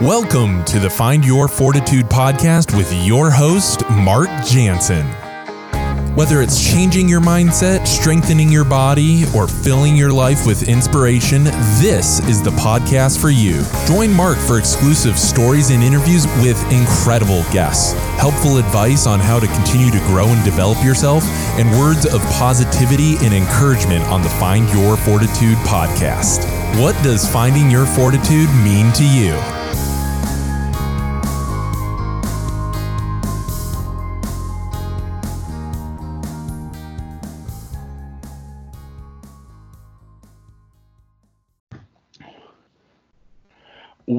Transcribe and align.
Welcome 0.00 0.64
to 0.64 0.78
the 0.78 0.88
Find 0.88 1.22
Your 1.26 1.46
Fortitude 1.46 2.06
podcast 2.06 2.74
with 2.74 2.90
your 3.04 3.30
host, 3.30 3.82
Mark 3.90 4.30
Jansen. 4.46 5.06
Whether 6.16 6.40
it's 6.40 6.72
changing 6.72 7.06
your 7.06 7.20
mindset, 7.20 7.86
strengthening 7.86 8.48
your 8.48 8.64
body, 8.64 9.24
or 9.34 9.46
filling 9.46 9.96
your 9.96 10.10
life 10.10 10.46
with 10.46 10.66
inspiration, 10.70 11.44
this 11.44 12.26
is 12.30 12.42
the 12.42 12.50
podcast 12.52 13.20
for 13.20 13.28
you. 13.28 13.62
Join 13.86 14.10
Mark 14.10 14.38
for 14.38 14.58
exclusive 14.58 15.18
stories 15.18 15.68
and 15.68 15.82
interviews 15.82 16.24
with 16.40 16.58
incredible 16.72 17.42
guests, 17.52 17.92
helpful 18.18 18.56
advice 18.56 19.06
on 19.06 19.20
how 19.20 19.38
to 19.38 19.46
continue 19.48 19.90
to 19.90 19.98
grow 20.06 20.28
and 20.28 20.42
develop 20.46 20.82
yourself, 20.82 21.24
and 21.58 21.70
words 21.78 22.06
of 22.06 22.22
positivity 22.38 23.16
and 23.18 23.34
encouragement 23.34 24.02
on 24.04 24.22
the 24.22 24.30
Find 24.30 24.66
Your 24.70 24.96
Fortitude 24.96 25.58
podcast. 25.58 26.46
What 26.80 26.94
does 27.04 27.30
finding 27.30 27.70
your 27.70 27.84
fortitude 27.84 28.48
mean 28.64 28.92
to 28.94 29.04
you? 29.04 29.59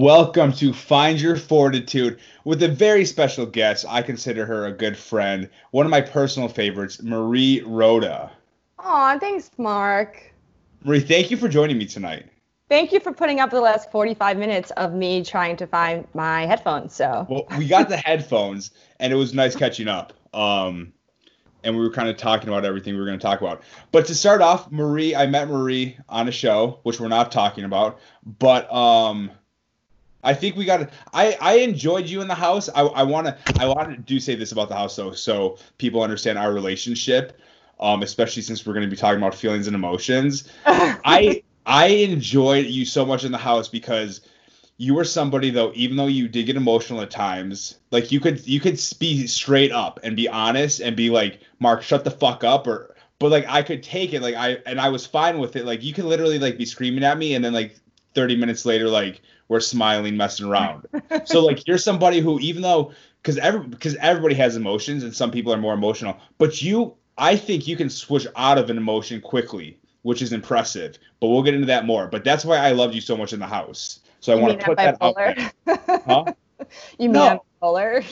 Welcome 0.02 0.52
to 0.54 0.74
Find 0.74 1.22
Your 1.22 1.36
Fortitude 1.36 2.20
with 2.44 2.64
a 2.64 2.68
very 2.68 3.06
special 3.06 3.46
guest. 3.46 3.86
I 3.88 4.02
consider 4.02 4.48
her 4.48 4.66
a 4.66 4.72
good 4.72 4.98
friend, 4.98 5.48
one 5.70 5.86
of 5.86 5.92
my 5.92 6.02
personal 6.02 6.50
favorites, 6.50 7.04
Marie 7.04 7.62
Roda. 7.62 8.32
Aw, 8.80 9.20
thanks, 9.20 9.52
Mark. 9.60 10.34
Marie, 10.84 11.02
thank 11.02 11.30
you 11.30 11.38
for 11.38 11.48
joining 11.48 11.78
me 11.78 11.86
tonight. 11.86 12.26
Thank 12.68 12.92
you 12.92 13.00
for 13.00 13.14
putting 13.14 13.42
up 13.42 13.52
the 13.52 13.62
last 13.62 13.92
45 13.92 14.40
minutes 14.40 14.72
of 14.72 14.92
me 14.96 15.24
trying 15.24 15.56
to 15.58 15.68
find 15.68 16.08
my 16.16 16.48
headphones. 16.48 16.96
So, 16.96 17.28
well, 17.30 17.46
we 17.60 17.68
got 17.68 17.88
the 17.88 17.98
headphones, 17.98 18.72
and 19.00 19.14
it 19.14 19.18
was 19.18 19.36
nice 19.36 19.56
catching 19.56 19.88
up. 19.88 20.14
Um, 20.34 20.94
and 21.64 21.78
we 21.78 21.84
were 21.84 21.92
kind 21.92 22.10
of 22.10 22.18
talking 22.18 22.50
about 22.50 22.66
everything 22.66 22.96
we 22.96 23.02
were 23.02 23.06
going 23.06 23.20
to 23.20 23.24
talk 23.24 23.40
about. 23.40 23.62
But 23.92 24.08
to 24.08 24.16
start 24.16 24.42
off, 24.42 24.72
Marie, 24.72 25.16
I 25.16 25.28
met 25.28 25.48
Marie 25.48 25.96
on 26.10 26.28
a 26.28 26.32
show, 26.32 26.80
which 26.82 27.00
we're 27.00 27.08
not 27.08 27.32
talking 27.32 27.66
about, 27.66 28.00
but 28.26 28.74
um 28.74 29.30
I 30.24 30.34
think 30.34 30.56
we 30.56 30.66
got 30.66 30.78
to. 30.78 30.90
I 31.14 31.38
I 31.42 31.54
enjoyed 31.56 32.08
you 32.08 32.22
in 32.22 32.28
the 32.28 32.36
house. 32.36 32.70
I 32.70 32.82
I 32.82 33.04
want 33.04 33.28
to. 33.28 33.38
I 33.60 33.66
want 33.68 33.92
to 33.92 33.98
do 33.98 34.20
say 34.20 34.36
this 34.36 34.52
about 34.52 34.70
the 34.70 34.76
house 34.76 34.96
though, 34.96 35.12
so 35.12 35.58
people 35.78 36.02
understand 36.02 36.38
our 36.38 36.54
relationship. 36.54 37.40
Um, 37.80 38.04
especially 38.04 38.44
since 38.44 38.64
we're 38.64 38.74
going 38.74 38.86
to 38.86 38.92
be 38.92 38.96
talking 38.96 39.18
about 39.18 39.34
feelings 39.34 39.66
and 39.66 39.76
emotions. 39.76 40.48
I 40.66 41.42
I 41.66 41.88
enjoyed 41.88 42.68
you 42.68 42.86
so 42.86 43.06
much 43.06 43.24
in 43.24 43.32
the 43.32 43.40
house 43.40 43.70
because 43.70 44.22
you 44.78 44.96
were 44.96 45.04
somebody 45.04 45.52
though, 45.52 45.72
even 45.76 45.96
though 45.96 46.08
you 46.08 46.28
did 46.28 46.48
get 46.48 46.56
emotional 46.56 47.02
at 47.02 47.12
times, 47.12 47.78
like 47.92 48.12
you 48.12 48.20
could 48.20 48.46
you 48.48 48.60
could 48.60 48.82
be 49.00 49.28
straight 49.28 49.72
up 49.72 50.00
and 50.04 50.16
be 50.16 50.28
honest 50.28 50.80
and 50.80 50.96
be 50.96 51.10
like, 51.10 51.40
Mark, 51.60 51.84
shut 51.84 52.04
the 52.04 52.12
fuck 52.12 52.44
up, 52.44 52.66
or 52.66 52.96
but 53.20 53.30
like 53.30 53.46
I 53.48 53.62
could 53.62 53.84
take 53.84 54.14
it 54.14 54.24
like 54.24 54.34
I 54.34 54.58
and 54.66 54.82
I 54.82 54.90
was 54.90 55.06
fine 55.06 55.38
with 55.38 55.56
it. 55.56 55.66
Like 55.66 55.84
you 55.84 55.94
could 55.94 56.06
literally 56.06 56.40
like 56.40 56.58
be 56.58 56.66
screaming 56.66 57.04
at 57.04 57.20
me 57.20 57.36
and 57.36 57.46
then 57.46 57.54
like 57.54 57.80
30 58.16 58.36
minutes 58.36 58.66
later 58.66 58.90
like 58.90 59.22
we're 59.52 59.60
smiling, 59.60 60.16
messing 60.16 60.46
around. 60.46 60.86
so 61.26 61.44
like 61.46 61.68
you're 61.68 61.78
somebody 61.78 62.22
who 62.22 62.40
even 62.40 62.62
though 62.62 62.94
because 63.22 63.38
every 63.38 63.68
because 63.68 63.98
everybody 63.98 64.34
has 64.34 64.56
emotions 64.56 65.04
and 65.04 65.14
some 65.14 65.30
people 65.30 65.52
are 65.52 65.58
more 65.58 65.74
emotional, 65.74 66.18
but 66.38 66.62
you 66.62 66.96
I 67.18 67.36
think 67.36 67.68
you 67.68 67.76
can 67.76 67.90
switch 67.90 68.26
out 68.38 68.58
of 68.58 68.70
an 68.70 68.78
emotion 68.78 69.20
quickly, 69.20 69.78
which 70.04 70.22
is 70.22 70.32
impressive. 70.32 70.98
But 71.20 71.28
we'll 71.28 71.44
get 71.44 71.54
into 71.54 71.68
that 71.68 71.86
more. 71.86 72.08
But 72.08 72.24
that's 72.24 72.46
why 72.46 72.60
I 72.60 72.72
loved 72.72 72.96
you 72.96 73.02
so 73.02 73.18
much 73.18 73.34
in 73.34 73.40
the 73.40 73.46
house. 73.46 74.00
So 74.22 74.32
I 74.32 74.38
want 74.38 74.58
to 74.58 74.66
put 74.66 74.78
that 74.78 74.98
out 75.02 75.16
there. 75.18 75.52
Huh? 76.08 76.26
You 77.00 77.10
mean 77.10 77.14
no. 77.14 77.44
bipolar? 77.62 78.06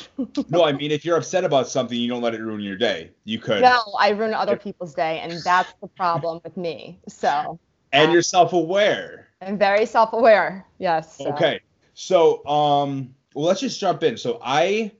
no, 0.49 0.65
I 0.65 0.73
mean 0.73 0.91
if 0.91 1.05
you're 1.05 1.15
upset 1.15 1.45
about 1.45 1.69
something, 1.69 1.97
you 1.97 2.09
don't 2.09 2.21
let 2.21 2.33
it 2.33 2.41
ruin 2.41 2.59
your 2.59 2.75
day. 2.75 3.11
You 3.23 3.39
could. 3.39 3.61
No, 3.61 3.79
I 3.97 4.09
ruin 4.09 4.33
other 4.33 4.57
people's 4.57 4.93
day, 4.93 5.19
and 5.19 5.31
that's 5.45 5.71
the 5.79 5.87
problem 5.87 6.41
with 6.43 6.57
me. 6.57 6.99
So. 7.07 7.59
And 7.93 8.07
um, 8.07 8.11
you're 8.11 8.23
self-aware. 8.23 9.28
I'm 9.41 9.57
very 9.57 9.85
self-aware. 9.85 10.65
Yes. 10.79 11.17
So. 11.17 11.31
Okay. 11.33 11.61
So, 11.93 12.45
um, 12.45 13.13
well, 13.33 13.45
let's 13.45 13.61
just 13.61 13.79
jump 13.79 14.03
in. 14.03 14.17
So, 14.17 14.39
I, 14.43 14.91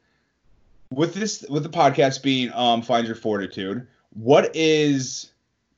with 0.91 1.13
this, 1.13 1.45
with 1.49 1.63
the 1.63 1.69
podcast 1.69 2.23
being 2.23 2.51
um, 2.53 2.81
find 2.81 3.05
your 3.05 3.15
fortitude. 3.15 3.87
What 4.13 4.55
is, 4.55 5.31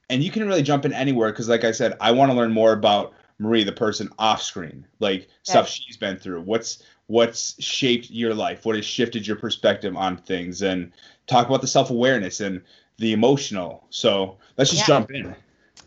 and 0.09 0.23
you 0.23 0.31
can 0.31 0.47
really 0.47 0.63
jump 0.63 0.85
in 0.85 0.93
anywhere 0.93 1.31
because, 1.31 1.49
like 1.49 1.63
I 1.63 1.71
said, 1.71 1.97
I 1.99 2.11
want 2.11 2.31
to 2.31 2.37
learn 2.37 2.51
more 2.51 2.71
about 2.71 3.13
Marie, 3.39 3.63
the 3.63 3.71
person 3.71 4.09
off 4.19 4.41
screen, 4.41 4.85
like 4.99 5.27
stuff 5.43 5.67
she's 5.67 5.97
been 5.97 6.17
through. 6.17 6.41
What's 6.41 6.83
what's 7.07 7.61
shaped 7.61 8.09
your 8.11 8.33
life? 8.33 8.65
What 8.65 8.75
has 8.75 8.85
shifted 8.85 9.25
your 9.25 9.35
perspective 9.35 9.97
on 9.97 10.17
things? 10.17 10.61
And 10.61 10.91
talk 11.27 11.47
about 11.47 11.61
the 11.61 11.67
self 11.67 11.89
awareness 11.89 12.39
and 12.39 12.61
the 12.97 13.13
emotional. 13.13 13.85
So 13.89 14.37
let's 14.57 14.69
just 14.69 14.83
yeah. 14.83 14.95
jump 14.95 15.11
in. 15.11 15.35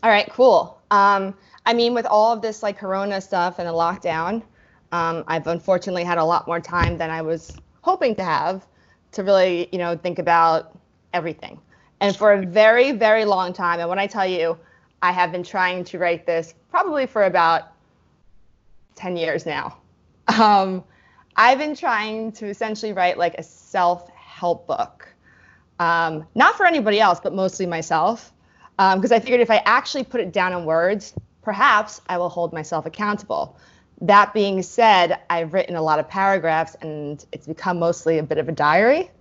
All 0.03 0.09
right, 0.09 0.29
cool. 0.29 0.79
Um, 0.91 1.33
I 1.65 1.73
mean, 1.73 1.93
with 1.93 2.05
all 2.05 2.33
of 2.33 2.41
this 2.41 2.61
like 2.61 2.77
Corona 2.77 3.19
stuff 3.21 3.59
and 3.59 3.67
the 3.67 3.73
lockdown, 3.73 4.43
um, 4.91 5.23
I've 5.27 5.47
unfortunately 5.47 6.03
had 6.03 6.17
a 6.17 6.23
lot 6.23 6.47
more 6.47 6.59
time 6.59 6.97
than 6.97 7.09
I 7.09 7.21
was 7.21 7.59
hoping 7.81 8.15
to 8.15 8.23
have 8.23 8.65
to 9.13 9.23
really, 9.23 9.69
you 9.71 9.77
know, 9.77 9.97
think 9.97 10.19
about 10.19 10.77
everything. 11.13 11.59
And 12.01 12.15
for 12.15 12.33
a 12.33 12.45
very, 12.45 12.91
very 12.91 13.25
long 13.25 13.53
time, 13.53 13.79
and 13.79 13.89
when 13.89 13.99
I 13.99 14.07
tell 14.07 14.27
you, 14.27 14.57
I 15.01 15.11
have 15.11 15.31
been 15.31 15.43
trying 15.43 15.83
to 15.85 15.97
write 15.97 16.25
this 16.25 16.53
probably 16.69 17.05
for 17.05 17.23
about 17.23 17.71
10 18.95 19.17
years 19.17 19.45
now. 19.45 19.77
Um, 20.27 20.83
I've 21.35 21.59
been 21.59 21.75
trying 21.75 22.31
to 22.33 22.47
essentially 22.47 22.93
write 22.93 23.17
like 23.19 23.35
a 23.35 23.43
self 23.43 24.09
help 24.09 24.65
book. 24.65 25.07
Um, 25.79 26.25
not 26.33 26.55
for 26.55 26.65
anybody 26.65 26.99
else, 26.99 27.19
but 27.21 27.31
mostly 27.31 27.67
myself. 27.67 28.33
Because 28.77 29.11
um, 29.11 29.15
I 29.15 29.19
figured 29.19 29.41
if 29.41 29.51
I 29.51 29.61
actually 29.65 30.03
put 30.03 30.19
it 30.19 30.33
down 30.33 30.51
in 30.53 30.65
words, 30.65 31.13
perhaps 31.45 32.01
I 32.09 32.17
will 32.17 32.27
hold 32.27 32.51
myself 32.51 32.85
accountable. 32.85 33.57
That 34.01 34.33
being 34.33 34.61
said, 34.61 35.19
I've 35.29 35.53
written 35.53 35.75
a 35.75 35.81
lot 35.81 35.99
of 35.99 36.09
paragraphs 36.09 36.75
and 36.81 37.23
it's 37.31 37.47
become 37.47 37.79
mostly 37.79 38.17
a 38.17 38.23
bit 38.23 38.39
of 38.39 38.49
a 38.49 38.51
diary. 38.51 39.11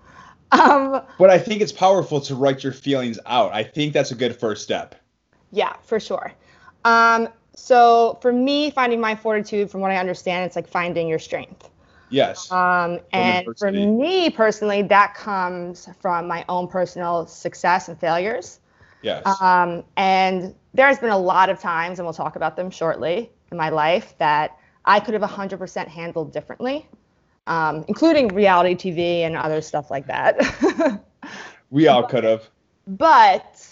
Um, 0.53 1.03
but 1.19 1.31
I 1.31 1.39
think 1.39 1.63
it's 1.63 1.73
powerful 1.73 2.21
to 2.21 2.37
write 2.37 2.63
your 2.63 2.73
feelings 2.73 3.19
out. 3.27 3.53
I 3.53 3.65
think 3.65 3.93
that's 3.93 4.13
a 4.13 4.15
good 4.15 4.39
first 4.39 4.63
step. 4.63 4.95
Yeah, 5.51 5.73
for 5.83 5.99
sure. 5.99 6.33
Um, 6.85 7.29
so 7.57 8.19
for 8.23 8.33
me, 8.33 8.71
finding 8.71 9.01
my 9.01 9.17
fortitude, 9.17 9.69
from 9.69 9.81
what 9.81 9.91
I 9.91 9.97
understand, 9.97 10.45
it's 10.45 10.55
like 10.55 10.69
finding 10.69 11.09
your 11.09 11.19
strength. 11.19 11.71
Yes. 12.09 12.53
Um, 12.53 13.01
and 13.13 13.47
for 13.59 13.73
me 13.73 14.31
personally, 14.31 14.83
that 14.83 15.15
comes 15.15 15.89
from 16.01 16.29
my 16.29 16.45
own 16.49 16.69
personal 16.69 17.27
success 17.27 17.89
and 17.89 17.99
failures. 17.99 18.61
Yes. 19.03 19.27
Um, 19.41 19.83
and 19.97 20.55
there's 20.75 20.99
been 20.99 21.11
a 21.11 21.19
lot 21.19 21.49
of 21.49 21.61
times, 21.61 21.99
and 21.99 22.07
we'll 22.07 22.13
talk 22.13 22.37
about 22.37 22.57
them 22.57 22.71
shortly 22.71 23.31
in 23.51 23.57
my 23.57 23.71
life, 23.71 24.15
that 24.19 24.59
I 24.85 25.01
could 25.01 25.15
have 25.15 25.23
100% 25.23 25.89
handled 25.89 26.33
differently, 26.33 26.87
um, 27.47 27.85
including 27.89 28.29
reality 28.29 28.75
TV 28.75 29.21
and 29.21 29.37
other 29.37 29.61
stuff 29.61 29.91
like 29.91 30.09
that. 30.09 31.05
we 31.71 31.87
all 31.87 32.03
could 32.07 32.25
have. 32.25 32.49
But 32.87 33.67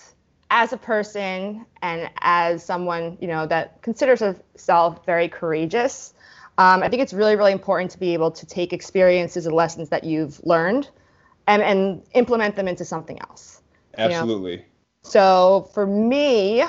as 0.51 0.73
a 0.73 0.77
person 0.77 1.67
and 1.83 2.09
as 2.21 2.65
someone, 2.65 3.19
you 3.21 3.27
know, 3.27 3.47
that 3.47 3.83
considers 3.83 4.21
herself 4.21 5.05
very 5.05 5.29
courageous, 5.29 6.15
um, 6.59 6.83
I 6.83 6.89
think 6.89 7.03
it's 7.03 7.13
really, 7.13 7.35
really 7.35 7.53
important 7.53 7.91
to 7.93 7.99
be 7.99 8.15
able 8.15 8.31
to 8.31 8.47
take 8.47 8.73
experiences 8.73 9.47
and 9.47 9.55
lessons 9.55 9.89
that 9.89 10.05
you've 10.05 10.41
learned 10.45 10.89
and, 11.47 11.63
and 11.63 12.03
implement 12.13 12.57
them 12.57 12.69
into 12.69 12.85
something 12.85 13.19
else. 13.21 13.61
Absolutely. 13.99 14.53
You 14.53 14.57
know? 14.59 14.65
So 15.03 15.71
for 15.75 15.87
me, 15.87 16.63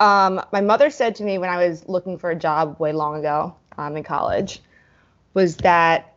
um, 0.00 0.40
my 0.52 0.60
mother 0.60 0.90
said 0.90 1.14
to 1.16 1.24
me 1.24 1.38
when 1.38 1.50
I 1.50 1.66
was 1.66 1.88
looking 1.88 2.18
for 2.18 2.30
a 2.30 2.36
job 2.36 2.78
way 2.78 2.92
long 2.92 3.18
ago 3.18 3.54
um, 3.78 3.96
in 3.96 4.04
college, 4.04 4.60
was 5.34 5.56
that 5.58 6.14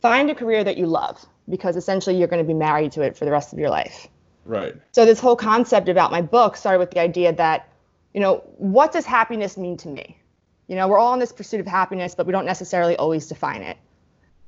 find 0.00 0.30
a 0.30 0.34
career 0.34 0.64
that 0.64 0.76
you 0.76 0.86
love 0.86 1.24
because 1.48 1.76
essentially 1.76 2.16
you're 2.16 2.28
going 2.28 2.42
to 2.42 2.46
be 2.46 2.54
married 2.54 2.92
to 2.92 3.02
it 3.02 3.16
for 3.16 3.24
the 3.24 3.30
rest 3.30 3.52
of 3.52 3.58
your 3.58 3.70
life. 3.70 4.08
Right. 4.44 4.74
So 4.92 5.04
this 5.04 5.20
whole 5.20 5.36
concept 5.36 5.88
about 5.88 6.10
my 6.10 6.22
book 6.22 6.56
started 6.56 6.78
with 6.78 6.90
the 6.90 7.00
idea 7.00 7.32
that, 7.32 7.68
you 8.14 8.20
know, 8.20 8.42
what 8.56 8.92
does 8.92 9.06
happiness 9.06 9.56
mean 9.56 9.76
to 9.78 9.88
me? 9.88 10.18
You 10.66 10.76
know, 10.76 10.88
we're 10.88 10.98
all 10.98 11.14
in 11.14 11.20
this 11.20 11.32
pursuit 11.32 11.60
of 11.60 11.66
happiness, 11.66 12.14
but 12.14 12.26
we 12.26 12.32
don't 12.32 12.46
necessarily 12.46 12.96
always 12.96 13.26
define 13.26 13.62
it. 13.62 13.76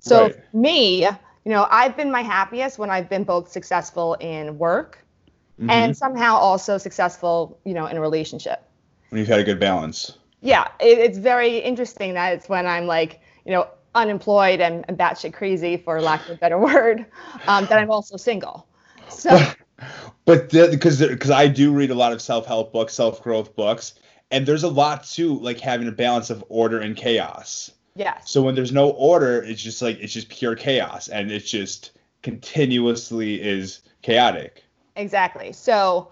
So 0.01 0.25
right. 0.25 0.55
me, 0.55 1.05
you 1.05 1.51
know, 1.53 1.67
I've 1.71 1.97
been 1.97 2.11
my 2.11 2.23
happiest 2.23 2.79
when 2.79 2.91
I've 2.91 3.09
been 3.09 3.25
both 3.25 3.51
successful 3.51 4.15
in 4.15 4.59
work 4.59 5.04
mm-hmm. 5.61 5.71
and 5.71 5.97
somehow 5.97 6.37
also 6.37 6.79
successful, 6.79 7.59
you 7.65 7.75
know, 7.75 7.87
in 7.87 7.97
a 7.97 8.01
relationship. 8.01 8.63
When 9.11 9.21
you've 9.21 9.29
had 9.29 9.41
a 9.41 9.45
good 9.45 9.61
balance. 9.61 10.19
Yeah, 10.41 10.69
it, 10.81 10.99
it's 10.99 11.19
very 11.19 11.59
interesting 11.59 12.15
that 12.15 12.35
it's 12.35 12.49
when 12.49 12.67
I'm 12.67 12.87
like, 12.87 13.21
you 13.45 13.53
know, 13.53 13.69
unemployed 13.95 14.61
and, 14.61 14.85
and 14.89 14.99
batshit 14.99 15.33
crazy, 15.33 15.77
for 15.77 16.01
lack 16.01 16.25
of 16.29 16.37
a 16.37 16.39
better 16.39 16.59
word, 16.71 17.07
um, 17.47 17.67
that 17.67 17.79
I'm 17.79 17.91
also 17.91 18.17
single. 18.17 18.67
So. 19.09 19.39
but 20.25 20.51
because 20.51 21.01
because 21.01 21.31
I 21.31 21.49
do 21.49 21.73
read 21.73 21.91
a 21.91 21.95
lot 21.95 22.13
of 22.13 22.21
self 22.21 22.47
help 22.47 22.73
books, 22.73 22.95
self 22.95 23.23
growth 23.23 23.55
books, 23.55 23.95
and 24.31 24.47
there's 24.47 24.65
a 24.65 24.69
lot 24.69 25.05
to 25.05 25.39
like 25.39 25.61
having 25.61 25.89
a 25.89 25.93
balance 25.93 26.31
of 26.31 26.45
order 26.49 26.81
and 26.81 26.97
chaos. 26.97 27.71
Yes. 27.95 28.31
So 28.31 28.43
when 28.43 28.55
there's 28.55 28.73
no 28.73 28.91
order, 28.91 29.43
it's 29.43 29.63
just 29.63 29.81
like 29.81 29.99
it's 30.01 30.13
just 30.13 30.29
pure 30.29 30.57
chaos, 30.57 31.09
and 31.09 31.31
it's 31.31 31.49
just 31.49 31.93
continuously 32.23 33.41
is 33.41 33.81
chaotic. 34.03 34.64
Exactly. 34.97 35.53
So 35.53 36.11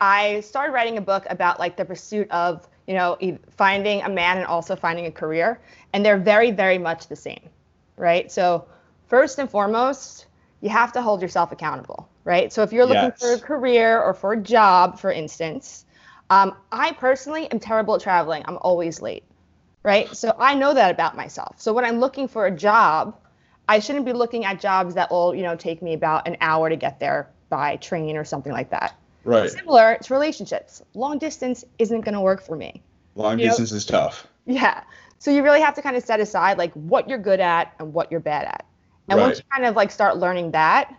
I 0.00 0.40
started 0.40 0.72
writing 0.72 0.96
a 0.98 1.00
book 1.00 1.26
about 1.28 1.58
like 1.58 1.76
the 1.76 1.84
pursuit 1.84 2.30
of, 2.30 2.66
you 2.86 2.94
know, 2.94 3.18
finding 3.50 4.02
a 4.02 4.08
man 4.08 4.38
and 4.38 4.46
also 4.46 4.76
finding 4.76 5.06
a 5.06 5.12
career. 5.12 5.60
And 5.92 6.04
they're 6.04 6.18
very, 6.18 6.50
very 6.50 6.78
much 6.78 7.08
the 7.08 7.16
same, 7.16 7.48
right? 7.96 8.30
So, 8.30 8.66
first 9.06 9.38
and 9.38 9.50
foremost, 9.50 10.26
you 10.60 10.70
have 10.70 10.92
to 10.92 11.02
hold 11.02 11.22
yourself 11.22 11.52
accountable, 11.52 12.08
right? 12.24 12.52
So, 12.52 12.62
if 12.62 12.72
you're 12.72 12.86
looking 12.86 13.12
for 13.12 13.32
a 13.32 13.38
career 13.38 14.00
or 14.00 14.14
for 14.14 14.32
a 14.32 14.40
job, 14.40 14.98
for 14.98 15.12
instance, 15.12 15.84
um, 16.30 16.56
I 16.70 16.92
personally 16.92 17.50
am 17.50 17.58
terrible 17.58 17.94
at 17.94 18.00
traveling. 18.00 18.44
I'm 18.46 18.58
always 18.58 19.02
late, 19.02 19.24
right? 19.82 20.14
So, 20.14 20.34
I 20.38 20.54
know 20.54 20.74
that 20.74 20.90
about 20.90 21.16
myself. 21.16 21.60
So, 21.60 21.72
when 21.72 21.84
I'm 21.84 22.00
looking 22.00 22.28
for 22.28 22.46
a 22.46 22.50
job, 22.50 23.16
I 23.68 23.78
shouldn't 23.80 24.04
be 24.04 24.12
looking 24.12 24.44
at 24.44 24.60
jobs 24.60 24.94
that 24.94 25.10
will, 25.10 25.34
you 25.34 25.42
know, 25.42 25.56
take 25.56 25.82
me 25.82 25.94
about 25.94 26.26
an 26.28 26.36
hour 26.40 26.68
to 26.68 26.76
get 26.76 27.00
there 27.00 27.28
by 27.50 27.76
train 27.76 28.16
or 28.16 28.24
something 28.24 28.52
like 28.52 28.70
that. 28.70 28.98
Right. 29.24 29.50
Similar 29.50 29.92
it's 29.92 30.10
relationships. 30.10 30.82
Long 30.94 31.18
distance 31.18 31.64
isn't 31.78 32.00
going 32.00 32.14
to 32.14 32.20
work 32.20 32.42
for 32.42 32.56
me. 32.56 32.82
Long 33.14 33.38
You 33.38 33.44
know- 33.44 33.50
distance 33.50 33.72
is 33.72 33.84
tough. 33.84 34.26
Yeah. 34.46 34.82
So 35.18 35.30
you 35.30 35.42
really 35.42 35.60
have 35.60 35.74
to 35.74 35.82
kind 35.82 35.96
of 35.96 36.02
set 36.02 36.18
aside 36.18 36.56
like 36.56 36.72
what 36.72 37.06
you're 37.08 37.18
good 37.18 37.40
at 37.40 37.74
and 37.78 37.92
what 37.92 38.10
you're 38.10 38.20
bad 38.20 38.46
at. 38.46 38.64
And 39.08 39.20
once 39.20 39.38
you 39.38 39.44
kind 39.52 39.66
of 39.66 39.76
like 39.76 39.90
start 39.90 40.16
learning 40.16 40.52
that, 40.52 40.94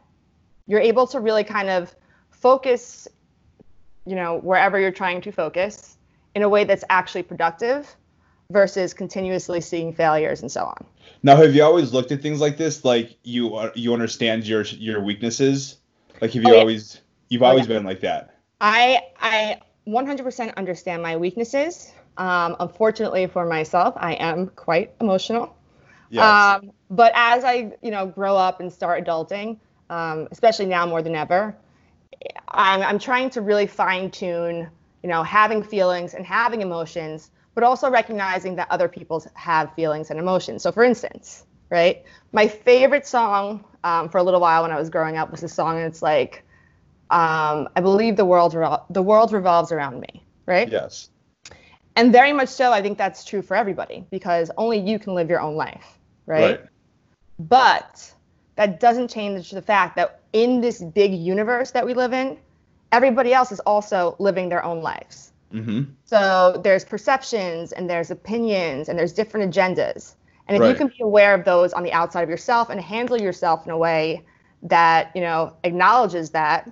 you're 0.68 0.80
able 0.82 1.08
to 1.08 1.20
really 1.20 1.44
kind 1.44 1.70
of 1.70 1.96
focus, 2.30 3.08
you 4.06 4.16
know, 4.16 4.38
wherever 4.38 4.80
you're 4.80 4.92
trying 4.92 5.22
to 5.22 5.32
focus 5.32 5.98
in 6.36 6.44
a 6.44 6.50
way 6.50 6.66
that's 6.66 6.84
actually 6.90 7.24
productive 7.24 7.96
versus 8.52 8.94
continuously 8.94 9.62
seeing 9.62 9.94
failures 9.94 10.42
and 10.42 10.52
so 10.52 10.66
on. 10.66 10.86
Now, 11.24 11.36
have 11.38 11.56
you 11.56 11.64
always 11.64 11.94
looked 11.94 12.12
at 12.12 12.22
things 12.22 12.42
like 12.42 12.58
this? 12.58 12.84
Like 12.86 13.18
you 13.24 13.56
uh, 13.56 13.72
you 13.76 13.94
understand 13.94 14.46
your 14.46 14.64
your 14.64 15.02
weaknesses? 15.02 15.78
Like 16.22 16.32
have 16.34 16.44
you 16.44 16.52
Oh, 16.52 16.56
yeah. 16.56 16.60
always 16.60 17.02
you've 17.30 17.44
Oh, 17.44 17.48
always 17.50 17.68
yeah. 17.68 17.68
been 17.68 17.84
like 17.84 18.02
that? 18.02 18.36
I 18.62 19.02
I 19.20 19.60
100% 19.86 20.56
understand 20.58 21.02
my 21.02 21.18
weaknesses. 21.18 21.94
Um, 22.18 22.56
unfortunately 22.60 23.28
for 23.28 23.46
myself, 23.46 23.96
I 23.98 24.14
am 24.14 24.48
quite 24.50 24.94
emotional. 25.02 25.56
Yes. 26.10 26.58
Um, 26.62 26.72
but 26.90 27.12
as 27.16 27.44
I, 27.44 27.74
you 27.82 27.92
know, 27.92 28.06
grow 28.06 28.36
up 28.36 28.60
and 28.60 28.72
start 28.72 29.04
adulting, 29.04 29.58
um, 29.90 30.28
especially 30.32 30.68
now 30.68 30.86
more 30.86 31.02
than 31.02 31.16
ever, 31.16 31.56
I'm, 32.50 32.82
I'm 32.82 33.00
trying 33.00 33.30
to 33.32 33.42
really 33.42 33.68
fine 33.68 34.12
tune, 34.12 34.70
you 35.04 35.10
know, 35.10 35.24
having 35.24 35.64
feelings 35.64 36.14
and 36.14 36.26
having 36.26 36.62
emotions, 36.62 37.32
but 37.56 37.64
also 37.64 37.90
recognizing 37.90 38.56
that 38.58 38.68
other 38.70 38.88
people 38.88 39.24
have 39.36 39.74
feelings 39.74 40.12
and 40.12 40.20
emotions. 40.20 40.64
So, 40.64 40.72
for 40.72 40.84
instance, 40.84 41.46
right, 41.70 42.04
my 42.34 42.48
favorite 42.48 43.08
song 43.08 43.64
um, 43.84 44.10
for 44.10 44.18
a 44.18 44.24
little 44.24 44.40
while 44.40 44.62
when 44.64 44.72
I 44.72 44.80
was 44.80 44.90
growing 44.90 45.18
up 45.18 45.32
was 45.32 45.44
a 45.44 45.48
song, 45.48 45.78
and 45.78 45.86
it's 45.86 46.02
like, 46.02 46.44
um, 47.10 47.70
I 47.76 47.82
believe 47.82 48.16
the 48.16 48.26
world 48.26 48.54
revol- 48.54 48.86
the 48.90 49.02
world 49.02 49.34
revolves 49.34 49.72
around 49.72 50.00
me, 50.00 50.26
right? 50.46 50.70
yes. 50.70 51.10
And 51.96 52.12
very 52.12 52.32
much 52.32 52.50
so, 52.50 52.72
I 52.72 52.82
think 52.82 52.98
that's 52.98 53.26
true 53.26 53.42
for 53.42 53.56
everybody 53.56 54.06
because 54.12 54.50
only 54.58 54.80
you 54.80 54.98
can 54.98 55.14
live 55.14 55.30
your 55.30 55.42
own 55.42 55.56
life, 55.56 56.00
right? 56.26 56.62
But 57.38 58.14
that 58.56 58.80
doesn't 58.80 59.10
change 59.10 59.52
the 59.52 59.62
fact 59.62 59.96
that 59.98 60.22
in 60.32 60.62
this 60.62 60.82
big 60.82 61.14
universe 61.14 61.72
that 61.72 61.86
we 61.86 61.94
live 61.94 62.14
in, 62.14 62.38
everybody 62.92 63.34
else 63.34 63.52
is 63.52 63.60
also 63.62 64.16
living 64.20 64.50
their 64.50 64.64
own 64.64 64.82
lives. 64.82 65.32
Mm-hmm. 65.54 65.84
So 66.06 66.62
there's 66.64 66.86
perceptions 66.86 67.72
and 67.74 67.90
there's 67.90 68.12
opinions 68.12 68.88
and 68.88 68.98
there's 68.98 69.14
different 69.14 69.54
agendas. 69.54 70.16
And 70.48 70.62
if 70.62 70.70
you 70.70 70.76
can 70.76 70.88
be 70.88 71.02
aware 71.02 71.34
of 71.34 71.46
those 71.46 71.72
on 71.74 71.84
the 71.84 71.94
outside 71.94 72.24
of 72.24 72.30
yourself 72.30 72.70
and 72.70 72.82
handle 72.82 73.20
yourself 73.20 73.66
in 73.66 73.72
a 73.72 73.78
way 73.78 74.26
that, 74.64 75.12
you 75.16 75.22
know, 75.22 75.56
acknowledges 75.64 76.30
that 76.32 76.70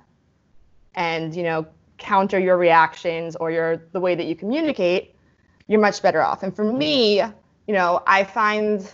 and, 0.96 1.36
you 1.36 1.44
know, 1.44 1.66
counter 1.98 2.40
your 2.40 2.58
reactions 2.58 3.36
or 3.36 3.52
your 3.52 3.78
the 3.92 4.00
way 4.00 4.16
that 4.16 4.26
you 4.26 4.36
communicate, 4.36 5.16
you're 5.68 5.80
much 5.80 6.02
better 6.02 6.22
off. 6.22 6.44
And 6.44 6.56
for 6.56 6.72
me, 6.72 7.18
you 7.18 7.74
know, 7.74 8.02
I 8.08 8.24
find 8.24 8.92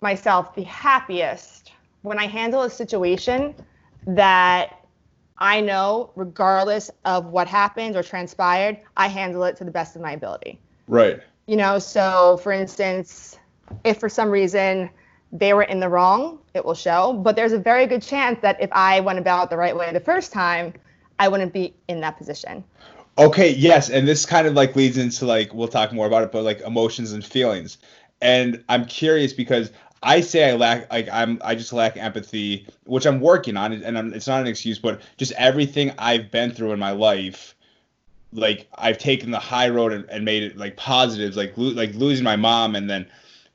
myself 0.00 0.54
the 0.54 0.62
happiest 0.62 1.72
when 2.02 2.18
I 2.18 2.26
handle 2.26 2.62
a 2.62 2.70
situation 2.70 3.54
that 4.06 4.84
I 5.38 5.60
know, 5.60 6.12
regardless 6.16 6.90
of 7.04 7.26
what 7.26 7.48
happened 7.48 7.96
or 7.96 8.02
transpired, 8.02 8.78
I 8.96 9.08
handle 9.08 9.44
it 9.44 9.56
to 9.56 9.64
the 9.64 9.70
best 9.70 9.96
of 9.96 10.02
my 10.02 10.12
ability. 10.12 10.58
Right. 10.86 11.20
You 11.50 11.56
know, 11.56 11.80
so 11.80 12.38
for 12.44 12.52
instance, 12.52 13.36
if 13.82 13.98
for 13.98 14.08
some 14.08 14.30
reason 14.30 14.88
they 15.32 15.52
were 15.52 15.64
in 15.64 15.80
the 15.80 15.88
wrong, 15.88 16.38
it 16.54 16.64
will 16.64 16.76
show. 16.76 17.12
But 17.12 17.34
there's 17.34 17.50
a 17.50 17.58
very 17.58 17.88
good 17.88 18.02
chance 18.02 18.38
that 18.42 18.56
if 18.62 18.70
I 18.70 19.00
went 19.00 19.18
about 19.18 19.50
the 19.50 19.56
right 19.56 19.76
way 19.76 19.92
the 19.92 19.98
first 19.98 20.32
time, 20.32 20.72
I 21.18 21.26
wouldn't 21.26 21.52
be 21.52 21.74
in 21.88 22.02
that 22.02 22.16
position. 22.16 22.62
Okay, 23.18 23.50
yes, 23.50 23.90
and 23.90 24.06
this 24.06 24.24
kind 24.24 24.46
of 24.46 24.54
like 24.54 24.76
leads 24.76 24.96
into 24.96 25.26
like 25.26 25.52
we'll 25.52 25.66
talk 25.66 25.92
more 25.92 26.06
about 26.06 26.22
it, 26.22 26.30
but 26.30 26.44
like 26.44 26.60
emotions 26.60 27.10
and 27.10 27.24
feelings. 27.24 27.78
And 28.22 28.62
I'm 28.68 28.84
curious 28.84 29.32
because 29.32 29.72
I 30.04 30.20
say 30.20 30.52
I 30.52 30.54
lack 30.54 30.88
like 30.92 31.08
I'm 31.10 31.40
I 31.42 31.56
just 31.56 31.72
lack 31.72 31.96
empathy, 31.96 32.64
which 32.84 33.06
I'm 33.06 33.18
working 33.18 33.56
on, 33.56 33.72
and 33.72 33.98
I'm, 33.98 34.14
it's 34.14 34.28
not 34.28 34.40
an 34.40 34.46
excuse, 34.46 34.78
but 34.78 35.02
just 35.16 35.32
everything 35.32 35.90
I've 35.98 36.30
been 36.30 36.52
through 36.52 36.70
in 36.70 36.78
my 36.78 36.92
life, 36.92 37.56
like 38.32 38.68
I've 38.74 38.98
taken 38.98 39.30
the 39.30 39.38
high 39.38 39.68
road 39.68 39.92
and, 39.92 40.08
and 40.10 40.24
made 40.24 40.42
it 40.42 40.56
like 40.56 40.76
positives, 40.76 41.36
like 41.36 41.52
lo- 41.56 41.72
like 41.72 41.94
losing 41.94 42.24
my 42.24 42.36
mom 42.36 42.76
and 42.76 42.88
then 42.88 43.06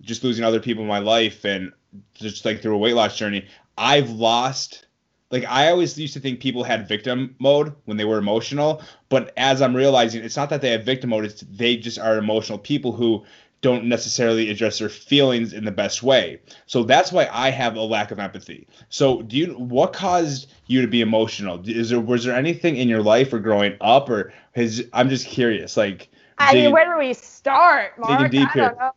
just 0.01 0.23
losing 0.23 0.43
other 0.43 0.59
people 0.59 0.83
in 0.83 0.89
my 0.89 0.99
life 0.99 1.45
and 1.45 1.71
just 2.13 2.45
like 2.45 2.61
through 2.61 2.75
a 2.75 2.77
weight 2.77 2.95
loss 2.95 3.17
journey. 3.17 3.47
I've 3.77 4.09
lost 4.09 4.85
like 5.31 5.45
I 5.45 5.69
always 5.69 5.97
used 5.97 6.13
to 6.13 6.19
think 6.19 6.39
people 6.39 6.63
had 6.63 6.87
victim 6.87 7.35
mode 7.39 7.73
when 7.85 7.97
they 7.97 8.05
were 8.05 8.17
emotional, 8.17 8.81
but 9.09 9.33
as 9.37 9.61
I'm 9.61 9.75
realizing, 9.75 10.23
it's 10.23 10.37
not 10.37 10.49
that 10.49 10.61
they 10.61 10.71
have 10.71 10.85
victim 10.85 11.09
mode; 11.09 11.25
it's 11.25 11.41
they 11.41 11.77
just 11.77 11.99
are 11.99 12.17
emotional 12.17 12.57
people 12.57 12.91
who 12.91 13.25
don't 13.61 13.85
necessarily 13.85 14.49
address 14.49 14.79
their 14.79 14.89
feelings 14.89 15.53
in 15.53 15.65
the 15.65 15.71
best 15.71 16.03
way. 16.03 16.39
So 16.67 16.83
that's 16.83 17.11
why 17.11 17.27
I 17.31 17.49
have 17.49 17.75
a 17.75 17.81
lack 17.81 18.11
of 18.11 18.19
empathy. 18.19 18.67
So 18.89 19.21
do 19.23 19.37
you? 19.37 19.53
What 19.53 19.93
caused 19.93 20.51
you 20.67 20.81
to 20.81 20.87
be 20.87 21.01
emotional? 21.01 21.61
Is 21.67 21.89
there 21.89 21.99
was 21.99 22.23
there 22.25 22.35
anything 22.35 22.75
in 22.77 22.87
your 22.87 23.01
life 23.01 23.33
or 23.33 23.39
growing 23.39 23.75
up, 23.81 24.09
or 24.09 24.33
has 24.53 24.83
I'm 24.93 25.09
just 25.09 25.25
curious, 25.27 25.77
like. 25.77 26.09
I 26.37 26.51
digging- 26.51 26.65
mean, 26.65 26.73
where 26.73 26.85
do 26.93 26.99
we 26.99 27.13
start, 27.13 27.97
Mark? 27.97 28.29
deep 28.29 28.49
I 28.49 28.51
here. 28.53 28.91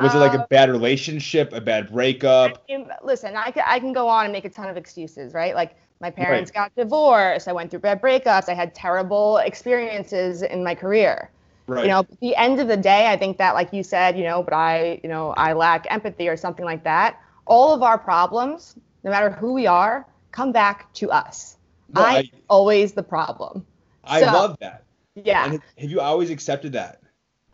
was 0.00 0.12
it 0.12 0.18
like 0.18 0.34
a 0.34 0.42
Uh, 0.42 0.46
bad 0.50 0.70
relationship, 0.70 1.52
a 1.52 1.60
bad 1.60 1.90
breakup? 1.92 2.64
I 2.68 2.72
mean, 2.76 2.88
listen, 3.04 3.36
I 3.36 3.52
can, 3.52 3.62
I 3.64 3.78
can 3.78 3.92
go 3.92 4.08
on 4.08 4.24
and 4.24 4.32
make 4.32 4.44
a 4.44 4.48
ton 4.50 4.68
of 4.68 4.76
excuses, 4.76 5.32
right? 5.32 5.54
Like 5.54 5.76
my 6.00 6.10
parents 6.10 6.50
got 6.50 6.74
divorced, 6.74 7.46
I 7.46 7.52
went 7.52 7.70
through 7.70 7.78
bad 7.80 8.02
breakups, 8.02 8.48
I 8.48 8.54
had 8.54 8.74
terrible 8.74 9.36
experiences 9.38 10.42
in 10.42 10.64
my 10.64 10.74
career. 10.74 11.30
Right. 11.70 11.84
You 11.84 11.90
know, 11.90 12.00
at 12.00 12.20
the 12.20 12.34
end 12.34 12.58
of 12.58 12.66
the 12.66 12.76
day, 12.76 13.06
I 13.06 13.16
think 13.16 13.38
that, 13.38 13.54
like 13.54 13.72
you 13.72 13.84
said, 13.84 14.18
you 14.18 14.24
know, 14.24 14.42
but 14.42 14.52
I, 14.52 15.00
you 15.04 15.08
know, 15.08 15.30
I 15.30 15.52
lack 15.52 15.86
empathy 15.88 16.28
or 16.28 16.36
something 16.36 16.64
like 16.64 16.82
that. 16.82 17.20
All 17.46 17.72
of 17.72 17.84
our 17.84 17.96
problems, 17.96 18.74
no 19.04 19.10
matter 19.12 19.30
who 19.30 19.52
we 19.52 19.68
are, 19.68 20.04
come 20.32 20.50
back 20.50 20.92
to 20.94 21.12
us. 21.12 21.56
No, 21.94 22.02
I'm 22.02 22.16
I- 22.16 22.30
always 22.48 22.92
the 22.92 23.04
problem. 23.04 23.64
I 24.02 24.20
so- 24.20 24.26
love 24.26 24.56
that. 24.58 24.82
Yeah. 25.14 25.44
And 25.44 25.60
have 25.78 25.90
you 25.90 26.00
always 26.00 26.30
accepted 26.30 26.72
that? 26.72 27.02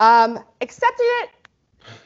Um, 0.00 0.42
accepted 0.62 1.04
it, 1.04 1.30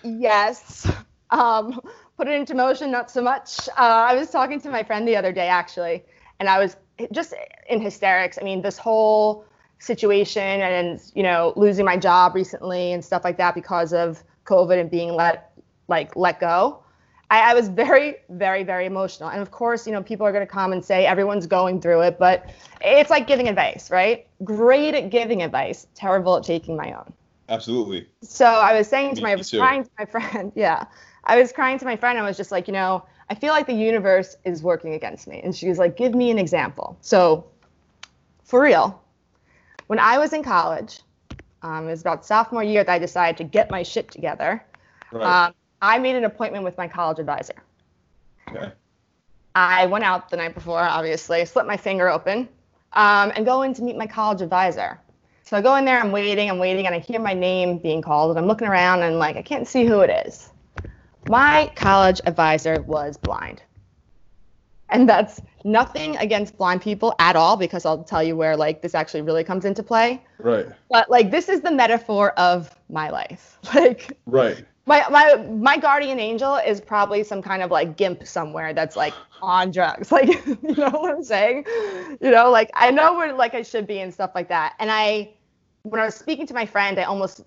yes. 0.02 0.90
Um, 1.30 1.80
put 2.16 2.26
it 2.26 2.32
into 2.32 2.54
motion, 2.56 2.90
not 2.90 3.08
so 3.08 3.22
much. 3.22 3.68
Uh, 3.68 3.72
I 4.10 4.16
was 4.16 4.30
talking 4.30 4.60
to 4.62 4.68
my 4.70 4.82
friend 4.82 5.06
the 5.06 5.14
other 5.14 5.30
day, 5.30 5.46
actually, 5.46 6.02
and 6.40 6.48
I 6.48 6.58
was 6.58 6.76
just 7.12 7.34
in 7.68 7.80
hysterics. 7.80 8.36
I 8.40 8.44
mean, 8.44 8.62
this 8.62 8.78
whole 8.78 9.44
situation 9.80 10.60
and 10.60 11.00
you 11.14 11.22
know 11.22 11.52
losing 11.56 11.84
my 11.84 11.96
job 11.96 12.34
recently 12.34 12.92
and 12.92 13.04
stuff 13.04 13.24
like 13.24 13.38
that 13.38 13.54
because 13.54 13.92
of 13.92 14.22
COVID 14.44 14.78
and 14.78 14.90
being 14.90 15.14
let 15.14 15.52
like 15.88 16.14
let 16.16 16.38
go. 16.38 16.82
I, 17.30 17.52
I 17.52 17.54
was 17.54 17.68
very, 17.68 18.16
very, 18.28 18.64
very 18.64 18.86
emotional. 18.86 19.28
And 19.28 19.40
of 19.40 19.52
course, 19.52 19.86
you 19.86 19.92
know, 19.92 20.02
people 20.02 20.26
are 20.26 20.32
going 20.32 20.44
to 20.44 20.52
come 20.52 20.72
and 20.72 20.84
say 20.84 21.06
everyone's 21.06 21.46
going 21.46 21.80
through 21.80 22.00
it, 22.00 22.18
but 22.18 22.50
it's 22.80 23.08
like 23.08 23.28
giving 23.28 23.48
advice, 23.48 23.88
right? 23.88 24.26
Great 24.42 24.94
at 24.94 25.10
giving 25.10 25.42
advice, 25.42 25.86
terrible 25.94 26.36
at 26.36 26.42
taking 26.42 26.76
my 26.76 26.92
own. 26.92 27.12
Absolutely. 27.48 28.08
So 28.22 28.46
I 28.46 28.76
was 28.76 28.88
saying 28.88 29.14
to 29.16 29.20
Me 29.20 29.22
my, 29.22 29.32
I 29.32 29.34
was 29.36 29.50
too. 29.50 29.58
crying 29.58 29.84
to 29.84 29.90
my 29.98 30.04
friend. 30.06 30.52
Yeah, 30.56 30.84
I 31.24 31.40
was 31.40 31.52
crying 31.52 31.78
to 31.78 31.84
my 31.84 31.96
friend. 31.96 32.18
I 32.18 32.22
was 32.22 32.36
just 32.36 32.50
like, 32.50 32.66
you 32.66 32.72
know, 32.72 33.04
I 33.28 33.34
feel 33.34 33.52
like 33.52 33.66
the 33.66 33.74
universe 33.74 34.36
is 34.44 34.62
working 34.62 34.94
against 34.94 35.28
me. 35.28 35.40
And 35.42 35.54
she 35.54 35.68
was 35.68 35.78
like, 35.78 35.96
give 35.96 36.14
me 36.14 36.30
an 36.30 36.38
example. 36.38 36.96
So, 37.00 37.44
for 38.42 38.60
real, 38.60 39.00
when 39.90 39.98
I 39.98 40.18
was 40.18 40.32
in 40.32 40.44
college, 40.44 41.00
um, 41.62 41.88
it 41.88 41.90
was 41.90 42.00
about 42.00 42.24
sophomore 42.24 42.62
year 42.62 42.84
that 42.84 42.92
I 42.92 43.00
decided 43.00 43.36
to 43.38 43.42
get 43.42 43.72
my 43.72 43.82
shit 43.82 44.08
together. 44.08 44.64
Right. 45.10 45.46
Um, 45.48 45.54
I 45.82 45.98
made 45.98 46.14
an 46.14 46.22
appointment 46.22 46.62
with 46.62 46.78
my 46.78 46.86
college 46.86 47.18
advisor. 47.18 47.60
okay. 48.48 48.70
I 49.56 49.86
went 49.86 50.04
out 50.04 50.30
the 50.30 50.36
night 50.36 50.54
before, 50.54 50.78
obviously, 50.78 51.44
slipped 51.44 51.66
my 51.66 51.76
finger 51.76 52.08
open, 52.08 52.48
um, 52.92 53.32
and 53.34 53.44
go 53.44 53.62
in 53.62 53.74
to 53.74 53.82
meet 53.82 53.96
my 53.96 54.06
college 54.06 54.42
advisor. 54.42 55.00
So 55.42 55.56
I 55.56 55.60
go 55.60 55.74
in 55.74 55.84
there, 55.84 55.98
I'm 55.98 56.12
waiting, 56.12 56.48
I'm 56.48 56.60
waiting, 56.60 56.86
and 56.86 56.94
I 56.94 57.00
hear 57.00 57.18
my 57.18 57.34
name 57.34 57.78
being 57.78 58.00
called, 58.00 58.30
and 58.30 58.38
I'm 58.38 58.46
looking 58.46 58.68
around 58.68 59.02
and 59.02 59.18
like 59.18 59.34
I 59.34 59.42
can't 59.42 59.66
see 59.66 59.86
who 59.86 60.02
it 60.02 60.24
is. 60.24 60.52
My 61.26 61.68
college 61.74 62.20
advisor 62.26 62.80
was 62.82 63.16
blind. 63.16 63.60
And 64.90 65.08
that's 65.08 65.40
nothing 65.64 66.16
against 66.16 66.56
blind 66.56 66.82
people 66.82 67.14
at 67.18 67.36
all, 67.36 67.56
because 67.56 67.84
I'll 67.86 68.02
tell 68.04 68.22
you 68.22 68.36
where 68.36 68.56
like 68.56 68.82
this 68.82 68.94
actually 68.94 69.22
really 69.22 69.44
comes 69.44 69.64
into 69.64 69.82
play. 69.82 70.22
Right. 70.38 70.66
But 70.90 71.10
like 71.10 71.30
this 71.30 71.48
is 71.48 71.60
the 71.60 71.70
metaphor 71.70 72.32
of 72.38 72.74
my 72.88 73.10
life. 73.10 73.58
Like 73.74 74.16
Right. 74.26 74.64
my 74.86 75.04
my 75.10 75.36
my 75.36 75.76
guardian 75.76 76.18
angel 76.18 76.56
is 76.56 76.80
probably 76.80 77.22
some 77.22 77.42
kind 77.42 77.62
of 77.62 77.70
like 77.70 77.96
gimp 77.96 78.26
somewhere 78.26 78.72
that's 78.74 78.96
like 78.96 79.14
on 79.42 79.70
drugs 79.70 80.10
like 80.16 80.28
you 80.46 80.74
know 80.76 80.90
what 80.90 81.14
i'm 81.14 81.22
saying 81.22 81.64
you 82.20 82.30
know 82.30 82.50
like 82.50 82.70
i 82.74 82.90
know 82.90 83.14
where 83.14 83.32
like 83.32 83.54
i 83.54 83.62
should 83.62 83.86
be 83.86 84.00
and 84.00 84.12
stuff 84.12 84.32
like 84.34 84.48
that 84.48 84.74
and 84.80 84.90
i 84.90 85.30
when 85.82 86.00
i 86.00 86.04
was 86.04 86.14
speaking 86.14 86.46
to 86.46 86.54
my 86.54 86.66
friend 86.66 86.98
i 86.98 87.04
almost 87.04 87.40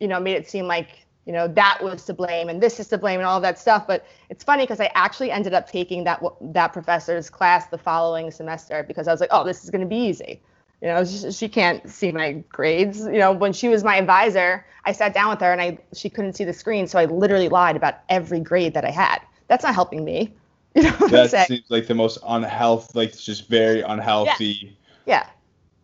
you 0.00 0.08
know 0.08 0.18
made 0.18 0.34
it 0.34 0.48
seem 0.48 0.66
like 0.66 1.06
you 1.30 1.36
know 1.36 1.46
that 1.46 1.78
was 1.80 2.04
to 2.06 2.12
blame 2.12 2.48
and 2.48 2.60
this 2.60 2.80
is 2.80 2.88
to 2.88 2.98
blame 2.98 3.20
and 3.20 3.26
all 3.28 3.40
that 3.40 3.56
stuff. 3.56 3.86
But 3.86 4.04
it's 4.30 4.42
funny 4.42 4.64
because 4.64 4.80
i 4.80 4.90
actually 4.96 5.30
ended 5.30 5.54
up 5.54 5.70
taking 5.70 6.02
that 6.02 6.20
that 6.40 6.72
professor's 6.72 7.30
class 7.30 7.68
the 7.68 7.78
following 7.78 8.32
semester 8.32 8.82
because 8.82 9.06
i 9.06 9.12
was 9.12 9.20
like 9.20 9.30
oh 9.30 9.44
this 9.44 9.62
is 9.62 9.70
going 9.70 9.80
to 9.80 9.86
be 9.86 10.02
easy. 10.10 10.40
You 10.82 10.88
know 10.88 11.04
she, 11.04 11.30
she 11.30 11.48
can't 11.48 11.88
see 11.88 12.10
my 12.10 12.32
grades. 12.48 12.98
You 12.98 13.20
know 13.20 13.30
when 13.30 13.52
she 13.52 13.68
was 13.68 13.84
my 13.84 13.94
advisor 13.94 14.66
i 14.84 14.90
sat 14.90 15.14
down 15.14 15.30
with 15.30 15.38
her 15.38 15.52
and 15.52 15.62
i 15.62 15.78
she 15.94 16.10
couldn't 16.10 16.32
see 16.32 16.42
the 16.42 16.52
screen 16.52 16.88
so 16.88 16.98
i 16.98 17.04
literally 17.04 17.48
lied 17.48 17.76
about 17.76 18.00
every 18.08 18.40
grade 18.40 18.74
that 18.74 18.84
i 18.84 18.90
had. 18.90 19.20
That's 19.46 19.62
not 19.62 19.74
helping 19.74 20.04
me. 20.04 20.34
You 20.74 20.82
know 20.82 21.08
That 21.08 21.48
seems 21.48 21.68
like 21.68 21.86
the 21.88 21.94
most 21.96 22.18
unhealthy, 22.26 22.90
like 22.94 23.16
just 23.16 23.48
very 23.48 23.82
unhealthy. 23.82 24.76
yeah 25.06 25.26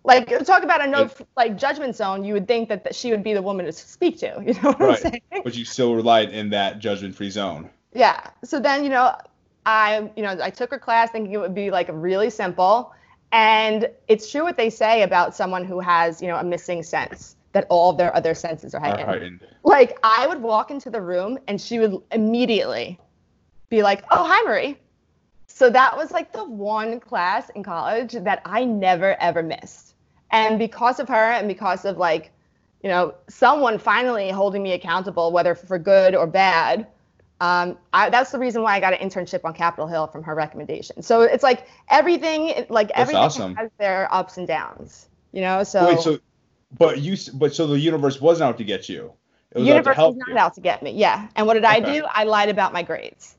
like 0.07 0.29
talk 0.47 0.63
about 0.63 0.83
a 0.83 0.87
no 0.87 1.11
like 1.37 1.57
judgment 1.59 1.95
zone 1.95 2.25
you 2.25 2.33
would 2.33 2.47
think 2.49 2.69
that, 2.69 2.85
that 2.85 2.95
she 2.95 3.11
would 3.11 3.23
be 3.23 3.35
the 3.35 3.43
woman 3.43 3.67
to 3.67 3.73
speak 3.73 4.19
to 4.19 4.27
you 4.47 4.55
know 4.55 4.73
what 4.73 4.83
i'm 4.83 4.97
saying 4.97 5.21
But 5.45 5.55
you 5.57 5.65
still 5.65 5.95
relied 5.95 6.31
in 6.31 6.49
that 6.51 6.79
judgment-free 6.79 7.31
zone. 7.31 7.69
yeah 7.93 8.31
so 8.45 8.59
then 8.61 8.85
you 8.85 8.91
know 8.91 9.15
i 9.67 10.09
you 10.17 10.23
know 10.23 10.39
i 10.43 10.49
took 10.51 10.71
her 10.71 10.79
class 10.79 11.11
thinking 11.11 11.33
it 11.33 11.39
would 11.39 11.55
be 11.55 11.71
like 11.71 11.89
really 11.93 12.31
simple 12.31 12.95
and 13.33 13.89
it's 14.09 14.31
true 14.31 14.45
what 14.45 14.57
they 14.57 14.71
say 14.71 15.03
about 15.03 15.35
someone 15.35 15.65
who 15.65 15.81
has 15.81 16.23
you 16.23 16.29
know 16.29 16.37
a 16.37 16.45
missing 16.45 16.83
sense 16.83 17.37
that 17.53 17.67
all 17.71 17.91
of 17.91 17.97
their 17.97 18.15
other 18.15 18.35
senses 18.35 18.75
are 18.75 18.79
Are 18.79 18.91
heightened 18.91 19.09
heightened. 19.09 19.47
like 19.65 19.99
i 20.05 20.27
would 20.27 20.41
walk 20.41 20.71
into 20.71 20.89
the 20.91 21.01
room 21.01 21.39
and 21.49 21.61
she 21.61 21.79
would 21.81 21.97
immediately 22.13 22.99
be 23.69 23.83
like 23.83 24.05
oh 24.13 24.25
hi 24.25 24.41
marie 24.49 24.79
so 25.49 25.71
that 25.71 25.97
was 25.97 26.11
like 26.13 26.33
the 26.33 26.45
one 26.45 27.01
class 27.01 27.49
in 27.51 27.63
college 27.65 28.13
that 28.13 28.43
i 28.45 28.63
never 28.65 29.21
ever 29.21 29.43
missed 29.43 29.86
and 30.31 30.59
because 30.59 31.01
of 31.01 31.09
her 31.09 31.33
and 31.33 31.49
because 31.49 31.85
of 31.85 31.97
like 31.97 32.31
you 32.83 32.89
know 32.89 33.15
someone 33.29 33.79
finally 33.79 34.31
holding 34.31 34.63
me 34.63 34.73
accountable 34.73 35.33
whether 35.33 35.55
for 35.55 35.79
good 35.79 36.15
or 36.15 36.27
bad 36.27 36.87
um, 37.41 37.77
I, 37.93 38.09
that's 38.09 38.33
the 38.33 38.39
reason 38.39 38.63
why 38.63 38.77
I 38.77 38.81
got 38.81 38.99
an 38.99 39.07
internship 39.07 39.45
on 39.45 39.53
Capitol 39.53 39.87
Hill 39.87 40.07
from 40.07 40.23
her 40.23 40.35
recommendation. 40.35 41.03
So 41.03 41.21
it's 41.21 41.43
like 41.43 41.67
everything, 41.91 42.67
like 42.71 42.89
That's 42.89 43.01
everything 43.01 43.23
awesome. 43.23 43.55
has 43.57 43.71
their 43.79 44.13
ups 44.13 44.39
and 44.39 44.49
downs, 44.49 45.07
you 45.33 45.43
know. 45.43 45.63
So, 45.63 45.87
Wait, 45.87 46.01
so, 46.01 46.19
but 46.79 47.01
you, 47.01 47.17
but 47.35 47.55
so 47.55 47.67
the 47.67 47.79
universe 47.79 48.21
wasn't 48.21 48.49
out 48.49 48.59
to 48.59 48.65
get 48.65 48.89
you. 48.89 49.13
It 49.51 49.57
the 49.57 49.61
was 49.61 49.69
out 49.69 49.73
to 49.73 49.75
universe 49.75 49.97
help 49.97 50.17
was 50.17 50.25
not 50.27 50.35
you. 50.35 50.39
out 50.39 50.55
to 50.55 50.61
get 50.63 50.83
me. 50.83 50.93
Yeah. 50.93 51.29
And 51.37 51.47
what 51.47 51.55
did 51.55 51.65
I 51.65 51.81
do? 51.81 52.07
I 52.09 52.25
lied 52.25 52.49
about 52.49 52.73
my 52.73 52.83
grades, 52.83 53.37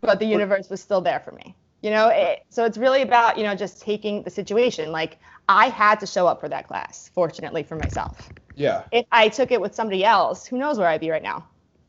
but 0.00 0.18
the 0.18 0.26
universe 0.26 0.68
was 0.68 0.80
still 0.80 1.00
there 1.00 1.20
for 1.20 1.30
me. 1.30 1.54
You 1.84 1.90
know, 1.90 2.08
it, 2.08 2.44
so 2.48 2.64
it's 2.64 2.78
really 2.78 3.02
about 3.02 3.36
you 3.36 3.44
know 3.44 3.54
just 3.54 3.82
taking 3.82 4.22
the 4.22 4.30
situation. 4.30 4.90
Like 4.90 5.18
I 5.50 5.68
had 5.68 6.00
to 6.00 6.06
show 6.06 6.26
up 6.26 6.40
for 6.40 6.48
that 6.48 6.66
class, 6.66 7.10
fortunately 7.14 7.62
for 7.62 7.76
myself. 7.76 8.32
Yeah. 8.54 8.84
If 8.90 9.04
I 9.12 9.28
took 9.28 9.52
it 9.52 9.60
with 9.60 9.74
somebody 9.74 10.02
else, 10.02 10.46
who 10.46 10.56
knows 10.56 10.78
where 10.78 10.88
I'd 10.88 11.02
be 11.02 11.10
right 11.10 11.22
now. 11.22 11.46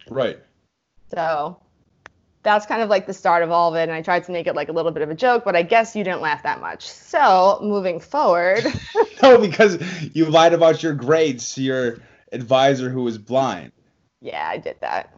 Right. 0.09 0.37
So 1.13 1.61
that's 2.43 2.65
kind 2.65 2.81
of 2.81 2.89
like 2.89 3.07
the 3.07 3.13
start 3.13 3.41
of 3.41 3.51
all 3.51 3.69
of 3.69 3.75
it. 3.77 3.83
And 3.83 3.93
I 3.93 4.01
tried 4.01 4.25
to 4.25 4.33
make 4.33 4.47
it 4.47 4.55
like 4.55 4.67
a 4.67 4.73
little 4.73 4.91
bit 4.91 5.01
of 5.01 5.09
a 5.09 5.15
joke, 5.15 5.45
but 5.45 5.55
I 5.55 5.61
guess 5.63 5.95
you 5.95 6.03
didn't 6.03 6.21
laugh 6.21 6.43
that 6.43 6.59
much. 6.59 6.89
So 6.89 7.59
moving 7.61 8.01
forward, 8.01 8.65
No, 9.23 9.37
because 9.37 9.81
you 10.13 10.25
lied 10.25 10.51
about 10.53 10.83
your 10.83 10.93
grades 10.93 11.55
to 11.55 11.61
your 11.61 11.99
advisor 12.33 12.89
who 12.89 13.03
was 13.03 13.17
blind. 13.17 13.71
yeah, 14.19 14.45
I 14.45 14.57
did 14.57 14.75
that. 14.81 15.13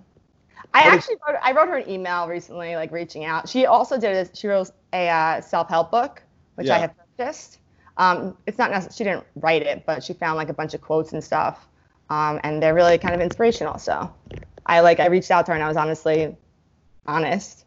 I 0.74 0.84
What 0.86 0.88
is- 0.88 0.94
actually 1.00 1.16
wrote, 1.28 1.40
I 1.42 1.52
wrote 1.54 1.68
her 1.70 1.78
an 1.78 1.90
email 1.90 2.28
recently, 2.28 2.76
like 2.76 2.92
reaching 2.92 3.26
out. 3.26 3.50
She 3.50 3.66
also 3.66 4.00
did 4.00 4.16
a, 4.28 4.36
she 4.36 4.48
wrote 4.48 4.72
a 4.94 5.10
uh, 5.10 5.42
self-help 5.42 5.92
book, 5.92 6.22
which 6.56 6.70
I 6.70 6.78
have 6.78 6.94
purchased. 7.18 7.60
Um, 7.98 8.38
it's 8.46 8.58
not 8.60 8.70
necessarily, 8.70 8.96
she 8.96 9.04
didn't 9.04 9.26
write 9.38 9.64
it, 9.64 9.84
but 9.86 10.04
she 10.04 10.14
found 10.14 10.38
like 10.38 10.50
a 10.50 10.54
bunch 10.54 10.74
of 10.76 10.82
quotes 10.82 11.14
and 11.14 11.24
stuff. 11.24 11.68
Um, 12.10 12.40
and 12.44 12.62
they're 12.62 12.76
really 12.76 12.98
kind 12.98 13.16
of 13.16 13.22
inspirational. 13.22 13.80
So 13.80 14.14
I 14.66 14.82
like, 14.82 15.00
I 15.00 15.08
reached 15.08 15.32
out 15.32 15.46
to 15.48 15.52
her 15.52 15.56
and 15.56 15.64
I 15.64 15.68
was 15.68 15.78
honestly 15.78 16.36
honest. 17.08 17.66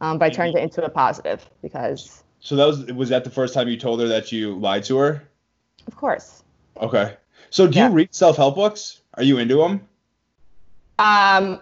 Um, 0.00 0.18
but 0.18 0.26
I 0.26 0.30
turned 0.30 0.56
it 0.56 0.62
into 0.62 0.84
a 0.84 0.88
positive 0.88 1.48
because 1.62 2.22
So 2.40 2.56
that 2.56 2.66
was 2.66 2.84
was 2.86 3.08
that 3.08 3.24
the 3.24 3.30
first 3.30 3.54
time 3.54 3.68
you 3.68 3.76
told 3.76 4.00
her 4.00 4.08
that 4.08 4.30
you 4.30 4.56
lied 4.58 4.84
to 4.84 4.96
her? 4.98 5.22
Of 5.86 5.96
course. 5.96 6.42
Okay. 6.80 7.16
So 7.50 7.66
do 7.66 7.78
Yeah. 7.78 7.88
you 7.88 7.94
read 7.94 8.14
self-help 8.14 8.54
books? 8.56 9.00
Are 9.14 9.22
you 9.22 9.38
into 9.38 9.56
them? 9.56 9.80
Um, 10.98 11.60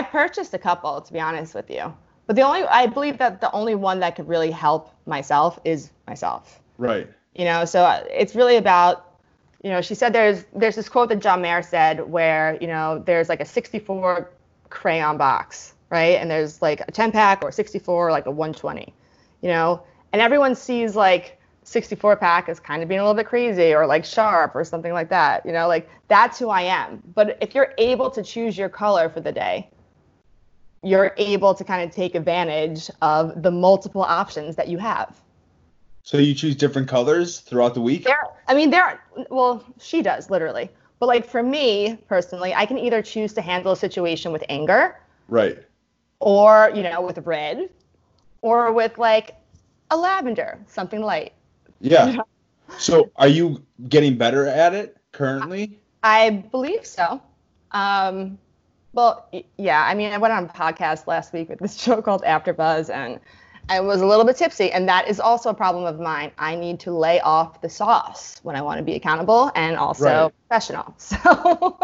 I 0.00 0.02
purchased 0.02 0.54
a 0.54 0.58
couple, 0.58 0.98
to 1.02 1.12
be 1.12 1.20
honest 1.20 1.54
with 1.54 1.68
you. 1.68 1.94
But 2.26 2.34
the 2.34 2.40
only, 2.40 2.62
I 2.62 2.86
believe 2.86 3.18
that 3.18 3.42
the 3.42 3.52
only 3.52 3.74
one 3.74 4.00
that 4.00 4.16
could 4.16 4.26
really 4.26 4.50
help 4.50 4.94
myself 5.04 5.60
is 5.62 5.90
myself. 6.06 6.58
Right. 6.78 7.06
You 7.34 7.44
know, 7.44 7.66
so 7.66 7.82
uh, 7.82 8.02
it's 8.08 8.34
really 8.34 8.56
about, 8.56 9.18
you 9.62 9.68
know, 9.68 9.82
she 9.82 9.94
said 9.94 10.14
there's 10.14 10.46
there's 10.54 10.76
this 10.76 10.88
quote 10.88 11.10
that 11.10 11.18
John 11.18 11.42
Mayer 11.42 11.60
said 11.60 12.00
where 12.08 12.56
you 12.62 12.66
know 12.66 13.02
there's 13.04 13.28
like 13.28 13.42
a 13.42 13.44
64 13.44 14.30
crayon 14.70 15.18
box, 15.18 15.74
right? 15.90 16.16
And 16.18 16.30
there's 16.30 16.62
like 16.62 16.80
a 16.88 16.90
10 16.90 17.12
pack 17.12 17.44
or 17.44 17.52
64 17.52 18.08
or 18.08 18.10
like 18.10 18.24
a 18.24 18.30
120, 18.30 18.94
you 19.42 19.48
know, 19.48 19.82
and 20.14 20.22
everyone 20.22 20.54
sees 20.54 20.96
like 20.96 21.38
64 21.64 22.16
pack 22.16 22.48
as 22.48 22.58
kind 22.58 22.82
of 22.82 22.88
being 22.88 23.00
a 23.00 23.02
little 23.02 23.14
bit 23.14 23.26
crazy 23.26 23.74
or 23.74 23.86
like 23.86 24.06
sharp 24.06 24.54
or 24.54 24.64
something 24.64 24.94
like 24.94 25.10
that, 25.10 25.44
you 25.44 25.52
know, 25.52 25.68
like 25.68 25.90
that's 26.08 26.38
who 26.38 26.48
I 26.48 26.62
am. 26.62 27.02
But 27.14 27.36
if 27.42 27.54
you're 27.54 27.74
able 27.76 28.10
to 28.12 28.22
choose 28.22 28.56
your 28.56 28.70
color 28.70 29.10
for 29.10 29.20
the 29.20 29.32
day, 29.32 29.68
you're 30.82 31.12
able 31.16 31.54
to 31.54 31.64
kind 31.64 31.88
of 31.88 31.94
take 31.94 32.14
advantage 32.14 32.90
of 33.02 33.42
the 33.42 33.50
multiple 33.50 34.02
options 34.02 34.56
that 34.56 34.68
you 34.68 34.78
have. 34.78 35.20
So 36.02 36.16
you 36.16 36.34
choose 36.34 36.56
different 36.56 36.88
colors 36.88 37.40
throughout 37.40 37.74
the 37.74 37.80
week? 37.80 38.04
There, 38.04 38.16
I 38.48 38.54
mean, 38.54 38.70
there. 38.70 38.82
Are, 38.84 39.00
well, 39.30 39.64
she 39.78 40.00
does 40.02 40.30
literally, 40.30 40.70
but 40.98 41.06
like 41.06 41.26
for 41.26 41.42
me 41.42 41.98
personally, 42.08 42.54
I 42.54 42.64
can 42.64 42.78
either 42.78 43.02
choose 43.02 43.34
to 43.34 43.42
handle 43.42 43.72
a 43.72 43.76
situation 43.76 44.32
with 44.32 44.42
anger, 44.48 44.98
Right. 45.28 45.58
or 46.20 46.70
you 46.74 46.82
know, 46.82 47.02
with 47.02 47.18
red, 47.18 47.68
or 48.40 48.72
with 48.72 48.96
like 48.96 49.36
a 49.90 49.96
lavender, 49.96 50.58
something 50.66 51.00
light. 51.00 51.32
Yeah. 51.80 52.16
So 52.78 53.10
are 53.16 53.26
you 53.26 53.66
getting 53.88 54.16
better 54.16 54.46
at 54.46 54.74
it 54.74 54.96
currently? 55.10 55.76
I 56.04 56.30
believe 56.30 56.86
so. 56.86 57.20
Um, 57.72 58.38
well, 58.92 59.28
yeah. 59.56 59.84
I 59.86 59.94
mean, 59.94 60.12
I 60.12 60.18
went 60.18 60.32
on 60.32 60.44
a 60.44 60.48
podcast 60.48 61.06
last 61.06 61.32
week 61.32 61.48
with 61.48 61.58
this 61.60 61.76
show 61.80 62.00
called 62.02 62.22
AfterBuzz, 62.22 62.90
and 62.90 63.20
I 63.68 63.80
was 63.80 64.00
a 64.00 64.06
little 64.06 64.24
bit 64.24 64.36
tipsy, 64.36 64.70
and 64.72 64.88
that 64.88 65.08
is 65.08 65.20
also 65.20 65.50
a 65.50 65.54
problem 65.54 65.84
of 65.84 66.00
mine. 66.00 66.32
I 66.38 66.56
need 66.56 66.80
to 66.80 66.92
lay 66.92 67.20
off 67.20 67.60
the 67.60 67.68
sauce 67.68 68.40
when 68.42 68.56
I 68.56 68.62
want 68.62 68.78
to 68.78 68.84
be 68.84 68.94
accountable 68.94 69.50
and 69.54 69.76
also 69.76 70.04
Right. 70.04 70.32
professional. 70.48 70.94
So, 70.98 71.78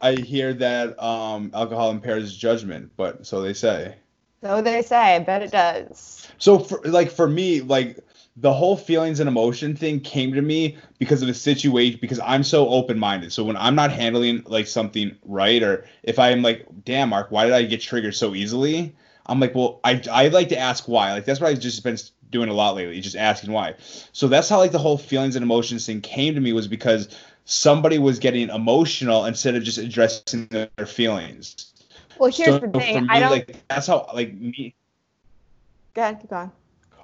I 0.00 0.14
hear 0.14 0.52
that 0.54 1.00
um, 1.02 1.50
alcohol 1.54 1.90
impairs 1.90 2.36
judgment, 2.36 2.90
but 2.96 3.24
so 3.26 3.40
they 3.40 3.52
say. 3.54 3.96
so 4.42 4.60
they 4.62 4.82
say. 4.82 5.16
I 5.16 5.18
bet 5.20 5.42
it 5.42 5.52
does. 5.52 6.28
So 6.38 6.58
for 6.58 6.80
like 6.84 7.10
for 7.10 7.28
me, 7.28 7.60
like 7.60 7.98
the 8.36 8.52
whole 8.52 8.76
feelings 8.76 9.20
and 9.20 9.28
emotion 9.28 9.76
thing 9.76 10.00
came 10.00 10.32
to 10.32 10.40
me 10.40 10.78
because 10.98 11.20
of 11.20 11.28
the 11.28 11.34
situation 11.34 11.98
because 12.00 12.20
I'm 12.20 12.42
so 12.42 12.68
open-minded. 12.68 13.32
So 13.32 13.44
when 13.44 13.56
I'm 13.56 13.74
not 13.74 13.92
handling 13.92 14.42
like 14.46 14.66
something 14.66 15.16
right 15.24 15.62
or 15.62 15.84
if 16.02 16.18
I'm 16.18 16.40
like, 16.42 16.66
damn 16.84 17.10
Mark, 17.10 17.30
why 17.30 17.44
did 17.44 17.52
I 17.52 17.62
get 17.64 17.82
triggered 17.82 18.14
so 18.14 18.34
easily? 18.34 18.94
I'm 19.26 19.38
like, 19.38 19.54
well, 19.54 19.80
I 19.84 20.02
I 20.10 20.28
like 20.28 20.48
to 20.48 20.58
ask 20.58 20.88
why. 20.88 21.12
Like 21.12 21.26
that's 21.26 21.40
what 21.40 21.50
I've 21.50 21.60
just 21.60 21.84
been 21.84 21.98
doing 22.30 22.48
a 22.48 22.54
lot 22.54 22.74
lately, 22.74 23.00
just 23.00 23.16
asking 23.16 23.52
why. 23.52 23.74
So 24.12 24.28
that's 24.28 24.48
how 24.48 24.58
like 24.58 24.72
the 24.72 24.78
whole 24.78 24.98
feelings 24.98 25.36
and 25.36 25.42
emotions 25.42 25.86
thing 25.86 26.00
came 26.00 26.34
to 26.34 26.40
me 26.40 26.52
was 26.54 26.66
because 26.66 27.08
somebody 27.44 27.98
was 27.98 28.18
getting 28.18 28.48
emotional 28.48 29.26
instead 29.26 29.54
of 29.54 29.62
just 29.62 29.78
addressing 29.78 30.46
their 30.46 30.86
feelings. 30.86 31.72
Well, 32.18 32.30
here's 32.30 32.48
so 32.48 32.58
the 32.60 32.68
for 32.72 32.80
thing. 32.80 33.02
me, 33.02 33.08
I 33.10 33.20
don't. 33.20 33.30
like 33.30 33.68
that's 33.68 33.86
how 33.86 34.08
like 34.14 34.32
me 34.34 34.74
Go 35.94 36.00
ahead, 36.00 36.20
keep 36.20 36.30
going. 36.30 36.50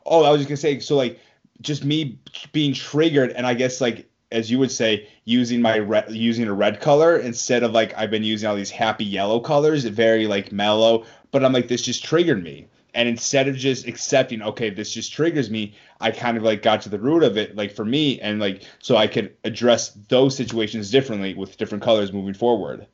Oh, 0.08 0.24
I 0.24 0.30
was 0.30 0.40
just 0.40 0.48
gonna 0.48 0.56
say, 0.56 0.80
so 0.80 0.96
like, 0.96 1.20
just 1.60 1.84
me 1.84 2.18
being 2.52 2.72
triggered, 2.72 3.32
and 3.32 3.46
I 3.46 3.54
guess 3.54 3.80
like 3.80 4.08
as 4.30 4.50
you 4.50 4.58
would 4.58 4.70
say, 4.70 5.08
using 5.24 5.62
my 5.62 5.78
red, 5.78 6.10
using 6.12 6.46
a 6.46 6.52
red 6.52 6.80
color 6.80 7.18
instead 7.18 7.62
of 7.62 7.72
like 7.72 7.96
I've 7.96 8.10
been 8.10 8.24
using 8.24 8.48
all 8.48 8.56
these 8.56 8.70
happy 8.70 9.04
yellow 9.04 9.40
colors, 9.40 9.84
very 9.84 10.26
like 10.26 10.52
mellow. 10.52 11.04
But 11.30 11.44
I'm 11.44 11.52
like, 11.52 11.68
this 11.68 11.82
just 11.82 12.04
triggered 12.04 12.42
me, 12.42 12.68
and 12.94 13.08
instead 13.08 13.48
of 13.48 13.56
just 13.56 13.86
accepting, 13.86 14.42
okay, 14.42 14.70
this 14.70 14.92
just 14.92 15.12
triggers 15.12 15.50
me, 15.50 15.74
I 16.00 16.10
kind 16.10 16.36
of 16.36 16.42
like 16.42 16.62
got 16.62 16.82
to 16.82 16.88
the 16.88 16.98
root 16.98 17.22
of 17.22 17.36
it, 17.36 17.56
like 17.56 17.72
for 17.72 17.84
me, 17.84 18.20
and 18.20 18.40
like 18.40 18.64
so 18.80 18.96
I 18.96 19.06
could 19.06 19.34
address 19.44 19.90
those 20.08 20.36
situations 20.36 20.90
differently 20.90 21.34
with 21.34 21.56
different 21.56 21.84
colors 21.84 22.12
moving 22.12 22.34
forward. 22.34 22.86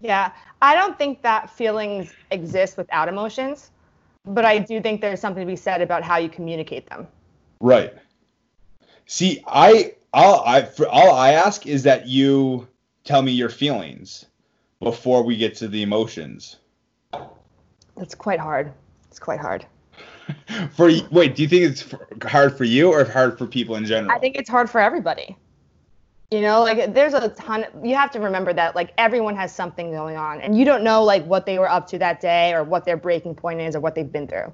Yeah, 0.00 0.32
I 0.62 0.74
don't 0.74 0.96
think 0.96 1.22
that 1.22 1.50
feelings 1.50 2.12
exist 2.30 2.78
without 2.78 3.08
emotions, 3.08 3.70
but 4.24 4.44
I 4.44 4.58
do 4.58 4.80
think 4.80 5.00
there's 5.00 5.20
something 5.20 5.42
to 5.42 5.46
be 5.46 5.56
said 5.56 5.82
about 5.82 6.02
how 6.02 6.16
you 6.16 6.28
communicate 6.28 6.88
them. 6.88 7.06
Right. 7.60 7.94
See, 9.06 9.42
I 9.46 9.94
all 10.12 10.42
I 10.46 10.62
for, 10.62 10.88
all 10.88 11.12
I 11.14 11.32
ask 11.32 11.66
is 11.66 11.82
that 11.84 12.06
you 12.06 12.68
tell 13.04 13.22
me 13.22 13.32
your 13.32 13.48
feelings 13.48 14.26
before 14.80 15.22
we 15.22 15.36
get 15.36 15.56
to 15.56 15.68
the 15.68 15.82
emotions. 15.82 16.56
That's 17.96 18.14
quite 18.14 18.40
hard. 18.40 18.72
It's 19.08 19.18
quite 19.18 19.40
hard. 19.40 19.66
for 20.76 20.90
wait, 21.10 21.34
do 21.34 21.42
you 21.42 21.48
think 21.48 21.64
it's 21.64 21.94
hard 22.24 22.56
for 22.56 22.64
you 22.64 22.92
or 22.92 23.04
hard 23.04 23.36
for 23.36 23.46
people 23.46 23.76
in 23.76 23.84
general? 23.84 24.12
I 24.12 24.18
think 24.18 24.36
it's 24.36 24.48
hard 24.48 24.70
for 24.70 24.80
everybody. 24.80 25.36
You 26.30 26.42
know, 26.42 26.62
like 26.62 26.94
there's 26.94 27.14
a 27.14 27.28
ton. 27.30 27.66
You 27.82 27.96
have 27.96 28.12
to 28.12 28.20
remember 28.20 28.52
that 28.52 28.76
like 28.76 28.92
everyone 28.98 29.34
has 29.34 29.52
something 29.52 29.90
going 29.90 30.16
on, 30.16 30.40
and 30.40 30.56
you 30.56 30.64
don't 30.64 30.84
know 30.84 31.02
like 31.02 31.24
what 31.26 31.44
they 31.44 31.58
were 31.58 31.68
up 31.68 31.88
to 31.88 31.98
that 31.98 32.20
day 32.20 32.52
or 32.52 32.62
what 32.62 32.84
their 32.84 32.96
breaking 32.96 33.34
point 33.34 33.60
is 33.60 33.74
or 33.74 33.80
what 33.80 33.96
they've 33.96 34.10
been 34.10 34.28
through. 34.28 34.52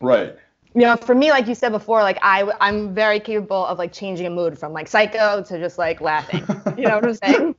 Right. 0.00 0.36
You 0.74 0.80
know, 0.80 0.96
for 0.96 1.14
me, 1.14 1.30
like 1.30 1.46
you 1.46 1.54
said 1.54 1.70
before, 1.70 2.02
like 2.02 2.18
I 2.22 2.50
I'm 2.60 2.92
very 2.92 3.20
capable 3.20 3.64
of 3.64 3.78
like 3.78 3.92
changing 3.92 4.26
a 4.26 4.30
mood 4.30 4.58
from 4.58 4.72
like 4.72 4.88
psycho 4.88 5.44
to 5.44 5.58
just 5.60 5.78
like 5.78 6.00
laughing. 6.00 6.44
you 6.76 6.88
know 6.88 6.96
what 6.96 7.04
I'm 7.04 7.14
saying? 7.14 7.54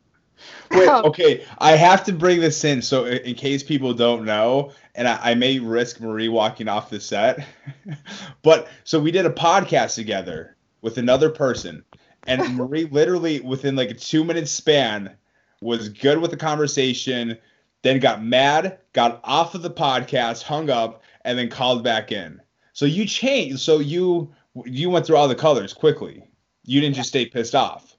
Wait, 0.72 0.88
um, 0.90 1.06
okay, 1.06 1.46
I 1.60 1.78
have 1.78 2.04
to 2.06 2.12
bring 2.12 2.42
this 2.42 2.64
in 2.66 2.82
so 2.82 3.06
in 3.06 3.36
case 3.36 3.64
people 3.64 3.94
don't 3.94 4.26
know, 4.26 4.72
and 4.96 5.08
I, 5.08 5.32
I 5.32 5.36
may 5.36 5.60
risk 5.60 6.02
Marie 6.02 6.28
walking 6.28 6.68
off 6.68 6.90
the 6.90 7.00
set, 7.00 7.48
but 8.42 8.68
so 8.84 9.00
we 9.00 9.12
did 9.12 9.26
a 9.26 9.30
podcast 9.30 9.96
together 9.96 10.58
with 10.82 10.98
another 10.98 11.30
person, 11.30 11.86
and 12.28 12.56
Marie 12.58 12.86
literally 12.86 13.40
within 13.40 13.76
like 13.76 13.90
a 13.90 13.94
two 13.94 14.24
minute 14.24 14.48
span 14.48 15.16
was 15.62 15.90
good 15.90 16.20
with 16.20 16.32
the 16.32 16.38
conversation, 16.38 17.38
then 17.82 18.00
got 18.00 18.24
mad, 18.24 18.80
got 18.94 19.22
off 19.24 19.56
of 19.56 19.62
the 19.62 19.70
podcast, 19.70 20.44
hung 20.44 20.70
up, 20.70 21.02
and 21.22 21.38
then 21.38 21.50
called 21.50 21.84
back 21.84 22.12
in. 22.12 22.42
So 22.74 22.86
you 22.86 23.06
changed. 23.06 23.60
So 23.60 23.80
you 23.80 24.34
you 24.66 24.90
went 24.90 25.06
through 25.06 25.18
all 25.18 25.28
the 25.28 25.36
colors 25.36 25.74
quickly. 25.74 26.28
You 26.66 26.82
didn't 26.82 26.96
just 26.96 27.10
stay 27.10 27.26
pissed 27.26 27.56
off. 27.56 27.98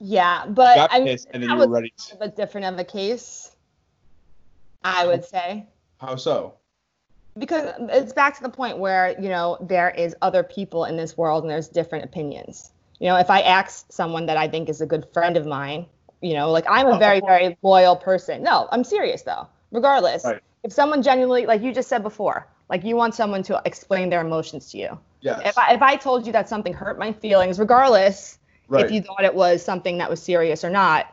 Yeah, 0.00 0.46
but 0.46 0.74
got 0.76 0.92
I 0.92 1.02
pissed 1.02 1.28
and 1.32 1.42
then 1.42 1.50
you 1.50 1.56
were 1.56 1.68
ready. 1.68 1.92
a 2.12 2.16
bit 2.16 2.36
different 2.36 2.66
of 2.66 2.78
a 2.78 2.84
case. 2.84 3.50
I 4.84 5.06
would 5.06 5.24
say. 5.24 5.66
How 5.98 6.16
so? 6.16 6.54
because 7.38 7.72
it's 7.78 8.12
back 8.12 8.36
to 8.36 8.42
the 8.42 8.48
point 8.48 8.78
where 8.78 9.18
you 9.20 9.28
know 9.28 9.56
there 9.60 9.90
is 9.90 10.14
other 10.22 10.42
people 10.42 10.84
in 10.84 10.96
this 10.96 11.16
world 11.16 11.44
and 11.44 11.50
there's 11.50 11.68
different 11.68 12.04
opinions 12.04 12.72
you 13.02 13.08
know 13.08 13.16
if 13.16 13.28
i 13.28 13.40
ask 13.40 13.90
someone 13.92 14.26
that 14.26 14.36
i 14.36 14.46
think 14.48 14.68
is 14.68 14.80
a 14.80 14.86
good 14.86 15.06
friend 15.12 15.36
of 15.36 15.44
mine 15.44 15.84
you 16.22 16.34
know 16.34 16.50
like 16.50 16.64
i'm 16.68 16.86
a 16.86 16.94
oh, 16.94 16.98
very 16.98 17.20
very 17.20 17.58
loyal 17.62 17.96
person 17.96 18.42
no 18.42 18.68
i'm 18.70 18.84
serious 18.84 19.22
though 19.22 19.46
regardless 19.72 20.24
Right. 20.24 20.40
if 20.62 20.72
someone 20.72 21.02
genuinely 21.02 21.44
like 21.44 21.62
you 21.62 21.74
just 21.74 21.88
said 21.88 22.02
before 22.02 22.46
like 22.70 22.84
you 22.84 22.94
want 22.96 23.14
someone 23.14 23.42
to 23.42 23.60
explain 23.64 24.08
their 24.08 24.20
emotions 24.20 24.70
to 24.70 24.78
you 24.78 24.98
Yes. 25.20 25.40
if 25.44 25.56
I, 25.56 25.74
if 25.74 25.82
I 25.82 25.94
told 25.94 26.26
you 26.26 26.32
that 26.32 26.48
something 26.48 26.72
hurt 26.72 26.98
my 26.98 27.12
feelings 27.12 27.60
regardless 27.60 28.38
right. 28.66 28.86
if 28.86 28.90
you 28.90 29.02
thought 29.02 29.24
it 29.24 29.34
was 29.34 29.64
something 29.64 29.98
that 29.98 30.10
was 30.10 30.20
serious 30.20 30.64
or 30.64 30.70
not 30.70 31.06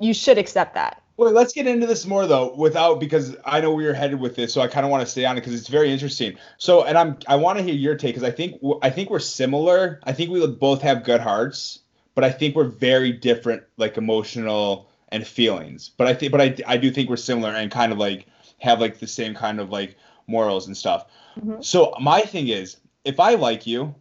you 0.00 0.12
should 0.12 0.38
accept 0.38 0.74
that 0.74 1.02
Well, 1.16 1.30
let's 1.32 1.52
get 1.52 1.66
into 1.68 1.86
this 1.86 2.06
more 2.06 2.26
though, 2.26 2.54
without 2.56 2.98
because 2.98 3.36
I 3.44 3.60
know 3.60 3.72
where 3.72 3.84
you're 3.84 3.94
headed 3.94 4.18
with 4.18 4.34
this, 4.34 4.52
so 4.52 4.60
I 4.60 4.66
kind 4.66 4.84
of 4.84 4.90
want 4.90 5.04
to 5.04 5.10
stay 5.10 5.24
on 5.24 5.36
it 5.36 5.40
because 5.40 5.54
it's 5.54 5.68
very 5.68 5.92
interesting. 5.92 6.36
So, 6.58 6.82
and 6.84 6.98
I'm 6.98 7.18
I 7.28 7.36
want 7.36 7.58
to 7.58 7.64
hear 7.64 7.74
your 7.74 7.94
take 7.96 8.14
because 8.14 8.28
I 8.28 8.32
think 8.32 8.60
I 8.82 8.90
think 8.90 9.10
we're 9.10 9.20
similar. 9.20 10.00
I 10.02 10.12
think 10.12 10.30
we 10.30 10.40
would 10.40 10.58
both 10.58 10.82
have 10.82 11.04
good 11.04 11.20
hearts, 11.20 11.80
but 12.16 12.24
I 12.24 12.30
think 12.30 12.56
we're 12.56 12.64
very 12.64 13.12
different, 13.12 13.62
like 13.76 13.96
emotional 13.96 14.90
and 15.10 15.24
feelings. 15.24 15.90
But 15.96 16.08
I 16.08 16.14
think, 16.14 16.32
but 16.32 16.40
I 16.40 16.56
I 16.66 16.76
do 16.78 16.90
think 16.90 17.08
we're 17.08 17.16
similar 17.16 17.50
and 17.50 17.70
kind 17.70 17.92
of 17.92 17.98
like 17.98 18.26
have 18.58 18.80
like 18.80 18.98
the 18.98 19.06
same 19.06 19.34
kind 19.34 19.60
of 19.60 19.70
like 19.70 19.96
morals 20.26 20.66
and 20.66 20.76
stuff. 20.76 21.06
Mhm. 21.38 21.64
So 21.64 21.94
my 22.00 22.22
thing 22.22 22.48
is, 22.48 22.78
if 23.04 23.20
I 23.20 23.34
like 23.34 23.66
you, 23.68 23.94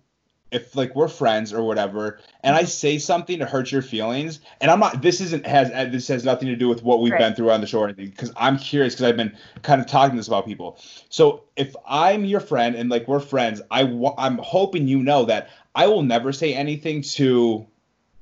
if 0.54 0.76
like 0.76 0.96
we're 0.96 1.08
friends 1.08 1.52
or 1.52 1.64
whatever, 1.64 2.20
and 2.44 2.56
I 2.56 2.64
say 2.64 2.98
something 3.00 3.40
to 3.40 3.46
hurt 3.46 3.72
your 3.72 3.82
feelings, 3.82 4.40
and 4.62 4.70
I'm 4.70 4.80
not, 4.80 5.02
this 5.02 5.20
isn't 5.20 5.46
has 5.46 5.70
this 5.92 6.08
has 6.08 6.24
nothing 6.24 6.48
to 6.50 6.56
do 6.56 6.70
with 6.70 6.84
what 6.84 7.02
we've 7.02 7.12
Right. 7.12 7.20
been 7.20 7.36
through 7.36 7.52
on 7.52 7.60
the 7.62 7.68
show 7.68 7.80
or 7.80 7.86
anything, 7.86 8.10
because 8.10 8.32
I'm 8.38 8.58
curious 8.58 8.94
because 8.94 9.10
I've 9.10 9.18
been 9.18 9.36
kind 9.64 9.82
of 9.82 9.88
talking 9.88 10.16
this 10.16 10.28
about 10.28 10.46
people. 10.46 10.78
So 11.10 11.44
if 11.56 11.76
I'm 11.88 12.24
your 12.24 12.40
friend 12.40 12.76
and 12.76 12.90
like 12.90 13.08
we're 13.08 13.20
friends, 13.20 13.62
I 13.72 13.84
wa- 13.84 14.16
I'm 14.18 14.38
hoping 14.38 14.88
you 14.88 15.02
know 15.02 15.26
that 15.26 15.50
I 15.76 15.88
will 15.88 16.04
never 16.04 16.32
say 16.32 16.54
anything 16.54 17.02
to 17.02 17.66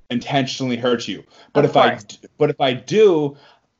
intentionally 0.09 0.77
hurt 0.77 1.07
you. 1.07 1.23
But 1.53 1.65
Of 1.65 1.71
if 1.71 1.77
I 1.77 1.89
course. 1.89 2.03
d- 2.03 2.17
but 2.37 2.49
if 2.49 2.61
I 2.61 2.73
do, 2.73 3.37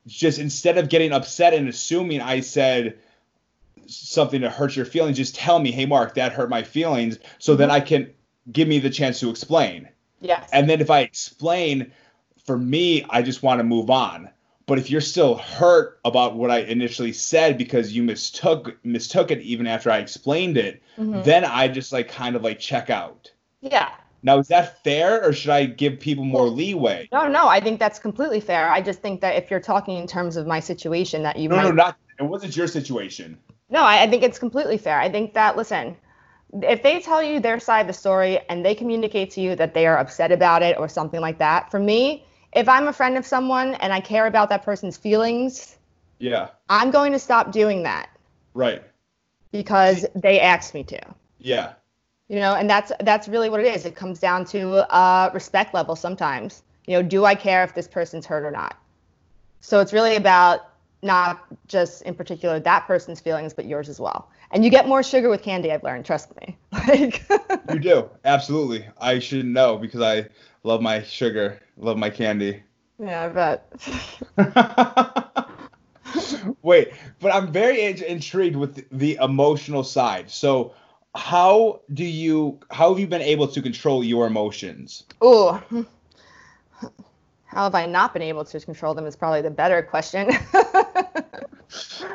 just 0.08 0.40
instead 0.40 0.78
of 0.78 0.90
getting 0.90 1.14
upset 1.14 1.54
and 1.54 1.70
assuming 1.70 2.22
I 2.22 2.42
said 2.42 2.98
something 3.88 4.42
to 4.42 4.50
hurt 4.50 4.76
your 4.76 4.86
feelings, 4.86 5.18
just 5.18 5.36
tell 5.36 5.60
me, 5.60 5.72
hey 5.72 5.86
Mark, 5.86 6.16
that 6.16 6.34
hurt 6.34 6.50
my 6.50 6.64
feelings, 6.64 7.18
so 7.40 7.56
then 7.56 7.70
mm-hmm. 7.70 7.76
I 7.76 7.80
can 7.82 8.14
give 8.52 8.68
me 8.68 8.80
the 8.80 8.90
chance 8.90 9.20
to 9.20 9.30
explain. 9.30 9.90
yes 10.20 10.50
And 10.54 10.70
then 10.70 10.82
if 10.82 10.90
I 10.90 11.02
explain, 11.02 11.92
for 12.46 12.58
me, 12.58 13.06
I 13.10 13.22
just 13.22 13.44
want 13.44 13.60
to 13.60 13.64
move 13.64 13.90
on. 13.90 14.30
But 14.68 14.80
if 14.80 14.90
you're 14.90 15.02
still 15.02 15.36
hurt 15.36 16.00
about 16.06 16.36
what 16.36 16.50
I 16.50 16.60
initially 16.60 17.12
said 17.14 17.58
because 17.58 17.92
you 17.94 18.04
mistook 18.04 18.78
mistook 18.84 19.32
it 19.32 19.42
even 19.42 19.68
after 19.68 19.92
I 19.92 19.98
explained 20.00 20.58
it, 20.58 20.82
Mhm. 20.98 21.24
then 21.24 21.44
I 21.46 21.68
just 21.68 21.92
like 21.92 22.08
kind 22.10 22.36
of 22.36 22.44
like 22.44 22.60
check 22.60 22.90
out. 22.90 23.32
yeah 23.62 23.90
Now 24.24 24.38
is 24.38 24.48
that 24.48 24.84
fair 24.84 25.24
or 25.24 25.34
should 25.34 25.50
I 25.50 25.66
give 25.66 26.00
people 26.00 26.24
more 26.24 26.48
leeway? 26.48 27.10
No, 27.12 27.28
no, 27.28 27.48
I 27.48 27.60
think 27.60 27.80
that's 27.80 28.00
completely 28.00 28.40
fair. 28.40 28.70
I 28.70 28.82
just 28.82 29.02
think 29.02 29.20
that 29.22 29.36
if 29.36 29.50
you're 29.52 29.60
talking 29.60 29.98
in 29.98 30.08
terms 30.08 30.38
of 30.38 30.48
my 30.48 30.60
situation, 30.60 31.24
that 31.24 31.38
you 31.38 31.50
No, 31.50 31.56
might. 31.58 31.64
no, 31.64 31.72
not 31.72 31.98
it 32.20 32.24
wasn't 32.24 32.56
your 32.56 32.68
situation. 32.68 33.38
No, 33.70 33.82
I, 33.84 34.04
I 34.04 34.08
think 34.10 34.24
it's 34.24 34.38
completely 34.40 34.78
fair. 34.78 35.00
I 35.00 35.10
think 35.10 35.34
that 35.34 35.58
listen, 35.58 35.98
if 36.62 36.84
they 36.84 37.00
tell 37.00 37.24
you 37.24 37.40
their 37.40 37.60
side 37.60 37.82
of 37.82 37.88
the 37.88 37.94
story 37.94 38.40
and 38.50 38.66
they 38.66 38.76
communicate 38.76 39.32
to 39.32 39.42
you 39.42 39.56
that 39.56 39.74
they 39.74 39.88
are 39.88 39.98
upset 39.98 40.32
about 40.32 40.62
it 40.62 40.78
or 40.78 40.88
something 40.90 41.22
like 41.22 41.38
that, 41.40 41.72
for 41.72 41.80
me, 41.80 42.26
if 42.54 42.68
I'm 42.68 42.88
a 42.88 42.94
friend 42.94 43.18
of 43.18 43.26
someone 43.26 43.76
and 43.76 43.94
I 43.94 44.02
care 44.02 44.28
about 44.28 44.50
that 44.50 44.64
person's 44.64 44.98
feelings, 44.98 45.78
Yeah. 46.20 46.50
I'm 46.70 46.92
going 46.92 47.14
to 47.14 47.20
stop 47.20 47.52
doing 47.52 47.84
that 47.84 48.10
Right. 48.54 48.84
because 49.52 50.06
they 50.16 50.40
asked 50.40 50.74
me 50.74 50.84
to. 50.84 51.00
Yeah. 51.40 51.74
You 52.28 52.40
know, 52.40 52.56
and 52.56 52.70
that's 52.70 52.92
that's 53.02 53.28
really 53.28 53.50
what 53.50 53.60
it 53.60 53.68
is. 53.68 53.86
It 53.86 53.96
comes 53.96 54.20
down 54.20 54.46
to 54.46 54.90
uh, 54.94 55.32
respect 55.34 55.74
level 55.74 55.96
sometimes. 55.96 56.64
You 56.88 56.96
know, 56.98 57.04
do 57.04 57.26
I 57.26 57.36
care 57.36 57.64
if 57.64 57.74
this 57.74 57.88
person's 57.88 58.26
hurt 58.26 58.46
or 58.46 58.52
not? 58.52 58.78
So 59.60 59.80
it's 59.80 59.94
really 59.94 60.16
about 60.16 60.62
not 61.04 61.44
just 61.68 62.04
in 62.04 62.16
particular 62.16 62.60
that 62.60 62.88
person's 62.88 63.20
feelings, 63.20 63.54
but 63.54 63.66
yours 63.66 63.90
as 63.90 64.00
well. 64.00 64.30
And 64.52 64.64
you 64.66 64.70
get 64.70 64.88
more 64.88 65.02
sugar 65.04 65.30
with 65.30 65.42
candy. 65.44 65.72
I've 65.72 65.84
learned. 65.84 66.06
Trust 66.06 66.36
me. 66.38 66.58
Like, 66.88 67.24
You 67.72 67.80
do. 67.80 68.10
Absolutely. 68.26 68.86
I 69.00 69.20
should 69.20 69.46
know 69.46 69.78
because 69.78 70.02
I 70.02 70.28
love 70.64 70.82
my 70.82 71.02
sugar, 71.04 71.60
love 71.78 71.98
my 71.98 72.10
candy. 72.10 72.62
yeah, 73.00 73.26
I 73.26 73.30
bet. 73.30 73.72
Wait, 76.64 76.92
but 77.20 77.34
I'm 77.34 77.52
very 77.52 77.82
in- 77.84 78.04
intrigued 78.04 78.56
with 78.56 78.86
the 78.92 79.18
emotional 79.22 79.84
side. 79.84 80.30
So, 80.30 80.74
how 81.16 81.82
do 81.94 82.04
you 82.06 82.60
how 82.72 82.90
have 82.90 83.00
you 83.00 83.08
been 83.08 83.22
able 83.22 83.48
to 83.48 83.62
control 83.62 84.04
your 84.04 84.28
emotions? 84.28 85.04
oh 85.22 85.62
How 87.46 87.64
have 87.66 87.76
I 87.76 87.86
not 87.86 88.14
been 88.14 88.22
able 88.22 88.46
to 88.46 88.60
control 88.62 88.94
them 88.94 89.06
is 89.06 89.16
probably 89.18 89.42
the 89.42 89.50
better 89.52 89.82
question. 89.82 90.30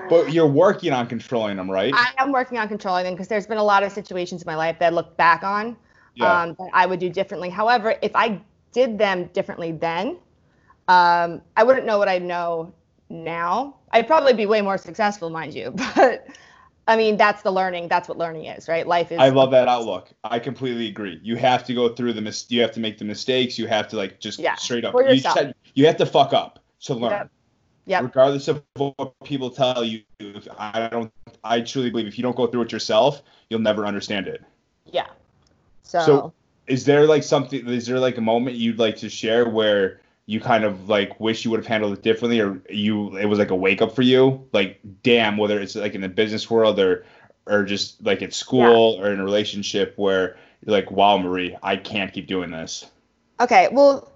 But 0.09 0.33
you're 0.33 0.47
working 0.47 0.93
on 0.93 1.07
controlling 1.07 1.57
them, 1.57 1.71
right? 1.71 1.93
I 1.95 2.13
am 2.19 2.33
working 2.33 2.59
on 2.59 2.69
controlling 2.69 3.05
them 3.05 3.15
because 3.15 3.29
there's 3.29 3.47
been 3.47 3.59
a 3.59 3.65
lot 3.65 3.83
of 3.83 3.93
situations 3.93 4.43
in 4.43 4.47
my 4.47 4.57
life 4.57 4.79
that 4.79 4.93
I 4.93 4.95
look 4.95 5.17
back 5.17 5.43
on 5.43 5.77
Yeah. 6.15 6.43
um, 6.43 6.57
that 6.59 6.71
I 6.73 6.87
would 6.87 7.01
do 7.01 7.09
differently. 7.09 7.51
However, 7.51 7.97
if 8.03 8.15
I 8.15 8.41
did 8.73 8.99
them 8.99 9.27
differently 9.33 9.73
then, 9.73 10.19
um, 10.89 11.43
I 11.57 11.65
wouldn't 11.65 11.87
know 11.87 11.99
what 11.99 12.09
I 12.09 12.19
know 12.19 12.73
now. 13.09 13.77
I'd 13.93 14.07
probably 14.07 14.35
be 14.35 14.47
way 14.47 14.61
more 14.61 14.79
successful, 14.79 15.31
mind 15.31 15.55
you. 15.55 15.75
But 15.97 16.27
I 16.89 16.97
mean, 16.97 17.17
that's 17.17 17.43
the 17.43 17.51
learning. 17.51 17.89
That's 17.89 18.09
what 18.09 18.17
learning 18.17 18.45
is, 18.45 18.69
right? 18.69 18.87
Life 18.87 19.11
is. 19.11 19.19
I 19.19 19.31
love 19.31 19.51
that 19.51 19.67
outlook. 19.67 20.13
I 20.23 20.39
completely 20.39 20.87
agree. 20.87 21.19
You 21.21 21.35
have 21.35 21.65
to 21.65 21.75
go 21.75 21.89
through 21.89 22.13
the 22.13 22.21
mis- 22.21 22.47
you 22.49 22.61
have 22.61 22.71
to 22.73 22.81
make 22.81 22.99
the 22.99 23.05
mistakes. 23.05 23.59
You 23.59 23.67
have 23.67 23.89
to 23.89 23.97
like 23.97 24.21
just 24.21 24.39
Yeah, 24.39 24.55
straight 24.55 24.85
up. 24.85 24.93
for 24.93 25.03
You 25.03 25.19
said 25.19 25.53
you 25.75 25.85
have 25.87 25.97
to 25.97 26.07
fuck 26.07 26.33
up 26.33 26.61
to 26.83 26.95
learn. 26.95 27.11
Yep. 27.11 27.31
Yep. 27.87 28.03
Regardless 28.03 28.49
of 28.49 28.63
what 28.77 29.15
people 29.25 29.49
tell 29.51 29.85
you, 29.85 30.03
if 30.19 30.49
I 30.59 30.89
don't. 30.91 31.13
I 31.45 31.61
truly 31.61 31.91
believe 31.91 32.07
if 32.09 32.19
you 32.19 32.23
don't 32.23 32.37
go 32.37 32.47
through 32.49 32.63
it 32.63 32.73
yourself, 32.73 33.23
you'll 33.49 33.61
never 33.61 33.87
understand 33.87 34.27
it. 34.27 34.43
Yeah. 34.87 35.07
So, 35.85 36.01
So- 36.05 36.33
Is 36.67 36.85
there 36.85 37.07
like 37.07 37.23
something? 37.23 37.67
Is 37.69 37.87
there 37.87 38.01
like 38.01 38.19
a 38.19 38.21
moment 38.21 38.57
you'd 38.57 38.79
like 38.81 38.97
to 38.97 39.09
share 39.09 39.49
where 39.49 40.01
you 40.27 40.41
kind 40.41 40.65
of 40.65 40.89
like 40.89 41.21
wish 41.21 41.45
you 41.45 41.53
would 41.53 41.61
have 41.61 41.67
handled 41.69 41.93
it 41.93 42.03
differently, 42.03 42.41
or 42.41 42.61
you 42.69 43.17
it 43.17 43.27
was 43.27 43.39
like 43.39 43.51
a 43.51 43.55
wake 43.55 43.81
up 43.81 43.95
for 43.95 44.03
you? 44.03 44.45
Like, 44.53 44.81
damn, 45.05 45.37
whether 45.37 45.61
it's 45.61 45.77
like 45.77 45.95
in 45.95 46.01
the 46.01 46.09
business 46.09 46.51
world 46.51 46.81
or 46.81 47.05
or 47.47 47.63
just 47.63 48.05
like 48.05 48.21
at 48.23 48.35
school 48.35 48.99
or 49.01 49.13
in 49.13 49.21
a 49.21 49.25
relationship 49.25 49.95
where 49.97 50.37
you're 50.65 50.73
like, 50.75 50.91
wow, 50.91 51.17
Marie, 51.19 51.57
I 51.63 51.77
can't 51.77 52.13
keep 52.13 52.27
doing 52.27 52.51
this. 52.51 52.91
okay. 53.39 53.69
Well, 53.71 54.11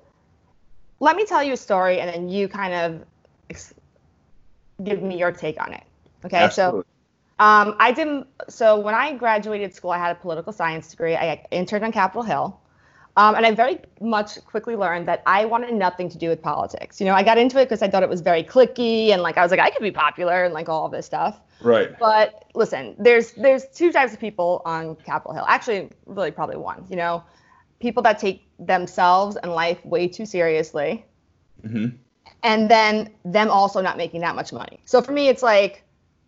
let 0.99 1.15
me 1.15 1.25
tell 1.25 1.41
you 1.45 1.53
a 1.53 1.57
story, 1.57 2.01
and 2.01 2.13
then 2.13 2.29
you 2.29 2.49
kind 2.49 2.75
of 2.75 3.07
give 4.83 5.03
me 5.03 5.19
your 5.19 5.33
take 5.33 5.61
on 5.61 5.73
it. 5.73 5.85
Okay, 6.25 6.39
Absolutely. 6.39 6.83
so 6.83 7.45
um, 7.45 7.77
I 7.79 7.93
didn't. 7.93 8.27
So 8.49 8.79
when 8.79 8.95
I 8.95 9.15
graduated 9.15 9.75
school, 9.75 9.91
I 9.91 9.99
had 9.99 10.13
a 10.17 10.21
political 10.21 10.53
science 10.53 10.89
degree. 10.89 11.17
I 11.17 11.45
interned 11.51 11.85
on 11.85 11.93
Capitol 11.93 12.23
Hill. 12.23 12.61
Um, 13.17 13.35
and 13.35 13.45
I 13.45 13.51
very 13.51 13.81
much 14.01 14.43
quickly 14.45 14.77
learned 14.77 15.09
that 15.09 15.23
I 15.27 15.45
wanted 15.45 15.75
nothing 15.75 16.09
to 16.11 16.17
do 16.19 16.29
with 16.29 16.41
politics. 16.41 17.01
You 17.01 17.07
know, 17.07 17.15
I 17.15 17.23
got 17.23 17.39
into 17.39 17.59
it 17.61 17.65
because 17.65 17.83
I 17.83 17.89
thought 17.89 18.03
it 18.03 18.09
was 18.09 18.21
very 18.21 18.45
clicky 18.45 19.09
and 19.09 19.21
like 19.21 19.37
I 19.37 19.43
was 19.43 19.51
like 19.51 19.61
I 19.61 19.71
could 19.71 19.83
be 19.83 19.91
popular 19.91 20.45
and 20.45 20.55
like 20.55 20.69
all 20.69 20.87
of 20.87 20.93
this 20.93 21.07
stuff. 21.07 21.41
Right. 21.61 21.99
But 21.99 22.45
listen, 22.55 22.95
there's 22.99 23.33
there's 23.33 23.67
two 23.75 23.91
types 23.91 24.13
of 24.13 24.21
people 24.21 24.63
on 24.65 24.95
Capitol 24.97 25.35
Hill. 25.35 25.45
Actually, 25.49 25.91
really 26.07 26.31
probably 26.31 26.57
one. 26.57 26.87
You 26.89 26.97
know, 26.97 27.25
people 27.81 28.03
that 28.05 28.19
take 28.19 28.49
themselves 28.59 29.37
and 29.37 29.53
life 29.53 29.85
way 29.85 30.07
too 30.07 30.25
seriously, 30.25 31.05
hmm 31.63 31.89
and 32.43 32.71
then 32.71 33.11
them 33.25 33.51
also 33.51 33.81
not 33.81 33.97
making 33.97 34.21
that 34.23 34.35
much 34.35 34.53
money. 34.53 34.81
So 34.85 35.03
for 35.03 35.13
me, 35.13 35.29
it's 35.29 35.43
like 35.43 35.85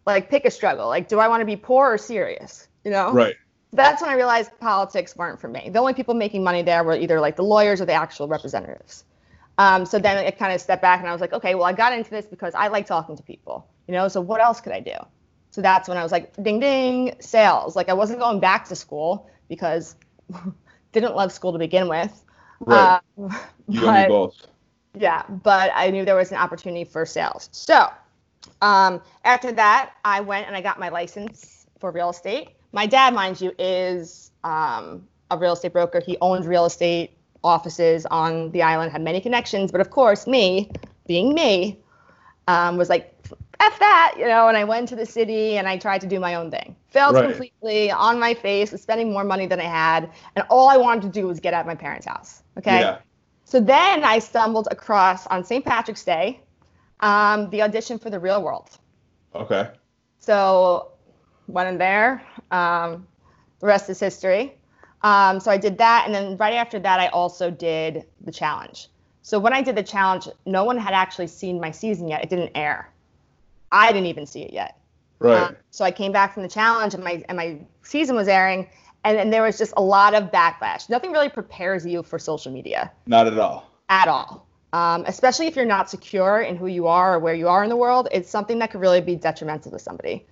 like 0.06 0.28
pick 0.30 0.44
a 0.44 0.50
struggle. 0.50 0.88
Like, 0.88 1.08
do 1.08 1.18
I 1.20 1.28
want 1.28 1.40
to 1.40 1.44
be 1.46 1.56
poor 1.56 1.92
or 1.92 1.98
serious? 1.98 2.68
You 2.84 2.90
know. 2.90 3.12
Right. 3.12 3.36
That's 3.74 4.02
when 4.02 4.10
I 4.10 4.14
realized 4.14 4.50
politics 4.60 5.16
weren't 5.16 5.40
for 5.40 5.48
me. 5.48 5.70
The 5.72 5.78
only 5.78 5.94
people 5.94 6.12
making 6.14 6.44
money 6.44 6.62
there 6.62 6.84
were 6.84 6.94
either 6.94 7.20
like 7.20 7.36
the 7.36 7.44
lawyers 7.44 7.80
or 7.80 7.86
the 7.86 7.94
actual 7.94 8.28
representatives. 8.28 9.04
Um, 9.56 9.86
so 9.86 9.98
then 9.98 10.18
it 10.24 10.38
kind 10.38 10.52
of 10.52 10.60
stepped 10.60 10.82
back 10.82 11.00
and 11.00 11.08
I 11.08 11.12
was 11.12 11.20
like, 11.22 11.32
okay, 11.32 11.54
well, 11.54 11.64
I 11.64 11.72
got 11.72 11.92
into 11.92 12.10
this 12.10 12.26
because 12.26 12.54
I 12.54 12.68
like 12.68 12.86
talking 12.86 13.16
to 13.16 13.22
people, 13.22 13.66
you 13.86 13.92
know, 13.92 14.08
so 14.08 14.20
what 14.20 14.42
else 14.42 14.60
could 14.60 14.72
I 14.72 14.80
do? 14.80 14.94
So 15.52 15.62
that's 15.62 15.88
when 15.88 15.96
I 15.96 16.02
was 16.02 16.12
like, 16.12 16.34
ding, 16.42 16.60
ding, 16.60 17.14
sales. 17.20 17.74
Like 17.76 17.88
I 17.88 17.92
wasn't 17.94 18.18
going 18.18 18.40
back 18.40 18.66
to 18.68 18.76
school 18.76 19.30
because 19.48 19.96
didn't 20.92 21.14
love 21.14 21.32
school 21.32 21.52
to 21.52 21.58
begin 21.58 21.88
with. 21.88 22.24
Right. 22.60 23.00
Um, 23.18 23.34
You 23.68 23.80
and 23.80 23.80
but- 23.80 24.02
me 24.02 24.08
both. 24.08 24.46
Yeah, 24.98 25.22
but 25.28 25.70
I 25.74 25.90
knew 25.90 26.04
there 26.04 26.16
was 26.16 26.30
an 26.32 26.38
opportunity 26.38 26.84
for 26.84 27.06
sales. 27.06 27.48
So 27.52 27.88
um, 28.60 29.00
after 29.24 29.52
that, 29.52 29.92
I 30.04 30.20
went 30.20 30.46
and 30.46 30.56
I 30.56 30.60
got 30.60 30.78
my 30.78 30.88
license 30.88 31.66
for 31.78 31.90
real 31.90 32.10
estate. 32.10 32.50
My 32.72 32.86
dad, 32.86 33.14
mind 33.14 33.40
you, 33.40 33.52
is 33.58 34.30
um, 34.44 35.06
a 35.30 35.38
real 35.38 35.52
estate 35.52 35.72
broker. 35.72 36.00
He 36.04 36.16
owned 36.20 36.44
real 36.44 36.64
estate 36.64 37.16
offices 37.44 38.06
on 38.06 38.50
the 38.52 38.62
island, 38.62 38.92
had 38.92 39.02
many 39.02 39.20
connections. 39.20 39.72
But 39.72 39.80
of 39.80 39.90
course, 39.90 40.26
me, 40.26 40.70
being 41.06 41.34
me, 41.34 41.78
um, 42.48 42.76
was 42.76 42.88
like, 42.88 43.08
F 43.60 43.78
that, 43.78 44.14
you 44.18 44.26
know, 44.26 44.48
and 44.48 44.56
I 44.56 44.64
went 44.64 44.88
to 44.88 44.96
the 44.96 45.06
city 45.06 45.56
and 45.56 45.68
I 45.68 45.78
tried 45.78 46.00
to 46.00 46.06
do 46.06 46.18
my 46.18 46.34
own 46.34 46.50
thing. 46.50 46.74
Failed 46.88 47.14
Right. 47.14 47.24
completely 47.26 47.90
on 47.92 48.18
my 48.18 48.34
face, 48.34 48.72
was 48.72 48.82
spending 48.82 49.12
more 49.12 49.24
money 49.24 49.46
than 49.46 49.60
I 49.60 49.64
had. 49.64 50.10
And 50.34 50.44
all 50.50 50.68
I 50.68 50.76
wanted 50.76 51.02
to 51.02 51.08
do 51.08 51.28
was 51.28 51.38
get 51.38 51.54
out 51.54 51.60
of 51.60 51.66
my 51.66 51.76
parents' 51.76 52.06
house. 52.06 52.42
Okay. 52.58 52.80
Yeah. 52.80 52.98
So 53.52 53.60
then 53.60 54.02
I 54.02 54.18
stumbled 54.18 54.68
across 54.70 55.26
on 55.26 55.44
St. 55.44 55.62
Patrick's 55.62 56.04
Day 56.04 56.40
um, 57.00 57.50
the 57.50 57.60
audition 57.60 57.98
for 57.98 58.08
the 58.08 58.18
Real 58.18 58.42
World. 58.42 58.78
Okay. 59.34 59.68
So 60.20 60.92
went 61.48 61.68
in 61.68 61.76
there. 61.76 62.22
Um, 62.50 63.06
the 63.60 63.66
rest 63.66 63.90
is 63.90 64.00
history. 64.00 64.56
Um, 65.02 65.38
so 65.38 65.50
I 65.50 65.58
did 65.58 65.76
that, 65.76 66.04
and 66.06 66.14
then 66.14 66.38
right 66.38 66.54
after 66.54 66.78
that, 66.78 66.98
I 66.98 67.08
also 67.08 67.50
did 67.50 68.06
the 68.22 68.32
challenge. 68.32 68.88
So 69.20 69.38
when 69.38 69.52
I 69.52 69.60
did 69.60 69.76
the 69.76 69.82
challenge, 69.82 70.28
no 70.46 70.64
one 70.64 70.78
had 70.78 70.94
actually 70.94 71.26
seen 71.26 71.60
my 71.60 71.72
season 71.72 72.08
yet. 72.08 72.24
It 72.24 72.30
didn't 72.30 72.52
air. 72.54 72.90
I 73.70 73.92
didn't 73.92 74.06
even 74.06 74.24
see 74.24 74.44
it 74.44 74.54
yet. 74.54 74.80
Right. 75.18 75.42
Um, 75.42 75.56
so 75.70 75.84
I 75.84 75.90
came 75.90 76.10
back 76.10 76.32
from 76.32 76.42
the 76.42 76.48
challenge, 76.48 76.94
and 76.94 77.04
my 77.04 77.22
and 77.28 77.36
my 77.36 77.58
season 77.82 78.16
was 78.16 78.28
airing, 78.28 78.66
and 79.04 79.18
then 79.18 79.30
there 79.30 79.42
was 79.42 79.58
just 79.58 79.72
a 79.76 79.82
lot 79.82 80.14
of 80.14 80.30
backlash. 80.30 80.88
Nothing 80.88 81.12
really 81.12 81.28
prepares 81.28 81.84
you 81.84 82.02
for 82.02 82.18
social 82.18 82.52
media 82.52 82.92
Not 83.06 83.26
at 83.26 83.38
all. 83.38 83.70
at 83.88 84.08
all. 84.08 84.46
Um, 84.72 85.04
especially 85.06 85.46
if 85.46 85.56
you're 85.56 85.66
not 85.66 85.90
secure 85.90 86.40
in 86.40 86.56
who 86.56 86.66
you 86.66 86.86
are 86.86 87.16
or 87.16 87.18
where 87.18 87.34
you 87.34 87.48
are 87.48 87.62
in 87.62 87.68
the 87.68 87.76
world, 87.76 88.08
it's 88.10 88.30
something 88.30 88.58
that 88.60 88.70
could 88.70 88.80
really 88.80 89.02
be 89.02 89.16
detrimental 89.16 89.70
to 89.72 89.78
somebody. 89.78 90.26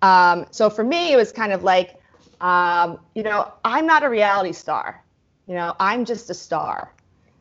Um, 0.00 0.46
so 0.50 0.70
for 0.70 0.82
me, 0.84 1.12
it 1.12 1.16
was 1.16 1.32
kind 1.32 1.52
of 1.52 1.64
like, 1.64 2.00
um, 2.40 2.98
you 3.14 3.22
know, 3.22 3.52
I'm 3.64 3.86
not 3.86 4.02
a 4.02 4.08
reality 4.08 4.52
star. 4.52 5.02
You 5.46 5.54
know, 5.54 5.74
I'm 5.78 6.04
just 6.04 6.30
a 6.30 6.34
star. 6.34 6.94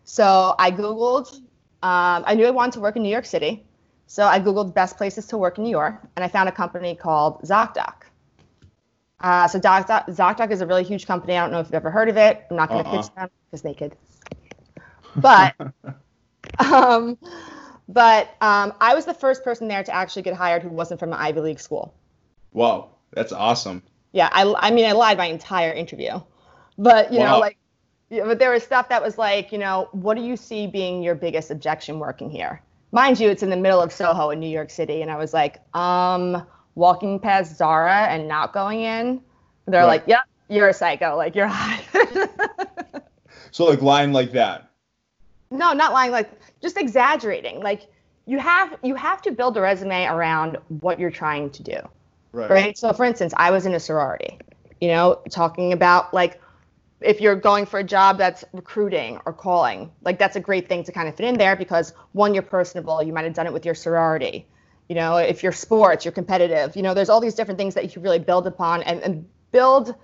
So 0.04 0.56
I 0.60 0.70
Googled, 0.72 1.34
um, 1.82 2.24
I 2.26 2.36
knew 2.36 2.46
I 2.46 2.52
wanted 2.52 2.74
to 2.74 2.82
work 2.82 2.98
in 2.98 3.04
New 3.04 3.10
York 3.10 3.26
City. 3.26 3.66
So 4.08 4.26
I 4.26 4.40
Googled 4.40 4.74
best 4.74 4.98
places 4.98 5.26
to 5.28 5.38
work 5.38 5.58
in 5.58 5.64
New 5.64 5.70
York, 5.70 5.96
and 6.16 6.26
I 6.26 6.28
found 6.28 6.50
a 6.50 6.52
company 6.52 6.94
called 6.94 7.42
ZocDoc. 7.42 7.94
Uh, 9.24 9.48
so 9.48 9.60
Doc, 9.60 9.88
Doc, 9.88 10.08
ZocDoc 10.08 10.52
is 10.52 10.62
a 10.62 10.68
really 10.68 10.84
huge 10.84 11.08
company. 11.08 11.38
I 11.38 11.42
don't 11.42 11.52
know 11.52 11.60
if 11.60 11.68
you've 11.68 11.76
ever 11.76 11.90
heard 11.90 12.10
of 12.10 12.18
it. 12.18 12.46
I'm 12.50 12.58
not 12.58 12.70
going 12.70 12.84
to 12.84 12.90
Uh-uh. 12.90 13.02
pitch 13.02 13.16
them 13.16 13.30
because 13.46 13.64
naked. 13.64 13.96
But 15.16 15.56
um, 16.60 17.18
but 17.88 18.36
um, 18.42 18.74
I 18.82 18.94
was 18.94 19.06
the 19.06 19.14
first 19.14 19.44
person 19.44 19.68
there 19.68 19.84
to 19.84 19.94
actually 19.96 20.24
get 20.24 20.36
hired 20.36 20.62
who 20.62 20.70
wasn't 20.70 21.00
from 21.00 21.14
an 21.14 21.20
Ivy 21.20 21.40
League 21.40 21.60
school. 21.60 21.94
Wow. 22.52 22.90
That's 23.16 23.32
awesome. 23.32 23.84
Yeah, 24.12 24.30
I, 24.32 24.52
I 24.58 24.72
mean, 24.72 24.86
I 24.86 24.92
lied 24.92 25.18
my 25.18 25.26
entire 25.26 25.72
interview, 25.72 26.20
but 26.78 27.12
you 27.12 27.20
know, 27.20 27.40
like, 27.40 27.58
yeah, 28.10 28.26
but 28.26 28.40
there 28.40 28.52
was 28.52 28.64
stuff 28.64 28.90
that 28.90 29.02
was 29.04 29.18
like, 29.18 29.52
you 29.52 29.58
know, 29.58 29.90
what 29.92 30.16
do 30.18 30.24
you 30.24 30.36
see 30.38 30.68
being 30.68 31.02
your 31.02 31.16
biggest 31.16 31.50
objection 31.50 32.00
working 32.00 32.30
here? 32.30 32.62
Mind 32.92 33.20
you, 33.20 33.30
it's 33.30 33.42
in 33.42 33.50
the 33.50 33.58
middle 33.58 33.82
of 33.82 33.92
Soho 33.92 34.30
in 34.30 34.40
New 34.40 34.50
York 34.50 34.70
City, 34.70 35.02
and 35.02 35.10
I 35.10 35.18
was 35.18 35.34
like, 35.34 35.60
um, 35.76 36.46
walking 36.76 37.20
past 37.20 37.58
Zara 37.58 38.08
and 38.08 38.28
not 38.28 38.54
going 38.54 38.82
in. 38.82 39.22
They're 39.68 39.82
Right. 39.82 39.88
like, 39.88 40.04
yep, 40.08 40.22
you're 40.50 40.70
a 40.70 40.74
psycho, 40.74 41.16
like 41.16 41.36
you're 41.36 41.48
hot. 41.48 41.84
So 43.52 43.66
like 43.66 43.82
lying 43.82 44.14
like 44.14 44.32
that. 44.32 44.72
no 45.52 45.74
not 45.74 45.94
lying 45.94 46.12
like 46.12 46.30
just 46.62 46.78
exaggerating 46.78 47.60
like 47.62 47.88
you 48.26 48.40
have 48.40 48.78
you 48.84 48.96
have 48.96 49.22
to 49.22 49.32
build 49.32 49.58
a 49.58 49.62
resume 49.62 50.06
around 50.06 50.58
what 50.82 51.00
you're 51.00 51.12
trying 51.12 51.50
to 51.52 51.64
do 51.64 51.78
Right. 52.32 52.50
right 52.50 52.78
so 52.78 52.92
for 52.94 53.06
instance 53.06 53.34
i 53.38 53.52
was 53.52 53.66
in 53.66 53.74
a 53.76 53.80
sorority 53.80 54.40
you 54.82 54.88
know 54.88 55.22
talking 55.30 55.74
about 55.74 56.14
like 56.14 56.42
if 57.02 57.22
you're 57.22 57.36
going 57.36 57.66
for 57.66 57.80
a 57.80 57.84
job 57.84 58.18
that's 58.18 58.44
recruiting 58.54 59.20
or 59.26 59.34
calling 59.34 59.92
like 60.04 60.18
that's 60.18 60.36
a 60.36 60.40
great 60.40 60.68
thing 60.68 60.84
to 60.84 60.92
kind 60.92 61.08
of 61.08 61.16
fit 61.16 61.26
in 61.28 61.38
there 61.38 61.56
because 61.56 61.94
one 62.14 62.34
you're 62.34 62.42
personable 62.44 63.04
you 63.04 63.14
might 63.14 63.26
have 63.26 63.34
done 63.36 63.46
it 63.46 63.54
with 63.54 63.66
your 63.66 63.76
sorority 63.76 64.48
you 64.90 64.96
know 64.96 65.18
if 65.18 65.44
you're 65.44 65.52
sports 65.52 66.06
you're 66.06 66.12
competitive 66.12 66.76
you 66.76 66.82
know 66.84 66.94
there's 66.94 67.10
all 67.10 67.20
these 67.22 67.36
different 67.36 67.58
things 67.58 67.74
that 67.74 67.84
you 67.84 67.90
can 67.90 68.02
really 68.02 68.20
build 68.20 68.46
upon 68.48 68.84
and, 68.84 69.02
and 69.02 69.26
build 69.52 69.96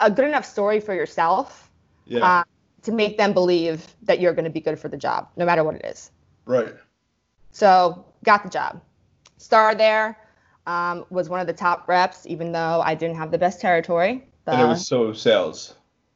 a 0.00 0.10
good 0.10 0.26
enough 0.26 0.44
story 0.44 0.80
for 0.80 0.94
yourself 0.94 1.70
Yeah. 2.06 2.24
uh, 2.24 2.44
to 2.82 2.92
make 2.92 3.16
them 3.18 3.32
believe 3.32 3.84
that 4.02 4.20
you're 4.20 4.32
going 4.32 4.44
to 4.44 4.50
be 4.50 4.60
good 4.60 4.78
for 4.78 4.88
the 4.88 4.96
job, 4.96 5.28
no 5.36 5.44
matter 5.44 5.64
what 5.64 5.74
it 5.76 5.84
is. 5.86 6.10
right. 6.44 6.74
So, 7.50 8.04
got 8.24 8.42
the 8.44 8.50
job. 8.50 8.80
star 9.38 9.74
there, 9.74 10.18
um, 10.66 11.04
was 11.10 11.28
one 11.28 11.40
of 11.40 11.46
the 11.46 11.52
top 11.52 11.88
reps, 11.88 12.26
even 12.26 12.52
though 12.52 12.80
I 12.84 12.94
didn't 12.94 13.16
have 13.16 13.30
the 13.30 13.38
best 13.38 13.60
territory. 13.60 14.28
And 14.46 14.60
it 14.60 14.64
was 14.66 14.86
so 14.86 15.12
sales. 15.12 15.74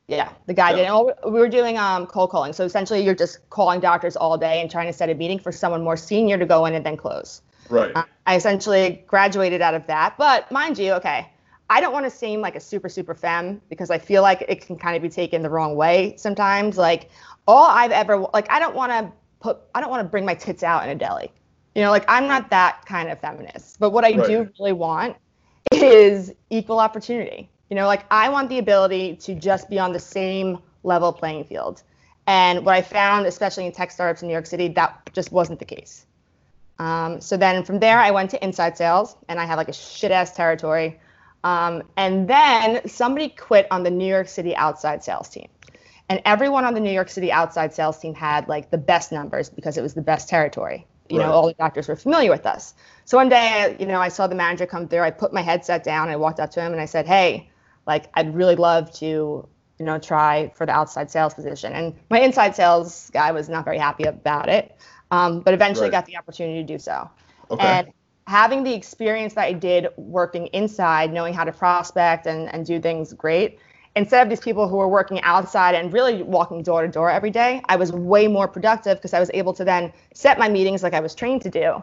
yeah, 0.09 0.31
the 0.47 0.55
guy 0.55 0.71
Yeah. 0.71 0.77
did. 0.77 0.87
Oh, 0.91 1.13
we 1.31 1.39
were 1.41 1.49
doing 1.49 1.77
um, 1.79 2.07
cold 2.07 2.31
calling. 2.31 2.53
So 2.53 2.65
essentially, 2.65 3.01
you're 3.05 3.15
just 3.15 3.49
calling 3.51 3.81
doctors 3.81 4.17
all 4.17 4.37
day 4.39 4.61
and 4.61 4.71
trying 4.71 4.87
to 4.87 4.93
set 4.93 5.09
a 5.11 5.15
meeting 5.15 5.39
for 5.39 5.53
someone 5.53 5.83
more 5.83 5.97
senior 5.97 6.39
to 6.39 6.47
go 6.47 6.67
in 6.67 6.75
and 6.75 6.85
then 6.85 6.97
close. 6.97 7.43
Right. 7.71 7.95
Uh, 7.95 8.05
I 8.27 8.37
essentially 8.37 9.05
graduated 9.07 9.63
out 9.63 9.75
of 9.75 9.87
that. 9.87 10.17
But 10.19 10.51
mind 10.51 10.79
you, 10.79 10.93
okay, 10.95 11.31
I 11.69 11.81
don't 11.81 11.93
want 11.93 12.05
to 12.05 12.11
seem 12.11 12.41
like 12.41 12.57
a 12.57 12.61
super, 12.61 12.89
super 12.89 13.15
femme 13.15 13.61
because 13.69 13.91
I 13.91 13.99
feel 13.99 14.23
like 14.23 14.45
it 14.49 14.61
can 14.61 14.77
kind 14.77 14.97
of 14.97 15.03
be 15.03 15.09
taken 15.09 15.43
the 15.43 15.51
wrong 15.51 15.77
way 15.77 16.15
sometimes. 16.17 16.77
Like, 16.77 17.11
all 17.47 17.67
I've 17.69 17.93
ever, 17.93 18.19
like, 18.35 18.51
I 18.51 18.59
don't 18.59 18.75
want 18.75 18.91
to 18.93 19.13
put, 19.41 19.59
I 19.75 19.81
don't 19.81 19.91
want 19.91 20.03
to 20.05 20.09
bring 20.09 20.25
my 20.25 20.35
tits 20.35 20.63
out 20.63 20.83
in 20.83 20.91
a 20.91 20.95
deli. 20.95 21.33
You 21.75 21.83
know, 21.83 21.91
like, 21.91 22.05
I'm 22.09 22.27
not 22.27 22.51
that 22.51 22.85
kind 22.87 23.09
of 23.09 23.21
feminist. 23.21 23.79
But 23.79 23.91
what 23.91 24.05
I 24.05 24.13
do 24.13 24.49
really 24.59 24.73
want 24.73 25.17
is 25.73 26.33
equal 26.51 26.81
opportunity. 26.81 27.49
You 27.69 27.77
know, 27.77 27.87
like, 27.87 28.05
I 28.11 28.29
want 28.29 28.49
the 28.49 28.59
ability 28.59 29.17
to 29.17 29.37
just 29.37 29.71
be 29.71 29.79
on 29.79 29.93
the 29.93 30.01
same 30.01 30.59
level 30.83 31.13
playing 31.13 31.45
field. 31.45 31.85
And 32.27 32.65
what 32.65 32.75
I 32.75 32.83
found, 32.83 33.27
especially 33.27 33.67
in 33.67 33.73
tech 33.73 33.93
startups 33.93 34.23
in 34.23 34.29
New 34.29 34.35
York 34.35 34.47
City, 34.47 34.69
that 34.69 35.11
just 35.13 35.31
wasn't 35.31 35.61
the 35.61 35.65
case. 35.65 36.07
Um, 36.81 37.21
so 37.21 37.37
then 37.37 37.63
from 37.63 37.79
there, 37.79 37.99
I 37.99 38.11
went 38.11 38.31
to 38.31 38.43
inside 38.43 38.77
sales, 38.77 39.15
and 39.29 39.39
I 39.39 39.45
had 39.45 39.57
like 39.57 39.69
a 39.69 39.73
shit 39.73 40.11
ass 40.11 40.35
territory. 40.35 40.99
Um, 41.45 41.83
and 41.97 42.27
then 42.27 42.89
somebody 42.89 43.29
quit 43.29 43.67
on 43.71 43.83
the 43.83 43.91
New 43.91 44.07
York 44.07 44.29
City 44.29 44.57
outside 44.57 45.05
sales 45.05 45.29
team. 45.29 45.49
And 46.09 46.23
everyone 46.25 46.65
on 46.65 46.75
the 46.75 46.81
New 46.81 46.91
York 46.91 47.11
City 47.11 47.31
outside 47.31 47.75
sales 47.75 47.99
team 47.99 48.15
had 48.15 48.49
like 48.49 48.71
the 48.71 48.79
best 48.79 49.13
numbers 49.13 49.51
because 49.51 49.77
it 49.77 49.83
was 49.83 49.95
the 49.95 50.03
best 50.03 50.29
territory. 50.29 50.87
You 51.11 51.19
Right. 51.19 51.27
know, 51.27 51.33
all 51.33 51.47
the 51.49 51.55
doctors 51.55 51.87
were 51.87 51.97
familiar 51.97 52.31
with 52.31 52.47
us. 52.47 52.75
So 53.05 53.19
one 53.19 53.29
day, 53.29 53.77
you 53.79 53.87
know, 53.87 54.01
I 54.01 54.09
saw 54.09 54.27
the 54.27 54.35
manager 54.35 54.67
come 54.67 54.89
through. 54.89 55.01
I 55.03 55.11
put 55.11 55.33
my 55.35 55.43
headset 55.43 55.85
down. 55.85 56.09
I 56.09 56.17
walked 56.17 56.41
up 56.41 56.51
to 56.53 56.61
him 56.63 56.73
and 56.73 56.81
I 56.81 56.87
said, 56.87 57.07
"Hey, 57.07 57.51
like 57.87 58.09
I'd 58.15 58.35
really 58.35 58.57
love 58.57 58.91
to, 59.01 59.07
you 59.07 59.85
know, 59.85 59.99
try 59.99 60.53
for 60.57 60.67
the 60.67 60.73
outside 60.73 61.11
sales 61.11 61.35
position." 61.35 61.73
And 61.75 61.95
my 62.11 62.21
inside 62.21 62.57
sales 62.57 63.11
guy 63.13 63.33
was 63.33 63.49
not 63.49 63.65
very 63.65 63.79
happy 63.79 64.05
about 64.05 64.49
it, 64.49 64.77
um, 65.11 65.41
but 65.41 65.55
eventually 65.55 65.89
Right. 65.89 65.91
got 65.91 66.07
the 66.07 66.17
opportunity 66.17 66.61
to 66.61 66.67
do 66.67 66.79
so. 66.79 67.09
Okay. 67.51 67.81
And 67.81 67.93
having 68.27 68.63
the 68.63 68.73
experience 68.75 69.35
that 69.35 69.45
I 69.45 69.53
did 69.53 69.89
working 69.97 70.47
inside, 70.49 71.13
knowing 71.13 71.35
how 71.35 71.45
to 71.45 71.53
prospect 71.53 72.27
and, 72.27 72.53
and 72.55 72.65
do 72.65 72.81
things 72.81 73.13
great, 73.13 73.59
instead 73.97 74.23
of 74.23 74.31
these 74.31 74.41
people 74.41 74.69
who 74.69 74.77
were 74.77 74.89
working 74.89 75.21
outside 75.23 75.75
and 75.75 75.93
really 75.93 76.23
walking 76.23 76.63
door 76.63 76.83
to 76.83 76.89
door 76.89 77.11
every 77.11 77.31
day, 77.31 77.63
I 77.69 77.77
was 77.77 77.93
way 77.93 78.29
more 78.29 78.49
productive 78.49 78.99
because 78.99 79.15
I 79.15 79.21
was 79.21 79.31
able 79.35 79.53
to 79.55 79.65
then 79.65 79.93
set 80.15 80.39
my 80.39 80.49
meetings 80.49 80.83
like 80.83 80.95
I 80.95 81.01
was 81.01 81.15
trained 81.15 81.43
to 81.43 81.51
do 81.51 81.83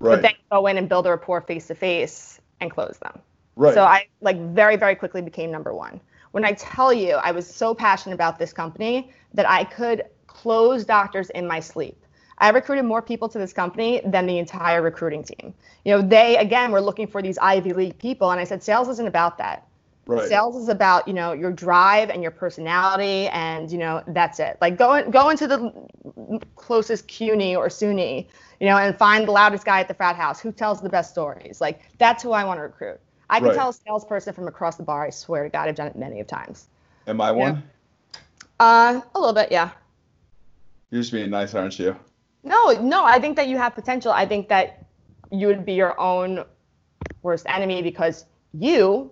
Right. 0.00 0.10
but 0.10 0.22
then 0.22 0.32
go 0.50 0.66
in 0.66 0.78
and 0.78 0.88
build 0.88 1.06
a 1.06 1.10
rapport 1.10 1.40
face 1.42 1.66
to 1.68 1.74
face 1.74 2.40
and 2.60 2.70
close 2.70 2.98
them. 2.98 3.20
right. 3.56 3.74
So 3.74 3.82
I 3.82 4.06
like 4.20 4.38
very, 4.52 4.76
very 4.76 4.94
quickly 4.94 5.22
became 5.22 5.50
number 5.50 5.74
one. 5.74 6.00
When 6.32 6.44
I 6.44 6.52
tell 6.52 6.92
you 6.92 7.14
I 7.14 7.32
was 7.32 7.52
so 7.52 7.74
passionate 7.74 8.14
about 8.14 8.38
this 8.38 8.52
company 8.52 9.12
that 9.34 9.48
I 9.48 9.64
could 9.64 10.04
close 10.26 10.84
doctors 10.84 11.30
in 11.30 11.46
my 11.46 11.60
sleep. 11.60 12.04
I 12.38 12.50
recruited 12.50 12.84
more 12.84 13.02
people 13.02 13.28
to 13.28 13.38
this 13.38 13.52
company 13.52 14.00
than 14.04 14.26
the 14.26 14.38
entire 14.38 14.80
recruiting 14.82 15.24
team. 15.24 15.54
You 15.84 15.96
know, 15.96 16.02
they 16.02 16.36
again 16.36 16.70
were 16.72 16.80
looking 16.80 17.06
for 17.06 17.22
these 17.22 17.38
Ivy 17.38 17.72
League 17.72 17.98
people, 17.98 18.30
and 18.30 18.40
I 18.40 18.44
said 18.44 18.62
sales 18.62 18.88
isn't 18.88 19.06
about 19.08 19.38
that. 19.38 19.66
right. 20.06 20.28
Sales 20.28 20.56
is 20.56 20.68
about 20.68 21.06
you 21.08 21.14
know 21.14 21.32
your 21.32 21.52
drive 21.52 22.10
and 22.10 22.22
your 22.22 22.30
personality, 22.30 23.28
and 23.28 23.70
you 23.70 23.78
know 23.78 24.02
that's 24.08 24.38
it. 24.40 24.56
Like 24.60 24.76
go 24.78 25.08
go 25.10 25.30
into 25.30 25.46
the 25.46 25.72
closest 26.56 27.08
CUNY 27.08 27.56
or 27.56 27.68
SUNY, 27.68 28.26
you 28.60 28.66
know, 28.66 28.76
and 28.76 28.96
find 28.96 29.26
the 29.26 29.32
loudest 29.32 29.64
guy 29.64 29.80
at 29.80 29.88
the 29.88 29.94
frat 29.94 30.16
house 30.16 30.40
who 30.40 30.52
tells 30.52 30.80
the 30.80 30.88
best 30.88 31.10
stories. 31.10 31.60
Like 31.60 31.80
that's 31.98 32.22
who 32.22 32.32
I 32.32 32.44
want 32.44 32.58
to 32.58 32.62
recruit. 32.62 33.00
I 33.30 33.40
can 33.40 33.50
Right. 33.50 33.54
tell 33.54 33.68
a 33.70 33.72
salesperson 33.74 34.32
from 34.34 34.48
across 34.48 34.76
the 34.76 34.82
bar. 34.84 35.04
I 35.06 35.10
swear 35.10 35.44
to 35.44 35.50
God, 35.50 35.68
I've 35.68 35.74
done 35.74 35.88
it 35.88 35.96
many 35.96 36.20
of 36.20 36.26
times. 36.26 36.68
Am 37.06 37.20
I 37.20 37.30
one? 37.32 37.62
Uh, 38.60 39.00
a 39.14 39.18
little 39.18 39.34
bit, 39.34 39.50
yeah. 39.52 39.70
You're 40.90 41.00
just 41.02 41.12
being 41.12 41.30
nice, 41.30 41.54
aren't 41.54 41.78
you? 41.78 41.96
No, 42.48 42.70
no, 42.80 43.04
I 43.04 43.18
think 43.18 43.36
that 43.36 43.48
you 43.48 43.58
have 43.58 43.74
potential. 43.74 44.10
I 44.10 44.24
think 44.26 44.48
that 44.48 44.86
you 45.30 45.46
would 45.48 45.66
be 45.66 45.74
your 45.74 45.98
own 46.00 46.44
worst 47.22 47.44
enemy 47.46 47.82
because 47.82 48.24
you, 48.54 49.10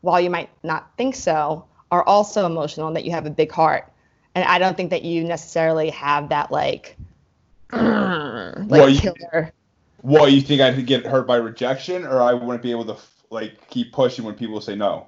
while 0.00 0.20
you 0.20 0.30
might 0.30 0.50
not 0.64 0.90
think 0.96 1.14
so, 1.14 1.66
are 1.92 2.02
also 2.02 2.44
emotional 2.44 2.88
and 2.88 2.96
that 2.96 3.04
you 3.04 3.12
have 3.12 3.26
a 3.26 3.30
big 3.30 3.52
heart. 3.52 3.90
And 4.34 4.44
I 4.44 4.58
don't 4.58 4.76
think 4.76 4.90
that 4.90 5.02
you 5.02 5.22
necessarily 5.24 5.90
have 5.90 6.30
that 6.30 6.50
like, 6.50 6.96
like 7.72 8.68
Well, 8.68 8.88
you- 8.88 9.00
killer. 9.00 9.52
What 10.00 10.32
you 10.32 10.40
think 10.40 10.60
I'd 10.60 10.84
get 10.84 11.06
hurt 11.06 11.28
by 11.28 11.36
rejection, 11.36 12.04
or 12.04 12.20
I 12.20 12.32
wouldn't 12.32 12.60
be 12.62 12.72
able 12.72 12.86
to 12.86 12.96
like 13.30 13.68
keep 13.70 13.92
pushing 13.92 14.24
when 14.24 14.34
people 14.34 14.60
say 14.60 14.74
no? 14.74 15.06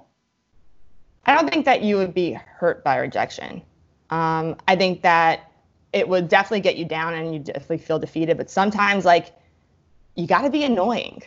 I 1.25 1.35
don't 1.35 1.49
think 1.51 1.65
that 1.65 1.81
you 1.81 1.97
would 1.97 2.13
be 2.13 2.31
hurt 2.31 2.81
by 2.81 2.97
rejection. 2.99 3.61
Um, 4.09 4.55
I 4.69 4.77
think 4.77 5.01
that 5.01 5.51
it 5.95 6.09
would 6.09 6.27
definitely 6.27 6.59
get 6.59 6.75
you 6.75 6.83
down 6.83 7.13
and 7.13 7.33
you 7.33 7.39
definitely 7.39 7.77
feel 7.77 7.97
defeated. 7.97 8.35
But 8.35 8.51
sometimes, 8.51 9.05
like, 9.05 9.33
you 10.15 10.27
got 10.27 10.41
to 10.41 10.49
be 10.49 10.65
annoying. 10.65 11.23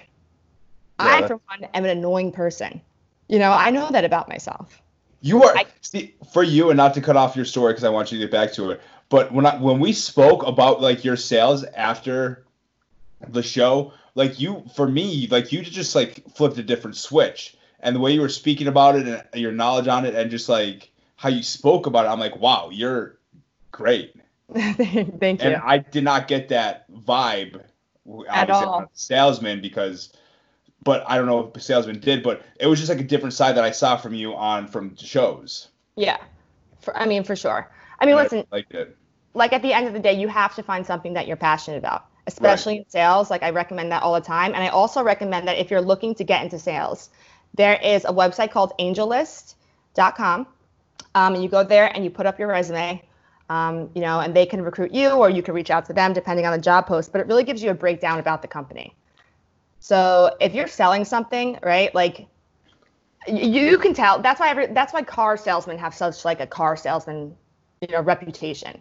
I, 0.99 1.27
for 1.27 1.41
one, 1.49 1.65
am 1.73 1.85
an 1.85 1.91
annoying 1.91 2.33
person. 2.33 2.83
You 3.29 3.39
know, 3.39 3.51
I 3.51 3.71
know 3.71 3.91
that 3.91 4.05
about 4.05 4.29
myself. 4.29 4.83
You 5.23 5.43
are 5.43 5.57
I- 5.57 5.67
see 5.81 6.15
for 6.33 6.43
you, 6.43 6.69
and 6.71 6.77
not 6.77 6.93
to 6.95 7.01
cut 7.01 7.17
off 7.17 7.35
your 7.35 7.47
story 7.47 7.73
because 7.73 7.85
I 7.85 7.89
want 7.89 8.13
you 8.13 8.19
to 8.19 8.25
get 8.25 8.31
back 8.31 8.53
to 8.55 8.71
it. 8.71 8.81
But 9.09 9.33
when 9.33 9.47
I 9.47 9.57
when 9.57 9.81
we 9.81 9.93
spoke 9.93 10.47
about 10.47 10.83
like 10.83 11.03
your 11.03 11.17
sales 11.17 11.65
after 11.65 12.45
the 13.27 13.43
show, 13.43 13.95
like 14.15 14.39
you 14.39 14.65
for 14.77 14.87
me, 14.87 15.29
like 15.31 15.51
you 15.51 15.63
just 15.63 15.95
like 15.95 16.23
flipped 16.35 16.59
a 16.59 16.63
different 16.63 16.97
switch, 16.97 17.57
and 17.81 17.97
the 17.97 18.01
way 18.01 18.13
you 18.13 18.21
were 18.21 18.29
speaking 18.29 18.67
about 18.67 18.97
it 18.97 19.07
and 19.07 19.41
your 19.41 19.53
knowledge 19.53 19.89
on 19.89 20.05
it, 20.05 20.15
and 20.15 20.31
just 20.31 20.49
like 20.49 20.91
how 21.17 21.31
you 21.31 21.43
spoke 21.43 21.87
about 21.87 22.05
it, 22.05 22.09
I'm 22.09 22.21
like, 22.21 22.37
wow, 22.37 22.69
you're 22.71 23.19
great. 23.73 24.15
Thank 24.55 25.43
you. 25.43 25.51
And 25.51 25.57
I 25.57 25.79
did 25.79 26.05
not 26.05 26.29
get 26.29 26.49
that 26.49 26.91
vibe. 26.91 27.63
At 28.31 28.49
all. 28.49 28.87
salesman 28.95 29.61
because, 29.61 30.15
but 30.83 31.05
I 31.07 31.19
don't 31.19 31.27
know 31.27 31.53
if 31.55 31.63
salesman 31.63 32.01
did, 32.01 32.23
but 32.23 32.43
it 32.59 32.67
was 32.67 32.79
just 32.79 32.89
like 32.89 33.01
a 33.01 33.05
different 33.05 33.35
side 33.35 33.57
that 33.57 33.65
I 33.65 33.71
saw 33.71 33.99
from 33.99 34.15
you 34.15 34.35
on 34.35 34.67
from 34.67 34.97
shows. 34.97 35.69
yeah. 35.97 36.17
For, 36.81 36.97
I 36.97 37.05
mean, 37.07 37.23
for 37.25 37.37
sure. 37.37 37.71
I 38.01 38.07
mean, 38.07 38.13
And 38.13 38.21
I 38.21 38.23
listen, 38.23 38.39
it. 38.53 38.97
like 39.35 39.53
at 39.53 39.63
the 39.63 39.73
end 39.73 39.87
of 39.87 39.93
the 39.93 39.99
day, 39.99 40.13
you 40.15 40.29
have 40.29 40.55
to 40.55 40.63
find 40.63 40.87
something 40.87 41.13
that 41.15 41.27
you're 41.27 41.37
passionate 41.37 41.77
about, 41.77 42.07
especially 42.27 42.79
in 42.79 42.89
sales. 42.89 43.31
Like 43.31 43.43
I 43.43 43.51
recommend 43.51 43.93
that 43.93 44.03
all 44.03 44.15
the 44.15 44.21
time. 44.21 44.55
And 44.55 44.63
I 44.63 44.69
also 44.69 45.03
recommend 45.03 45.47
that 45.49 45.59
if 45.59 45.71
you're 45.71 45.83
looking 45.83 46.15
to 46.15 46.25
get 46.25 46.43
into 46.43 46.59
sales, 46.59 47.11
there 47.55 47.79
is 47.83 48.05
a 48.05 48.13
website 48.13 48.51
called 48.51 48.73
angellist.com. 48.79 50.47
Um, 51.15 51.35
and 51.35 51.43
you 51.43 51.49
go 51.49 51.65
there 51.65 51.91
and 51.95 52.05
you 52.05 52.11
put 52.11 52.27
up 52.27 52.39
your 52.39 52.49
resume, 52.49 53.03
um, 53.49 53.91
you 53.95 54.03
know, 54.03 54.21
and 54.21 54.35
they 54.35 54.47
can 54.47 54.63
recruit 54.63 54.93
you 54.93 55.11
or 55.11 55.31
you 55.31 55.43
can 55.43 55.55
reach 55.55 55.71
out 55.71 55.87
to 55.87 55.93
them 55.93 56.13
depending 56.13 56.47
on 56.47 56.53
the 56.53 56.59
job 56.63 56.87
post. 56.87 57.13
But 57.13 57.21
it 57.21 57.27
really 57.27 57.45
gives 57.45 57.63
you 57.63 57.71
a 57.71 57.75
breakdown 57.75 58.19
about 58.19 58.43
the 58.43 58.49
company. 58.49 58.95
So 59.81 60.37
if 60.41 60.55
you're 60.55 60.69
selling 60.69 61.05
something, 61.05 61.59
right, 61.63 61.95
like 61.95 62.29
y- 63.29 63.35
you 63.41 63.79
can 63.79 63.95
tell. 63.95 64.21
That's 64.21 64.41
why 64.41 64.51
every, 64.51 64.67
that's 64.69 64.93
why 64.93 65.03
car 65.03 65.37
salesmen 65.37 65.79
have 65.79 65.95
such 65.95 66.25
like 66.25 66.41
a 66.41 66.47
car 66.47 66.77
salesman, 66.77 67.37
you 67.81 67.89
know, 67.89 68.03
reputation 68.03 68.81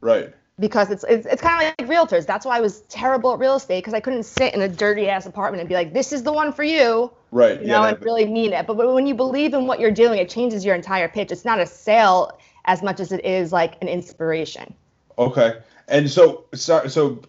Right. 0.00 0.34
because 0.60 0.90
it's 0.90 1.04
it's, 1.08 1.26
it's 1.26 1.42
kind 1.42 1.66
of 1.68 1.74
like 1.78 1.88
realtors. 1.90 2.26
That's 2.26 2.46
why 2.46 2.58
I 2.58 2.60
was 2.60 2.82
terrible 2.82 3.32
at 3.34 3.38
real 3.40 3.56
estate 3.56 3.78
because 3.80 3.94
I 3.94 4.00
couldn't 4.00 4.24
sit 4.24 4.54
in 4.54 4.62
a 4.62 4.68
dirty 4.68 5.08
ass 5.08 5.26
apartment 5.26 5.60
and 5.60 5.68
be 5.68 5.74
like, 5.74 5.92
"This 5.92 6.12
is 6.12 6.22
the 6.22 6.32
one 6.32 6.52
for 6.52 6.64
you," 6.64 7.10
Right. 7.30 7.60
you 7.60 7.68
yeah. 7.68 7.72
know, 7.78 7.84
and 7.84 8.00
really 8.02 8.26
mean 8.26 8.52
it. 8.52 8.66
But 8.66 8.76
when 8.76 9.06
you 9.06 9.14
believe 9.14 9.54
in 9.54 9.66
what 9.66 9.80
you're 9.80 9.90
doing, 9.90 10.18
it 10.18 10.28
changes 10.28 10.64
your 10.64 10.74
entire 10.74 11.08
pitch. 11.08 11.32
It's 11.32 11.44
not 11.44 11.60
a 11.60 11.66
sale 11.66 12.38
as 12.64 12.82
much 12.82 13.00
as 13.00 13.12
it 13.12 13.24
is 13.24 13.52
like 13.52 13.76
an 13.82 13.88
inspiration. 13.88 14.74
okay. 15.18 15.58
And 15.86 16.10
so, 16.10 16.46
so, 16.54 16.86
so 16.86 17.20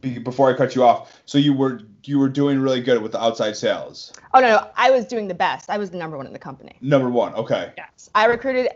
before 0.00 0.52
I 0.52 0.56
cut 0.56 0.76
you 0.76 0.84
off, 0.84 1.20
so 1.26 1.38
you 1.38 1.52
were 1.52 1.80
you 2.04 2.18
were 2.18 2.28
doing 2.28 2.60
really 2.60 2.80
good 2.80 3.02
with 3.02 3.12
the 3.12 3.22
outside 3.22 3.56
sales. 3.56 4.12
Oh 4.32 4.40
no, 4.40 4.48
no, 4.48 4.70
I 4.76 4.90
was 4.90 5.06
doing 5.06 5.28
the 5.28 5.34
best. 5.34 5.68
I 5.68 5.76
was 5.76 5.90
the 5.90 5.98
number 5.98 6.16
one 6.16 6.26
in 6.26 6.32
the 6.32 6.38
company. 6.38 6.76
Number 6.80 7.10
one. 7.10 7.34
Okay. 7.34 7.72
Yes, 7.76 8.08
I 8.14 8.26
recruited. 8.26 8.70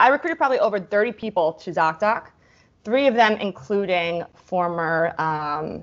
I 0.00 0.08
recruited 0.08 0.36
probably 0.36 0.58
over 0.58 0.78
30 0.78 1.12
people 1.12 1.54
to 1.54 1.70
ZocDoc, 1.70 2.26
three 2.84 3.06
of 3.06 3.14
them 3.14 3.32
including 3.34 4.22
former 4.34 5.14
um, 5.18 5.82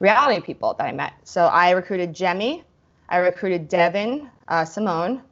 reality 0.00 0.40
people 0.40 0.74
that 0.74 0.84
I 0.84 0.92
met. 0.92 1.14
So 1.24 1.46
I 1.46 1.70
recruited 1.70 2.14
Jemmye, 2.14 2.62
I 3.08 3.18
recruited 3.18 3.68
Devin, 3.68 4.30
uh, 4.48 4.64
Simone, 4.64 5.22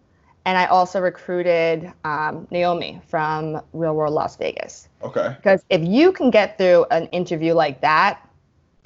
and 0.44 0.58
I 0.58 0.66
also 0.66 1.00
recruited 1.00 1.92
um, 2.04 2.46
Naomi 2.50 3.00
from 3.08 3.62
Real 3.72 3.94
World 3.94 4.14
Las 4.14 4.36
Vegas. 4.36 4.88
Okay. 5.02 5.34
Because 5.36 5.64
if 5.70 5.82
you 5.82 6.12
can 6.12 6.30
get 6.30 6.58
through 6.58 6.86
an 6.90 7.06
interview 7.08 7.54
like 7.54 7.80
that, 7.80 8.20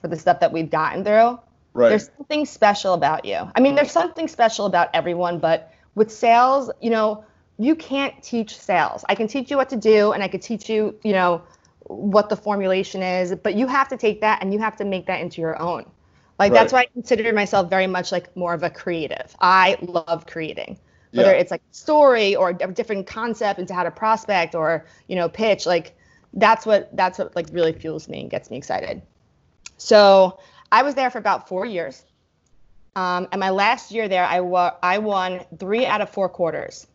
for 0.00 0.08
the 0.08 0.16
stuff 0.16 0.40
that 0.40 0.52
we've 0.52 0.70
gotten 0.70 1.04
through, 1.04 1.38
Right. 1.74 1.90
there's 1.90 2.10
something 2.16 2.44
special 2.44 2.94
about 2.94 3.24
you. 3.24 3.38
I 3.54 3.60
mean, 3.60 3.74
there's 3.74 3.92
something 3.92 4.26
special 4.26 4.66
about 4.66 4.88
everyone, 4.94 5.38
but 5.38 5.72
with 5.94 6.10
sales, 6.10 6.70
you 6.80 6.90
know, 6.90 7.24
you 7.58 7.74
can't 7.76 8.20
teach 8.22 8.56
sales. 8.56 9.04
I 9.08 9.14
can 9.14 9.28
teach 9.28 9.50
you 9.50 9.56
what 9.56 9.68
to 9.70 9.76
do 9.76 10.12
and 10.12 10.22
I 10.22 10.28
could 10.28 10.42
teach 10.42 10.68
you, 10.68 10.96
you 11.04 11.12
know, 11.12 11.42
what 11.82 12.28
the 12.28 12.36
formulation 12.36 13.02
is, 13.02 13.34
but 13.34 13.54
you 13.54 13.66
have 13.66 13.88
to 13.88 13.96
take 13.96 14.20
that 14.20 14.42
and 14.42 14.52
you 14.52 14.58
have 14.58 14.76
to 14.76 14.84
make 14.84 15.06
that 15.06 15.20
into 15.20 15.40
your 15.40 15.60
own. 15.60 15.84
Like 16.38 16.52
that's 16.52 16.72
why 16.72 16.80
I 16.80 16.86
consider 16.92 17.32
myself 17.32 17.68
very 17.68 17.88
much 17.88 18.12
like 18.12 18.34
more 18.36 18.54
of 18.54 18.62
a 18.62 18.70
creative. 18.70 19.34
I 19.40 19.76
love 19.82 20.26
creating. 20.26 20.78
Whether 21.12 21.32
Yeah. 21.32 21.38
it's 21.40 21.50
like 21.50 21.62
story 21.70 22.36
or 22.36 22.50
a 22.50 22.54
different 22.72 23.06
concept 23.06 23.58
into 23.58 23.74
how 23.74 23.82
to 23.82 23.90
prospect 23.90 24.54
or, 24.54 24.84
you 25.06 25.16
know, 25.16 25.28
pitch, 25.28 25.66
like 25.66 25.96
that's 26.34 26.66
what 26.66 26.94
that's 26.96 27.18
what 27.18 27.34
like 27.34 27.46
really 27.52 27.72
fuels 27.72 28.08
me 28.08 28.20
and 28.20 28.30
gets 28.30 28.50
me 28.50 28.56
excited. 28.56 29.00
So 29.78 30.38
I 30.70 30.82
was 30.82 30.94
there 30.94 31.10
for 31.10 31.18
about 31.18 31.48
four 31.48 31.64
years. 31.64 32.04
Um, 32.96 33.28
and 33.32 33.38
my 33.40 33.50
last 33.50 33.92
year 33.92 34.08
there, 34.08 34.24
I, 34.24 34.40
wa- 34.40 34.74
I 34.82 34.98
won 34.98 35.40
three 35.58 35.86
out 35.86 36.00
of 36.00 36.10
four 36.10 36.28
quarters. 36.28 36.86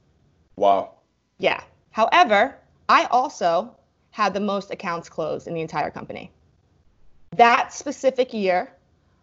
wow. 0.57 0.91
Yeah. 1.39 1.61
However, 1.91 2.55
I 2.89 3.05
also 3.05 3.75
had 4.11 4.33
the 4.33 4.39
most 4.39 4.69
accounts 4.71 5.09
closed 5.09 5.47
in 5.47 5.53
the 5.53 5.61
entire 5.61 5.89
company. 5.89 6.31
That 7.35 7.73
specific 7.73 8.33
year, 8.33 8.71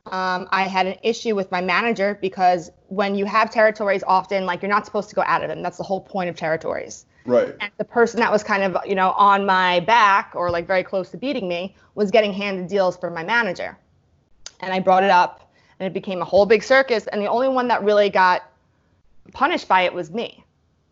um, 0.07 0.49
I 0.51 0.63
had 0.63 0.87
an 0.87 0.97
issue 1.03 1.35
with 1.35 1.51
my 1.51 1.61
manager 1.61 2.19
because 2.21 2.71
when 2.89 3.15
you 3.15 3.27
have 3.27 3.51
territories, 3.51 4.03
often 4.07 4.47
like 4.47 4.63
you're 4.63 4.71
not 4.71 4.87
supposed 4.87 5.09
to 5.11 5.15
go 5.15 5.23
out 5.27 5.43
of 5.43 5.49
them. 5.49 5.63
That's 5.63 5.77
the 5.77 5.85
whole 5.85 6.01
point 6.01 6.31
of 6.31 6.37
territories. 6.37 7.07
Right. 7.27 7.55
and 7.61 7.71
the 7.77 7.85
person 7.85 8.19
that 8.21 8.33
was 8.33 8.43
kind 8.43 8.63
of 8.63 8.79
you 8.87 8.95
know 8.95 9.11
on 9.11 9.45
my 9.45 9.81
back 9.81 10.33
or 10.35 10.51
like 10.51 10.67
very 10.67 10.83
close 10.83 11.11
to 11.11 11.19
beating 11.19 11.49
me 11.49 11.77
was 11.95 12.11
getting 12.11 12.33
handed 12.33 12.69
deals 12.69 12.97
from 12.97 13.13
my 13.13 13.23
manager. 13.23 13.77
And 14.61 14.73
i 14.73 14.81
brought 14.81 15.05
it 15.05 15.11
up 15.11 15.53
and 15.79 15.87
it 15.87 15.93
became 15.93 16.23
a 16.23 16.25
whole 16.25 16.47
big 16.47 16.63
circus 16.63 17.07
and 17.09 17.21
the 17.21 17.27
only 17.27 17.49
one 17.49 17.69
that 17.69 17.85
really 17.85 18.09
got 18.09 18.51
punished 19.33 19.69
by 19.69 19.83
it 19.83 19.93
was 19.93 20.11
me. 20.11 20.43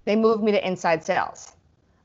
They 0.05 0.16
moved 0.16 0.42
me 0.42 0.53
to 0.53 0.66
inside 0.66 1.03
sales. 1.03 1.53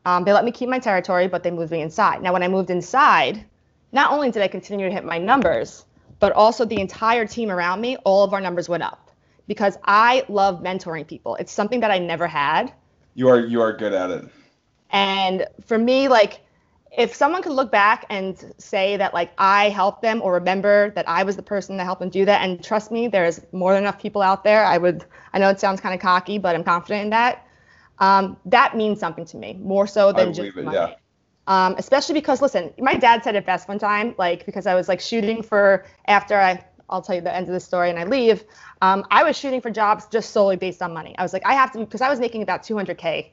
Um, 0.05 0.23
they 0.23 0.33
let 0.33 0.45
me 0.45 0.51
keep 0.51 0.69
my 0.69 0.79
territory 0.79 1.27
but 1.27 1.43
they 1.43 1.51
moved 1.51 1.71
me 1.71 1.81
inside. 1.81 2.21
Now 2.21 2.31
when 2.31 2.43
i 2.43 2.47
moved 2.47 2.69
inside 2.69 3.43
not 3.91 4.11
only 4.11 4.31
did 4.31 4.41
i 4.41 4.47
continue 4.47 4.87
to 4.87 4.93
hit 4.93 5.03
my 5.03 5.17
numbers 5.17 5.83
but 6.23 6.31
also 6.31 6.63
the 6.63 6.79
entire 6.79 7.25
team 7.27 7.51
around 7.51 7.81
me 7.81 7.97
all 8.05 8.23
of 8.23 8.33
our 8.33 8.39
numbers 8.39 8.69
went 8.69 8.81
up 8.81 9.11
because 9.47 9.77
i 9.83 10.23
love 10.29 10.63
mentoring 10.63 11.05
people 11.05 11.35
it's 11.35 11.51
something 11.51 11.81
that 11.81 11.91
i 11.91 11.99
never 11.99 12.27
had 12.27 12.71
You 13.13 13.27
are 13.27 13.41
you 13.53 13.61
are 13.61 13.73
good 13.73 13.93
at 13.93 14.09
it. 14.09 14.23
and 14.89 15.45
for 15.65 15.77
me, 15.77 16.07
like, 16.07 16.39
if 16.97 17.13
someone 17.13 17.41
could 17.43 17.51
look 17.59 17.71
back 17.71 18.05
and 18.09 18.53
say 18.57 18.97
that, 18.97 19.13
like, 19.13 19.31
I 19.37 19.69
helped 19.69 20.01
them 20.01 20.21
or 20.21 20.33
remember 20.33 20.91
that 20.91 21.09
I 21.09 21.23
was 21.23 21.35
the 21.35 21.43
person 21.43 21.77
that 21.77 21.85
helped 21.85 22.01
them 22.01 22.09
do 22.09 22.23
that, 22.25 22.41
and 22.43 22.63
trust 22.63 22.91
me, 22.91 23.07
there's 23.07 23.41
more 23.51 23.73
than 23.73 23.83
enough 23.83 23.99
people 23.99 24.21
out 24.21 24.43
there. 24.43 24.63
I 24.65 24.77
would, 24.77 25.03
I 25.33 25.39
know 25.39 25.49
it 25.49 25.59
sounds 25.59 25.81
kind 25.81 25.95
of 25.95 26.01
cocky, 26.01 26.37
but 26.37 26.55
I'm 26.55 26.63
confident 26.63 27.03
in 27.05 27.09
that. 27.09 27.45
Um, 27.99 28.37
that 28.45 28.77
means 28.77 28.99
something 28.99 29.25
to 29.25 29.37
me 29.37 29.49
more 29.59 29.87
so 29.87 30.11
than 30.13 30.33
just 30.33 30.55
it, 30.57 30.63
money. 30.63 30.77
yeah. 30.77 30.93
Um, 31.47 31.75
especially 31.77 32.15
because, 32.15 32.41
listen, 32.41 32.73
my 32.79 32.95
dad 32.95 33.23
said 33.23 33.35
it 33.35 33.45
best 33.45 33.67
one 33.67 33.79
time, 33.79 34.15
like, 34.17 34.45
because 34.45 34.65
I 34.65 34.75
was 34.75 34.87
like 34.87 35.01
shooting 35.01 35.43
for 35.43 35.85
after 36.07 36.39
I 36.39 36.63
I'll 36.89 37.01
tell 37.01 37.15
you 37.15 37.21
the 37.21 37.33
end 37.35 37.47
of 37.47 37.53
the 37.53 37.59
story 37.59 37.89
and 37.89 37.97
I 37.97 38.03
leave. 38.03 38.43
Um, 38.81 39.05
I 39.09 39.23
was 39.23 39.37
shooting 39.37 39.61
for 39.61 39.71
jobs 39.71 40.05
just 40.07 40.31
solely 40.31 40.57
based 40.57 40.81
on 40.81 40.93
money. 40.93 41.15
I 41.17 41.23
was 41.23 41.33
like, 41.33 41.45
I 41.45 41.53
have 41.53 41.71
to, 41.73 41.79
because 41.79 42.01
I 42.01 42.09
was 42.09 42.19
making 42.19 42.43
about 42.43 42.63
200K 42.63 43.31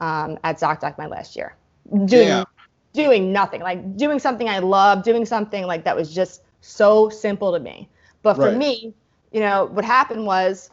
um, 0.00 0.38
at 0.44 0.58
ZocDoc 0.60 0.98
my 0.98 1.06
last 1.06 1.36
year. 1.36 1.56
Doing, 2.04 2.28
Yeah. 2.28 2.44
doing 2.92 3.32
nothing, 3.32 3.62
like 3.62 3.96
doing 3.96 4.18
something 4.18 4.48
I 4.48 4.58
love, 4.58 5.02
doing 5.04 5.24
something 5.24 5.64
like 5.66 5.84
that 5.84 5.96
was 5.96 6.14
just 6.14 6.42
so 6.60 7.08
simple 7.08 7.52
to 7.52 7.60
me. 7.60 7.88
But 8.22 8.34
for 8.34 8.40
Right. 8.40 8.58
me, 8.58 8.94
you 9.32 9.40
know, 9.40 9.66
what 9.66 9.84
happened 9.84 10.26
was 10.26 10.70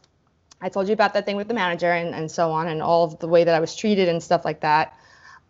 I 0.62 0.70
told 0.70 0.88
you 0.88 0.94
about 0.94 1.14
that 1.14 1.26
thing 1.26 1.38
with 1.38 1.48
the 1.48 1.54
manager 1.54 1.92
and, 1.92 2.14
and 2.14 2.30
so 2.30 2.52
on 2.52 2.68
and 2.68 2.82
all 2.82 3.06
of 3.06 3.20
the 3.20 3.28
way 3.28 3.44
that 3.44 3.54
I 3.56 3.60
was 3.60 3.76
treated 3.76 4.10
and 4.10 4.22
stuff 4.22 4.44
like 4.44 4.62
that. 4.62 4.98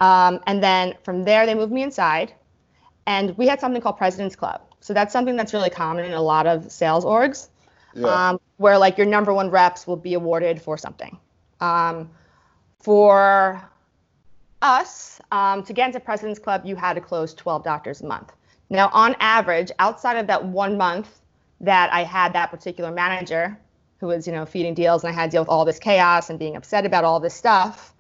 Um, 0.02 0.40
and 0.48 0.62
then 0.62 0.96
from 1.04 1.24
there, 1.24 1.46
they 1.46 1.56
moved 1.56 1.72
me 1.72 1.84
inside 1.84 2.34
and 3.08 3.38
we 3.38 3.48
had 3.48 3.60
something 3.60 3.82
called 3.82 3.98
President's 3.98 4.36
Club. 4.36 4.62
So 4.82 4.94
that's 4.94 5.14
something 5.14 5.36
that's 5.36 5.54
really 5.54 5.70
common 5.70 6.06
in 6.06 6.14
a 6.14 6.22
lot 6.22 6.48
of 6.48 6.72
sales 6.72 7.06
orgs, 7.06 7.50
Yeah. 7.94 8.30
um, 8.30 8.40
where 8.58 8.78
like 8.78 8.98
your 8.98 9.08
number 9.08 9.34
one 9.34 9.50
reps 9.50 9.88
will 9.88 9.96
be 9.96 10.14
awarded 10.14 10.62
for 10.62 10.78
something. 10.78 11.18
Um, 11.62 12.10
for 12.80 13.62
us, 14.62 15.20
um, 15.32 15.64
to 15.64 15.74
get 15.74 15.88
into 15.88 16.00
President's 16.00 16.40
Club, 16.40 16.64
you 16.66 16.76
had 16.76 16.94
to 16.94 17.02
close 17.02 17.34
12 17.34 17.64
doctors 17.64 18.02
a 18.02 18.06
month. 18.06 18.34
Now, 18.70 18.90
on 18.94 19.16
average, 19.20 19.72
outside 19.80 20.18
of 20.18 20.28
that 20.28 20.44
one 20.46 20.78
month 20.78 21.22
that 21.62 21.92
I 21.94 22.04
had 22.04 22.34
that 22.34 22.52
particular 22.52 22.92
manager 22.92 23.58
who 24.00 24.08
was, 24.08 24.28
you 24.28 24.34
know, 24.34 24.46
feeding 24.46 24.74
deals 24.74 25.04
and 25.04 25.12
I 25.12 25.16
had 25.16 25.32
to 25.32 25.36
deal 25.36 25.42
with 25.42 25.50
all 25.50 25.66
this 25.66 25.80
chaos 25.80 26.30
and 26.30 26.38
being 26.38 26.56
upset 26.56 26.86
about 26.86 27.04
all 27.04 27.20
this 27.20 27.34
stuff, 27.34 27.94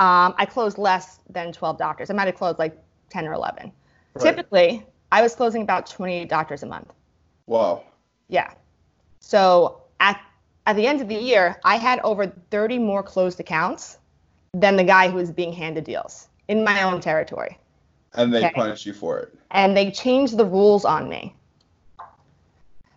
um, 0.00 0.34
I 0.38 0.46
closed 0.46 0.78
less 0.78 1.20
than 1.30 1.52
12 1.52 1.78
doctors. 1.78 2.10
I 2.10 2.14
might 2.14 2.26
have 2.26 2.36
closed 2.36 2.58
like 2.58 2.76
10 3.10 3.26
or 3.26 3.32
11. 3.32 3.72
Right. 4.14 4.22
Typically, 4.22 4.86
I 5.10 5.22
was 5.22 5.34
closing 5.34 5.62
about 5.62 5.86
28 5.86 6.28
doctors 6.28 6.62
a 6.62 6.66
month. 6.66 6.92
wow. 7.46 7.82
Yeah. 8.28 8.52
So 9.20 9.82
at 10.00 10.20
at 10.66 10.76
the 10.76 10.86
end 10.86 11.00
of 11.00 11.08
the 11.08 11.14
year, 11.14 11.58
I 11.64 11.76
had 11.76 11.98
over 12.00 12.26
30 12.50 12.78
more 12.78 13.02
closed 13.02 13.40
accounts 13.40 13.98
than 14.52 14.76
the 14.76 14.84
guy 14.84 15.08
who 15.08 15.16
was 15.16 15.30
being 15.30 15.52
handed 15.52 15.84
deals 15.84 16.28
in 16.48 16.62
my 16.62 16.82
own 16.82 17.00
territory. 17.00 17.58
And 18.14 18.32
they 18.32 18.44
Okay. 18.44 18.52
punished 18.54 18.84
you 18.84 18.92
for 18.92 19.18
it. 19.18 19.34
And 19.50 19.74
they 19.74 19.90
changed 19.90 20.36
the 20.36 20.44
rules 20.44 20.84
on 20.84 21.08
me. 21.08 21.34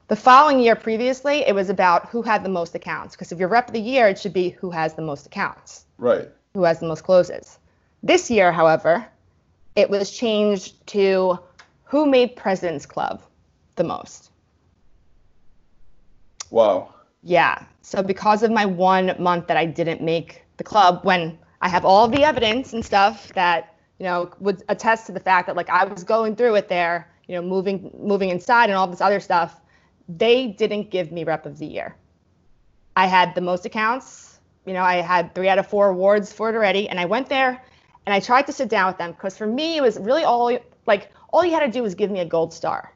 The 0.10 0.16
following 0.18 0.60
year 0.60 0.76
previously, 0.76 1.46
it 1.48 1.56
was 1.56 1.70
about 1.70 2.10
who 2.10 2.22
had 2.22 2.44
the 2.44 2.50
most 2.50 2.76
accounts. 2.76 3.16
Because 3.16 3.32
if 3.32 3.40
you're 3.40 3.48
rep 3.48 3.70
of 3.70 3.74
the 3.74 3.80
year, 3.80 4.10
it 4.10 4.20
should 4.20 4.34
be 4.34 4.50
who 4.50 4.70
has 4.72 4.94
the 4.94 5.02
most 5.02 5.26
accounts, 5.26 5.86
Right. 5.98 6.30
Who 6.54 6.64
has 6.64 6.80
the 6.80 6.88
most 6.88 7.04
closes. 7.04 7.60
This 8.04 8.30
year, 8.30 8.52
however, 8.52 9.06
it 9.76 9.90
was 9.90 10.12
changed 10.12 10.86
to 10.88 11.40
who 11.84 12.06
made 12.06 12.36
President's 12.36 12.86
Club 12.86 13.22
the 13.76 13.84
most. 13.84 14.32
Wow. 16.50 16.94
Yeah. 17.24 17.64
So 17.82 18.04
because 18.04 18.44
of 18.44 18.52
my 18.52 18.66
one 18.66 19.16
month 19.20 19.48
that 19.48 19.58
I 19.58 19.66
didn't 19.66 20.02
make 20.02 20.44
the 20.58 20.64
club, 20.64 21.02
when 21.04 21.38
I 21.62 21.70
have 21.70 21.86
all 21.86 22.08
the 22.08 22.24
evidence 22.24 22.74
and 22.74 22.84
stuff 22.84 23.32
that 23.34 23.76
you 24.00 24.06
know 24.06 24.32
would 24.40 24.64
attest 24.70 25.06
to 25.08 25.12
the 25.12 25.20
fact 25.20 25.48
that 25.48 25.56
like 25.56 25.70
I 25.70 25.86
was 25.86 26.04
going 26.04 26.36
through 26.36 26.56
it 26.56 26.68
there, 26.68 27.10
you 27.28 27.36
know, 27.36 27.42
moving 27.42 27.92
moving 27.98 28.30
inside 28.30 28.66
and 28.66 28.74
all 28.74 28.88
this 28.88 29.02
other 29.02 29.20
stuff, 29.20 29.62
they 30.10 30.48
didn't 30.48 30.90
give 30.90 31.12
me 31.12 31.24
rep 31.24 31.46
of 31.46 31.60
the 31.60 31.66
year. 31.66 31.96
I 32.96 33.08
had 33.08 33.36
the 33.36 33.42
most 33.42 33.66
accounts. 33.66 34.31
You 34.66 34.74
know, 34.74 34.84
I 34.84 34.98
had 34.98 35.34
three 35.34 35.50
out 35.50 35.58
of 35.58 35.68
four 35.68 35.90
awards 35.90 36.32
for 36.32 36.50
it 36.50 36.56
already, 36.56 36.88
and 36.88 37.00
I 37.00 37.06
went 37.06 37.30
there 37.30 37.62
and 38.06 38.14
I 38.14 38.20
tried 38.20 38.46
to 38.48 38.54
sit 38.54 38.70
down 38.70 38.88
with 38.88 38.98
them 38.98 39.12
because 39.12 39.38
for 39.38 39.48
me 39.48 39.78
it 39.78 39.82
was 39.82 40.00
really 40.00 40.24
all 40.24 40.58
like 40.86 41.12
all 41.32 41.46
you 41.46 41.52
had 41.52 41.62
to 41.62 41.72
do 41.72 41.84
was 41.84 41.96
give 41.96 42.12
me 42.12 42.20
a 42.20 42.26
gold 42.26 42.54
star. 42.54 42.94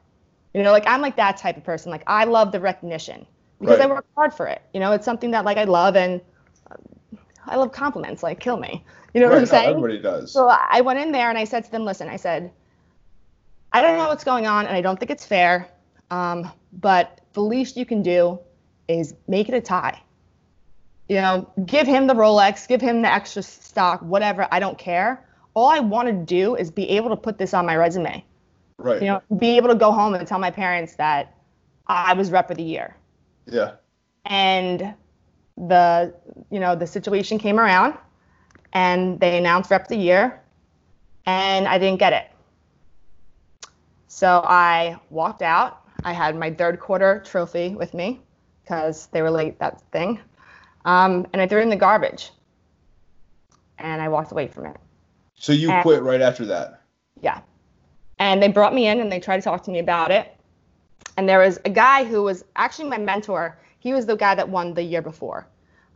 You 0.54 0.62
know, 0.62 0.72
like 0.72 0.84
I'm 0.86 1.00
like 1.00 1.16
that 1.16 1.36
type 1.36 1.56
of 1.56 1.64
person. 1.64 1.90
Like 1.90 2.02
I 2.06 2.24
love 2.24 2.52
the 2.52 2.60
recognition 2.60 3.26
because 3.60 3.80
I 3.80 3.86
work 3.86 4.06
hard 4.14 4.34
for 4.34 4.46
it. 4.46 4.62
You 4.72 4.80
know, 4.80 4.92
it's 4.92 5.04
something 5.04 5.30
that 5.32 5.44
like 5.44 5.58
I 5.58 5.64
love 5.64 5.96
and 5.96 6.20
uh, 6.70 6.76
I 7.46 7.56
love 7.56 7.72
compliments. 7.72 8.22
Like 8.22 8.40
kill 8.40 8.56
me. 8.56 8.84
You 9.14 9.20
know 9.20 9.28
what 9.28 9.38
I'm 9.38 9.46
saying? 9.46 9.70
everybody 9.70 9.98
does. 9.98 10.32
So 10.32 10.48
I 10.48 10.82
went 10.82 10.98
in 10.98 11.10
there 11.10 11.30
and 11.30 11.38
I 11.38 11.44
said 11.44 11.64
to 11.64 11.70
them, 11.70 11.84
listen, 11.84 12.08
I 12.08 12.16
said, 12.16 12.50
I 13.72 13.80
don't 13.80 13.96
know 13.96 14.08
what's 14.08 14.24
going 14.24 14.46
on 14.46 14.66
and 14.66 14.76
I 14.76 14.82
don't 14.82 14.98
think 14.98 15.10
it's 15.10 15.24
fair, 15.24 15.68
um, 16.10 16.50
but 16.72 17.20
the 17.32 17.40
least 17.40 17.76
you 17.76 17.86
can 17.86 18.02
do 18.02 18.38
is 18.88 19.14
make 19.26 19.48
it 19.48 19.54
a 19.54 19.60
tie. 19.60 20.00
You 21.08 21.16
know, 21.16 21.48
give 21.66 21.86
him 21.86 22.06
the 22.06 22.14
Rolex, 22.14 22.66
give 22.66 22.80
him 22.80 23.02
the 23.02 23.12
extra 23.12 23.42
stock, 23.42 24.00
whatever. 24.00 24.48
I 24.50 24.58
don't 24.58 24.76
care. 24.76 25.24
All 25.54 25.68
I 25.68 25.78
want 25.78 26.08
to 26.08 26.12
do 26.12 26.56
is 26.56 26.70
be 26.70 26.88
able 26.90 27.10
to 27.10 27.16
put 27.16 27.38
this 27.38 27.54
on 27.54 27.64
my 27.64 27.76
resume. 27.76 28.24
right. 28.78 29.00
You 29.00 29.08
know, 29.08 29.22
be 29.38 29.56
able 29.56 29.68
to 29.68 29.74
go 29.74 29.92
home 29.92 30.14
and 30.14 30.26
tell 30.26 30.38
my 30.38 30.50
parents 30.50 30.96
that 30.96 31.34
I 31.86 32.12
was 32.14 32.30
rep 32.30 32.50
of 32.50 32.56
the 32.56 32.64
year 32.64 32.96
yeah. 33.46 33.72
and 34.24 34.94
the 35.56 36.14
you 36.50 36.60
know 36.60 36.76
the 36.76 36.86
situation 36.86 37.38
came 37.38 37.58
around 37.58 37.94
and 38.72 39.18
they 39.20 39.38
announced 39.38 39.70
rep 39.70 39.82
of 39.82 39.88
the 39.88 39.96
year 39.96 40.42
and 41.24 41.66
i 41.66 41.78
didn't 41.78 41.98
get 41.98 42.12
it 42.12 42.30
so 44.06 44.42
i 44.44 44.98
walked 45.08 45.40
out 45.40 45.82
i 46.04 46.12
had 46.12 46.36
my 46.36 46.50
third 46.50 46.78
quarter 46.78 47.22
trophy 47.24 47.70
with 47.70 47.94
me 47.94 48.20
because 48.62 49.06
they 49.12 49.22
were 49.22 49.30
late 49.30 49.58
that 49.58 49.80
thing 49.92 50.20
um, 50.86 51.26
and 51.32 51.42
i 51.42 51.46
threw 51.46 51.58
it 51.60 51.62
in 51.62 51.68
the 51.70 51.76
garbage 51.76 52.30
and 53.78 54.00
i 54.00 54.08
walked 54.08 54.32
away 54.32 54.46
from 54.48 54.66
it 54.66 54.76
So 55.38 55.52
you 55.52 55.70
And- 55.70 55.82
quit 55.82 56.02
right 56.02 56.20
after 56.22 56.46
that. 56.46 56.80
yeah. 57.20 57.40
And 58.18 58.42
they 58.42 58.48
brought 58.48 58.72
me 58.72 58.86
in 58.88 59.00
and 59.00 59.12
they 59.12 59.20
tried 59.20 59.36
to 59.36 59.42
talk 59.42 59.62
to 59.64 59.70
me 59.70 59.78
about 59.78 60.10
it. 60.10 60.34
And 61.18 61.28
there 61.28 61.38
was 61.40 61.58
a 61.66 61.68
guy 61.70 62.02
who 62.04 62.22
was 62.22 62.42
actually 62.56 62.88
my 62.88 62.96
mentor. 62.96 63.58
He 63.78 63.92
was 63.92 64.06
the 64.06 64.16
guy 64.16 64.34
that 64.34 64.48
won 64.48 64.72
the 64.72 64.82
year 64.82 65.02
before. 65.02 65.46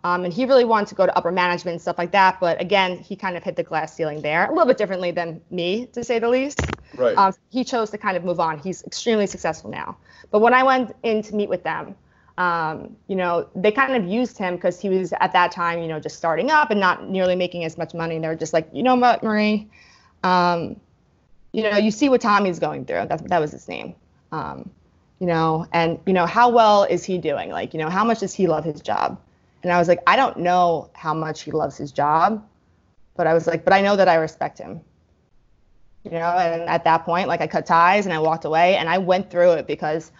Um, 0.05 0.25
and 0.27 0.33
he 0.33 0.45
really 0.45 0.67
wanted 0.67 0.89
to 0.91 0.95
go 0.95 1.07
to 1.07 1.17
upper 1.17 1.33
management 1.33 1.73
and 1.77 1.81
stuff 1.81 1.97
like 1.97 2.13
that. 2.13 2.39
But 2.39 2.61
again, 2.61 2.99
he 2.99 3.17
kind 3.17 3.39
of 3.39 3.43
hit 3.43 3.57
the 3.57 3.63
glass 3.63 3.95
ceiling 3.97 4.21
there 4.21 4.45
a 4.45 4.51
little 4.51 4.67
bit 4.67 4.77
differently 4.77 5.13
than 5.13 5.41
me, 5.51 5.87
to 5.95 6.05
say 6.05 6.19
the 6.19 6.29
least. 6.29 6.61
Right. 6.99 7.17
Um, 7.17 7.33
he 7.49 7.65
chose 7.65 7.89
to 7.91 7.97
kind 7.99 8.19
of 8.19 8.23
move 8.25 8.39
on. 8.39 8.59
He's 8.59 8.83
extremely 8.85 9.27
successful 9.27 9.71
now. 9.71 9.97
But 10.31 10.41
when 10.41 10.53
I 10.53 10.63
went 10.63 10.95
in 11.03 11.23
to 11.23 11.35
meet 11.35 11.49
with 11.49 11.63
them, 11.65 11.95
um, 12.41 12.97
you 13.07 13.17
know, 13.17 13.47
they 13.55 13.71
kind 13.71 13.95
of 13.95 14.11
used 14.11 14.39
him 14.39 14.55
because 14.55 14.81
he 14.81 14.89
was 14.89 15.13
at 15.21 15.35
that 15.35 15.53
time, 15.53 15.83
you 15.83 15.89
know, 15.89 16.01
just 16.01 16.17
starting 16.17 16.51
up 16.51 16.71
and 16.71 16.81
not 16.81 17.07
nearly 17.07 17.37
making 17.37 17.65
as 17.65 17.77
much 17.77 17.93
money. 17.93 18.15
And 18.15 18.25
they 18.25 18.29
were 18.29 18.35
just 18.35 18.55
like, 18.55 18.67
you 18.73 18.83
know 18.83 18.95
what, 18.95 19.23
Marie, 19.23 19.69
um, 20.25 20.81
you 21.53 21.63
know, 21.63 21.77
you 21.77 21.91
see 21.91 22.09
what 22.09 22.23
Tommy's 22.23 22.59
going 22.59 22.87
through. 22.87 23.05
That 23.09 23.29
that 23.29 23.41
was 23.41 23.53
his 23.53 23.69
name. 23.69 23.95
Um, 24.33 24.71
you 25.19 25.27
know, 25.27 25.67
and 25.75 25.99
you 26.07 26.15
know, 26.15 26.25
how 26.25 26.49
well 26.49 26.85
is 26.85 27.05
he 27.05 27.19
doing? 27.19 27.51
Like, 27.51 27.75
you 27.75 27.79
know, 27.79 27.91
how 27.91 28.05
much 28.05 28.21
does 28.21 28.33
he 28.33 28.47
love 28.47 28.65
his 28.65 28.81
job? 28.81 29.21
And 29.63 29.71
I 29.71 29.79
was 29.79 29.87
like, 29.87 30.01
I 30.07 30.17
don't 30.17 30.39
know 30.39 30.89
how 30.95 31.13
much 31.13 31.43
he 31.43 31.51
loves 31.51 31.77
his 31.77 31.93
job, 31.93 32.43
but 33.17 33.27
I 33.27 33.35
was 33.35 33.47
like, 33.47 33.65
but 33.65 33.75
I 33.75 33.83
know 33.83 33.97
that 33.97 34.09
I 34.09 34.15
respect 34.15 34.57
him. 34.57 34.81
You 36.05 36.13
know, 36.13 36.31
and 36.39 36.63
at 36.63 36.85
that 36.85 37.05
point, 37.05 37.29
like 37.29 37.43
I 37.43 37.47
cut 37.47 37.67
ties 37.67 38.07
and 38.07 38.15
I 38.15 38.19
walked 38.19 38.47
away 38.47 38.79
and 38.79 38.89
I 38.89 38.97
went 38.97 39.31
through 39.31 39.53
it 39.53 39.67
because, 39.67 40.11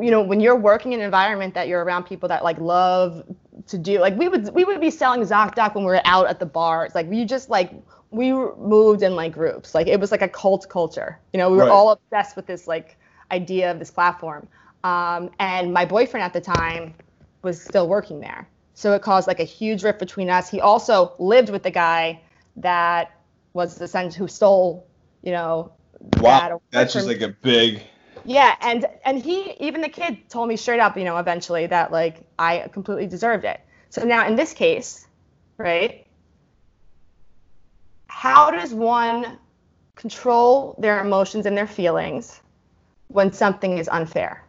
you 0.00 0.10
know, 0.10 0.22
when 0.22 0.40
you're 0.40 0.56
working 0.56 0.92
in 0.92 1.00
an 1.00 1.04
environment 1.04 1.54
that 1.54 1.68
you're 1.68 1.84
around 1.84 2.04
people 2.04 2.28
that 2.28 2.42
like 2.44 2.58
love 2.58 3.24
to 3.68 3.78
do, 3.78 3.98
like 4.00 4.16
we 4.16 4.28
would 4.28 4.54
we 4.54 4.64
would 4.64 4.80
be 4.80 4.90
selling 4.90 5.20
ZocDoc 5.22 5.74
when 5.74 5.84
we 5.84 5.90
were 5.90 6.00
out 6.04 6.26
at 6.26 6.38
the 6.38 6.46
bars. 6.46 6.94
Like 6.94 7.08
we 7.08 7.24
just 7.24 7.50
like 7.50 7.72
we 8.10 8.32
moved 8.32 9.02
in 9.02 9.16
like 9.16 9.32
groups. 9.32 9.74
Like 9.74 9.86
it 9.86 10.00
was 10.00 10.10
like 10.10 10.22
a 10.22 10.28
cult 10.28 10.68
culture. 10.68 11.18
You 11.32 11.38
know, 11.38 11.50
we 11.50 11.56
were 11.56 11.64
Right. 11.64 11.70
all 11.70 11.90
obsessed 11.90 12.36
with 12.36 12.46
this 12.46 12.66
like 12.66 12.96
idea 13.30 13.70
of 13.70 13.78
this 13.78 13.90
platform. 13.90 14.48
Um, 14.84 15.30
and 15.38 15.72
my 15.72 15.84
boyfriend 15.84 16.24
at 16.24 16.32
the 16.32 16.40
time 16.40 16.94
was 17.42 17.60
still 17.60 17.88
working 17.88 18.20
there. 18.20 18.48
So 18.74 18.92
it 18.92 19.02
caused 19.02 19.26
like 19.26 19.40
a 19.40 19.44
huge 19.44 19.82
rift 19.84 19.98
between 19.98 20.30
us. 20.30 20.48
He 20.50 20.60
also 20.60 21.14
lived 21.18 21.50
with 21.50 21.62
the 21.62 21.70
guy 21.70 22.20
that 22.56 23.12
was 23.52 23.76
the 23.76 23.88
son 23.88 24.10
who 24.10 24.28
stole, 24.28 24.86
you 25.22 25.32
know, 25.32 25.72
wow. 26.18 26.60
That's 26.70 26.92
just 26.92 27.06
like 27.06 27.20
a 27.20 27.28
big. 27.28 27.82
Yeah, 28.24 28.56
and 28.60 28.86
and 29.04 29.22
he 29.22 29.54
even 29.60 29.80
the 29.80 29.88
kid 29.88 30.28
told 30.28 30.48
me 30.48 30.56
straight 30.56 30.80
up, 30.80 30.96
you 30.96 31.04
know, 31.04 31.18
eventually 31.18 31.66
that 31.66 31.92
like 31.92 32.26
I 32.38 32.68
completely 32.72 33.06
deserved 33.06 33.44
it. 33.44 33.60
So 33.90 34.04
now 34.04 34.26
in 34.26 34.36
this 34.36 34.52
case, 34.52 35.06
right? 35.58 36.06
How 38.08 38.50
does 38.50 38.72
one 38.72 39.38
control 39.96 40.76
their 40.78 41.00
emotions 41.00 41.46
and 41.46 41.56
their 41.56 41.66
feelings 41.66 42.40
when 43.08 43.32
something 43.32 43.78
is 43.78 43.88
unfair? 43.88 44.44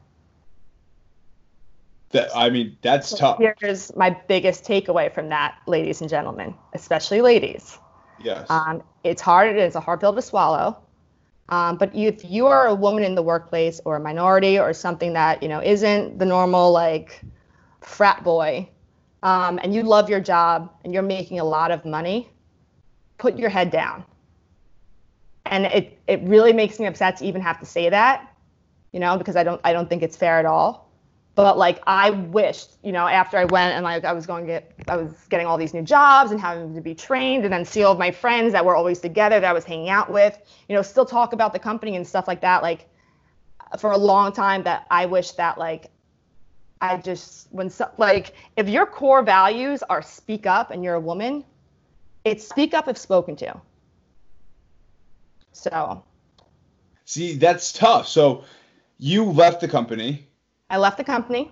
That 2.11 2.29
I 2.35 2.49
mean, 2.49 2.77
that's 2.81 3.17
tough. 3.17 3.39
Here's 3.39 3.93
my 3.95 4.11
biggest 4.27 4.63
takeaway 4.63 5.13
from 5.13 5.29
that, 5.29 5.57
ladies 5.67 6.01
and 6.01 6.09
gentlemen, 6.09 6.55
especially 6.73 7.21
ladies. 7.21 7.77
Yes. 8.19 8.49
Um, 8.49 8.83
it's 9.03 9.21
hard. 9.21 9.57
It's 9.57 9.75
a 9.75 9.81
hard 9.81 9.99
pill 9.99 10.13
to 10.13 10.21
swallow. 10.21 10.77
Um, 11.49 11.77
but 11.77 11.93
if 11.95 12.25
you 12.25 12.47
are 12.47 12.67
a 12.67 12.75
woman 12.75 13.03
in 13.03 13.13
the 13.13 13.21
workplace 13.21 13.79
or 13.85 13.97
a 13.97 13.99
minority 13.99 14.57
or 14.59 14.73
something 14.73 15.13
that 15.13 15.43
you 15.43 15.49
know 15.49 15.61
isn't 15.61 16.17
the 16.17 16.25
normal 16.25 16.71
like 16.71 17.21
frat 17.81 18.23
boy, 18.23 18.67
um, 19.21 19.59
and 19.63 19.73
you 19.73 19.83
love 19.83 20.09
your 20.09 20.19
job 20.19 20.71
and 20.83 20.93
you're 20.93 21.03
making 21.03 21.39
a 21.39 21.43
lot 21.43 21.71
of 21.71 21.85
money, 21.85 22.29
put 23.17 23.37
your 23.37 23.49
head 23.49 23.69
down. 23.69 24.03
And 25.45 25.65
it 25.65 25.99
it 26.07 26.21
really 26.23 26.53
makes 26.53 26.79
me 26.79 26.87
upset 26.87 27.17
to 27.17 27.25
even 27.25 27.41
have 27.41 27.59
to 27.59 27.65
say 27.65 27.89
that, 27.89 28.33
you 28.91 28.99
know, 28.99 29.17
because 29.17 29.35
I 29.35 29.43
don't 29.43 29.61
I 29.63 29.71
don't 29.71 29.87
think 29.87 30.01
it's 30.01 30.17
fair 30.17 30.39
at 30.39 30.45
all. 30.45 30.84
But 31.35 31.57
like 31.57 31.81
I 31.85 32.11
wished, 32.11 32.71
you 32.81 32.93
know, 32.93 33.05
after 33.05 33.37
I 33.37 33.43
went 33.43 33.75
and 33.75 33.83
like 33.83 34.05
I 34.05 34.13
was 34.13 34.25
going 34.25 34.45
to 34.45 34.53
get, 34.53 34.71
I 34.87 34.95
was 34.95 35.11
getting 35.29 35.45
all 35.45 35.57
these 35.57 35.73
new 35.73 35.81
jobs 35.81 36.31
and 36.31 36.39
having 36.39 36.73
to 36.73 36.81
be 36.81 36.95
trained, 36.95 37.43
and 37.43 37.53
then 37.53 37.65
see 37.65 37.83
all 37.83 37.91
of 37.91 37.99
my 37.99 38.11
friends 38.11 38.53
that 38.53 38.63
were 38.63 38.75
always 38.75 39.01
together 39.01 39.39
that 39.39 39.49
I 39.49 39.53
was 39.53 39.65
hanging 39.65 39.89
out 39.89 40.09
with, 40.09 40.37
you 40.69 40.75
know, 40.75 40.81
still 40.81 41.05
talk 41.05 41.33
about 41.33 41.51
the 41.51 41.59
company 41.59 41.97
and 41.97 42.07
stuff 42.07 42.27
like 42.27 42.41
that. 42.41 42.63
Like 42.63 42.87
for 43.77 43.91
a 43.91 43.97
long 43.97 44.31
time, 44.31 44.63
that 44.63 44.87
I 44.89 45.05
wish 45.05 45.31
that 45.31 45.57
like 45.57 45.91
I 46.79 46.97
just 46.97 47.47
when 47.51 47.69
so, 47.69 47.89
like 47.97 48.33
if 48.55 48.69
your 48.69 48.85
core 48.85 49.21
values 49.21 49.83
are 49.83 50.01
speak 50.01 50.45
up 50.45 50.71
and 50.71 50.85
you're 50.85 50.95
a 50.95 50.99
woman, 51.01 51.43
it's 52.23 52.47
speak 52.47 52.73
up 52.73 52.87
if 52.87 52.97
spoken 52.97 53.35
to. 53.37 53.59
So 55.51 56.03
See, 57.05 57.35
that's 57.37 57.71
tough. 57.71 58.07
So 58.07 58.43
you 58.97 59.25
left 59.25 59.61
the 59.61 59.67
company. 59.67 60.27
I 60.69 60.77
left 60.77 60.97
the 60.97 61.03
company. 61.03 61.51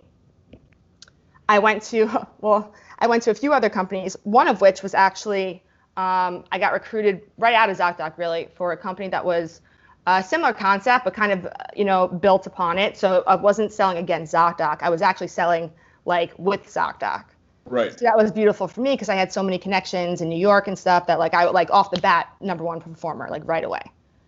I 1.48 1.60
went 1.60 1.84
to 1.84 2.28
well, 2.42 2.74
I 3.00 3.08
went 3.08 3.24
to 3.24 3.32
a 3.32 3.36
few 3.36 3.54
other 3.54 3.70
companies. 3.70 4.16
One 4.24 4.48
of 4.48 4.62
which 4.62 4.84
was 4.84 4.94
actually 4.94 5.64
um, 5.96 6.44
I 6.52 6.58
got 6.58 6.74
recruited 6.74 7.22
right 7.38 7.54
out 7.54 7.70
of 7.70 7.78
ZocDoc 7.78 8.18
really 8.18 8.50
for 8.56 8.72
a 8.72 8.78
company 8.78 9.10
that 9.10 9.24
was 9.24 9.62
a 10.08 10.24
similar 10.24 10.54
concept, 10.54 11.06
but 11.06 11.14
kind 11.14 11.32
of 11.32 11.48
you 11.76 11.86
know 11.86 12.08
built 12.08 12.48
upon 12.48 12.78
it. 12.78 12.98
So 12.98 13.24
I 13.28 13.36
wasn't 13.36 13.72
selling 13.72 13.98
against 13.98 14.34
ZocDoc. 14.34 14.80
I 14.82 14.90
was 14.90 15.02
actually 15.02 15.28
selling 15.28 15.72
like 16.06 16.34
with 16.38 16.66
ZocDoc. 16.66 17.26
Right. 17.66 17.98
So 17.98 18.06
that 18.06 18.18
was 18.18 18.32
beautiful 18.32 18.68
for 18.68 18.82
me 18.82 18.92
because 18.92 19.08
I 19.08 19.16
had 19.16 19.32
so 19.32 19.42
many 19.42 19.58
connections 19.58 20.20
in 20.22 20.28
New 20.28 20.40
York 20.40 20.68
and 20.68 20.78
stuff 20.78 21.08
that 21.08 21.20
like 21.20 21.34
I 21.34 21.46
like 21.46 21.72
off 21.72 21.92
the 21.92 22.02
bat 22.02 22.28
number 22.42 22.64
one 22.64 22.82
performer 22.82 23.28
like 23.30 23.44
right 23.46 23.64
away. 23.64 23.82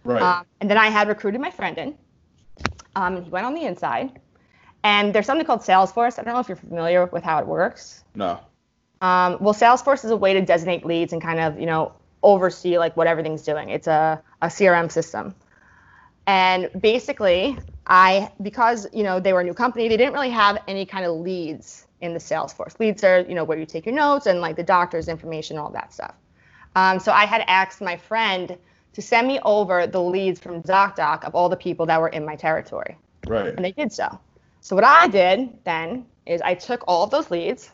Right. 0.04 0.22
Um, 0.22 0.46
and 0.62 0.70
then 0.70 0.78
I 0.78 0.88
had 0.88 1.08
recruited 1.08 1.42
my 1.42 1.52
friend 1.52 1.78
in. 1.78 1.98
Um, 2.96 3.24
he 3.24 3.30
went 3.30 3.46
on 3.46 3.54
the 3.54 3.64
inside. 3.64 4.22
And 4.86 5.14
there's 5.14 5.26
something 5.26 5.48
called 5.48 5.62
Salesforce. 5.62 6.20
I 6.20 6.24
don't 6.24 6.36
know 6.36 6.40
if 6.40 6.48
you're 6.48 6.56
familiar 6.56 7.08
with 7.08 7.24
how 7.24 7.40
it 7.40 7.48
works. 7.48 8.04
no. 8.14 8.40
Um, 9.02 9.38
well, 9.42 9.54
Salesforce 9.54 10.06
is 10.06 10.12
a 10.12 10.16
way 10.16 10.34
to 10.34 10.42
designate 10.42 10.86
leads 10.86 11.12
and 11.12 11.22
kind 11.22 11.40
of, 11.40 11.60
you 11.60 11.66
know, 11.66 11.92
oversee 12.24 12.78
like 12.78 12.96
what 12.96 13.08
everything's 13.08 13.44
doing. 13.44 13.70
It's 13.70 13.88
a, 13.88 14.22
a 14.42 14.48
CRM 14.48 14.90
system. 14.92 15.36
And 16.28 16.70
basically, 16.80 17.58
I 17.88 18.32
because 18.42 18.88
you 18.94 19.04
know 19.04 19.20
they 19.20 19.34
were 19.34 19.42
a 19.42 19.44
new 19.44 19.54
company, 19.54 19.88
they 19.90 19.98
didn't 19.98 20.14
really 20.14 20.32
have 20.32 20.58
any 20.68 20.86
kind 20.86 21.06
of 21.06 21.16
leads 21.18 21.86
in 22.02 22.14
the 22.14 22.20
Salesforce. 22.20 22.80
Leads 22.80 23.04
are 23.04 23.20
you 23.22 23.36
know 23.36 23.44
where 23.44 23.60
you 23.60 23.66
take 23.66 23.86
your 23.86 23.94
notes 23.94 24.26
and 24.28 24.40
like 24.40 24.56
the 24.56 24.64
doctor's 24.64 25.08
information, 25.08 25.58
all 25.58 25.70
that 25.72 25.94
stuff. 25.94 26.16
Um, 26.76 27.00
so 27.00 27.12
I 27.12 27.26
had 27.26 27.44
asked 27.48 27.82
my 27.82 27.98
friend 27.98 28.58
to 28.94 29.02
send 29.02 29.28
me 29.28 29.40
over 29.44 29.86
the 29.88 30.02
leads 30.02 30.40
from 30.40 30.64
ZocDoc 30.64 31.26
of 31.26 31.36
all 31.36 31.50
the 31.50 31.58
people 31.58 31.86
that 31.88 32.00
were 32.02 32.10
in 32.10 32.26
my 32.26 32.36
territory, 32.36 32.98
Right. 33.28 33.54
and 33.56 33.64
they 33.64 33.72
did 33.74 33.92
so. 33.92 34.20
So 34.66 34.76
what 34.76 34.84
I 34.84 35.08
did 35.08 35.60
then 35.64 36.08
is 36.26 36.42
I 36.42 36.56
took 36.56 36.84
all 36.88 37.04
of 37.04 37.12
those 37.12 37.30
leads 37.30 37.70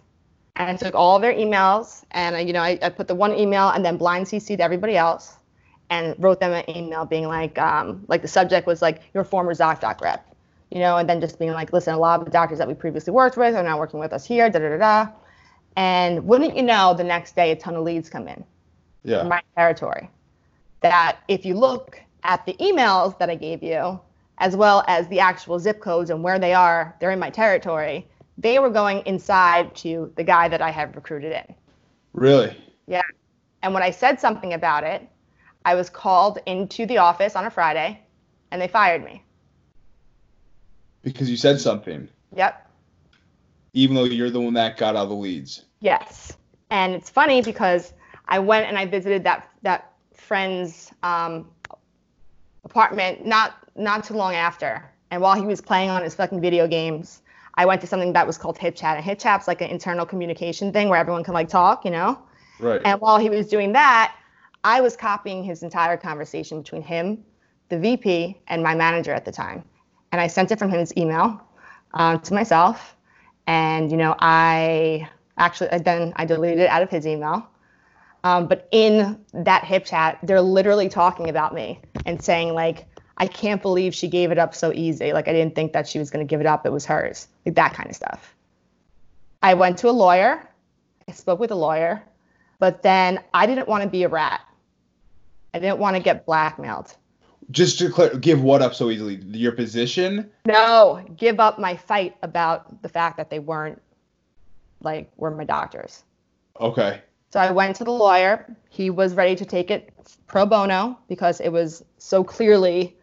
and 0.58 0.70
I 0.70 0.76
took 0.76 0.94
all 0.94 1.16
of 1.16 1.22
their 1.22 1.34
emails 1.34 2.04
and 2.12 2.36
I, 2.36 2.42
you 2.42 2.52
know 2.52 2.60
I, 2.60 2.78
I 2.82 2.90
put 2.90 3.08
the 3.08 3.16
one 3.16 3.34
email 3.34 3.70
and 3.70 3.86
then 3.86 3.96
blind 3.96 4.26
CC'd 4.26 4.60
everybody 4.60 4.98
else 4.98 5.38
and 5.90 6.14
wrote 6.22 6.42
them 6.42 6.52
an 6.52 6.70
email 6.70 7.06
being 7.06 7.30
like 7.30 7.58
um, 7.58 8.04
like 8.10 8.22
the 8.22 8.28
subject 8.28 8.68
was 8.68 8.82
like 8.82 9.04
your 9.14 9.24
former 9.24 9.54
ZocDoc 9.54 10.02
rep, 10.02 10.36
you 10.70 10.80
know, 10.80 10.98
and 10.98 11.08
then 11.08 11.22
just 11.22 11.40
being 11.40 11.54
like, 11.54 11.72
listen, 11.72 11.94
a 11.94 11.98
lot 11.98 12.20
of 12.20 12.26
the 12.26 12.32
doctors 12.32 12.58
that 12.58 12.68
we 12.68 12.74
previously 12.74 13.14
worked 13.14 13.38
with 13.38 13.56
are 13.56 13.64
now 13.64 13.80
working 13.80 14.02
with 14.02 14.12
us 14.12 14.26
here, 14.26 14.50
da 14.50 14.60
da 14.60 14.72
da 14.72 14.78
da. 14.78 15.12
And 15.78 16.26
wouldn't 16.26 16.58
you 16.58 16.64
know, 16.64 16.94
the 16.94 17.06
next 17.06 17.38
day 17.38 17.52
a 17.52 17.56
ton 17.56 17.76
of 17.76 17.86
leads 17.86 18.10
come 18.10 18.28
in 18.28 18.44
Yeah. 19.04 19.20
from 19.20 19.30
my 19.30 19.42
territory. 19.56 20.10
That 20.82 21.20
if 21.30 21.46
you 21.46 21.56
look 21.56 22.02
at 22.24 22.46
the 22.46 22.54
emails 22.56 23.18
that 23.20 23.30
I 23.30 23.36
gave 23.36 23.64
you, 23.64 23.98
as 24.42 24.56
well 24.56 24.84
as 24.88 25.08
the 25.08 25.20
actual 25.20 25.60
zip 25.60 25.80
codes 25.80 26.10
and 26.10 26.24
where 26.24 26.40
they 26.40 26.54
are, 26.54 26.96
they're 27.00 27.12
in 27.12 27.20
my 27.20 27.30
territory. 27.30 28.08
They 28.40 28.58
were 28.58 28.72
going 28.72 29.06
inside 29.06 29.74
to 29.78 30.12
the 30.16 30.24
guy 30.24 30.48
that 30.48 30.64
I 30.64 30.72
had 30.72 30.96
recruited 30.96 31.32
in. 31.32 31.56
Really. 32.14 32.58
Yeah. 32.88 33.04
And 33.62 33.72
when 33.76 33.84
I 33.84 33.92
said 33.92 34.20
something 34.20 34.54
about 34.54 34.84
it, 34.84 35.08
I 35.64 35.76
was 35.76 35.92
called 35.92 36.40
into 36.48 36.88
the 36.88 36.98
office 36.98 37.36
on 37.36 37.46
a 37.46 37.52
Friday 37.52 38.02
and 38.50 38.60
they 38.60 38.68
fired 38.68 39.06
me. 39.06 39.24
Because 41.04 41.30
you 41.30 41.38
said 41.38 41.62
something, 41.62 42.10
Yep. 42.36 42.68
even 43.74 43.96
though 43.96 44.06
you're 44.06 44.32
the 44.32 44.42
one 44.42 44.56
that 44.56 44.76
got 44.76 44.96
all 44.96 45.06
the 45.06 45.14
leads. 45.14 45.66
Yes. 45.82 46.36
And 46.72 46.96
it's 46.96 47.12
funny 47.12 47.44
because 47.44 47.94
I 48.28 48.40
went 48.40 48.68
and 48.68 48.78
I 48.78 48.88
visited 48.88 49.24
that 49.26 49.48
that 49.62 49.94
friend's 50.16 50.92
um, 51.04 51.48
apartment 52.72 53.26
not 53.26 53.56
not 53.76 54.04
too 54.04 54.14
long 54.14 54.34
after. 54.34 54.84
And 55.12 55.22
while 55.22 55.36
he 55.36 55.46
was 55.46 55.62
playing 55.62 55.90
on 55.90 56.04
his 56.04 56.16
fucking 56.16 56.40
video 56.40 56.68
games, 56.68 57.22
I 57.56 57.66
went 57.66 57.82
to 57.82 57.88
something 57.88 58.14
that 58.14 58.26
was 58.26 58.38
called 58.38 58.58
HipChat. 58.58 58.96
And 58.96 59.04
HipChat's 59.04 59.48
like 59.48 59.62
an 59.62 59.70
internal 59.70 60.06
communication 60.06 60.72
thing 60.72 60.88
where 60.88 61.00
everyone 61.00 61.24
can 61.24 61.34
like 61.34 61.50
talk, 61.50 61.84
you 61.84 61.92
know? 61.92 62.18
Right. 62.60 62.82
And 62.86 63.00
while 63.02 63.20
he 63.20 63.30
was 63.30 63.48
doing 63.48 63.74
that, 63.74 64.16
I 64.64 64.80
was 64.80 64.96
copying 64.96 65.44
his 65.44 65.64
entire 65.64 65.98
conversation 65.98 66.62
between 66.62 66.82
him, 66.82 67.24
the 67.70 67.78
VP, 67.78 68.40
and 68.48 68.64
my 68.64 68.74
manager 68.74 69.14
at 69.14 69.26
the 69.26 69.32
time. 69.32 69.64
And 70.14 70.22
I 70.22 70.28
sent 70.28 70.52
it 70.52 70.60
from 70.60 70.70
his 70.70 70.94
email 70.96 71.42
um, 71.94 72.20
to 72.22 72.34
myself. 72.34 72.96
And, 73.48 73.92
you 73.92 73.98
know, 73.98 74.16
I 74.20 75.10
actually, 75.38 75.78
then 75.80 76.14
I 76.16 76.26
deleted 76.26 76.60
it 76.60 76.70
out 76.70 76.84
of 76.84 76.90
his 76.90 77.06
email. 77.06 77.48
Um, 78.24 78.48
but 78.48 78.68
in 78.72 79.20
that 79.34 79.64
HipChat, 79.64 80.20
they're 80.24 80.42
literally 80.42 80.90
talking 80.90 81.30
about 81.30 81.54
me 81.54 81.80
and 82.06 82.24
saying, 82.24 82.54
like, 82.54 82.86
I 83.18 83.28
can't 83.28 83.62
believe 83.62 83.94
she 83.96 84.08
gave 84.08 84.32
it 84.32 84.38
up 84.38 84.54
so 84.54 84.72
easy. 84.74 85.14
Like, 85.14 85.28
I 85.28 85.34
didn't 85.34 85.56
think 85.56 85.74
that 85.74 85.88
she 85.88 86.00
was 86.00 86.10
going 86.10 86.26
to 86.26 86.30
give 86.30 86.40
it 86.40 86.48
up. 86.48 86.66
It 86.66 86.72
was 86.72 86.86
hers. 86.86 87.28
Like, 87.46 87.56
that 87.56 87.74
kind 87.74 87.90
of 87.90 87.96
stuff. 87.96 88.36
I 89.42 89.56
went 89.56 89.80
to 89.80 89.90
a 89.90 89.92
lawyer. 89.92 90.48
I 91.08 91.12
spoke 91.12 91.40
with 91.40 91.52
a 91.52 91.56
lawyer. 91.56 92.04
But 92.60 92.84
then 92.84 93.20
I 93.34 93.48
didn't 93.48 93.68
want 93.68 93.84
to 93.84 93.90
be 93.90 94.04
a 94.04 94.08
rat. 94.08 94.42
I 95.54 95.60
didn't 95.60 95.80
want 95.80 95.96
to 95.96 96.02
get 96.02 96.26
blackmailed. 96.26 96.96
Just 97.50 97.80
to 97.80 97.90
clear, 97.90 98.16
give 98.16 98.42
what 98.42 98.62
up 98.62 98.76
so 98.76 98.90
easily? 98.92 99.16
Your 99.16 99.52
position? 99.52 100.30
No, 100.46 101.04
give 101.18 101.40
up 101.40 101.60
my 101.60 101.76
fight 101.76 102.16
about 102.22 102.82
the 102.82 102.88
fact 102.88 103.18
that 103.18 103.30
they 103.30 103.40
weren't 103.40 103.82
like 104.82 105.12
were 105.18 105.32
my 105.32 105.44
doctors. 105.44 106.04
Okay. 106.60 107.02
So 107.32 107.40
I 107.40 107.52
went 107.52 107.78
to 107.78 107.84
the 107.84 107.92
lawyer. 107.92 108.46
He 108.70 108.90
was 108.90 109.14
ready 109.14 109.36
to 109.38 109.46
take 109.46 109.72
it 109.72 109.94
pro 110.28 110.46
bono 110.46 110.98
because 111.08 111.40
it 111.40 111.50
was 111.50 111.84
so 111.98 112.24
clearly 112.24 112.98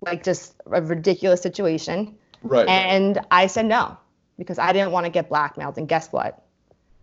like 0.00 0.24
just 0.24 0.54
a 0.66 0.82
ridiculous 0.82 1.40
situation. 1.40 2.16
Right. 2.42 2.68
And 2.68 3.20
I 3.30 3.46
said 3.46 3.66
no 3.66 3.96
because 4.38 4.58
I 4.58 4.72
didn't 4.72 4.90
want 4.90 5.06
to 5.06 5.10
get 5.10 5.28
blackmailed. 5.28 5.78
And 5.78 5.88
guess 5.88 6.10
what? 6.10 6.42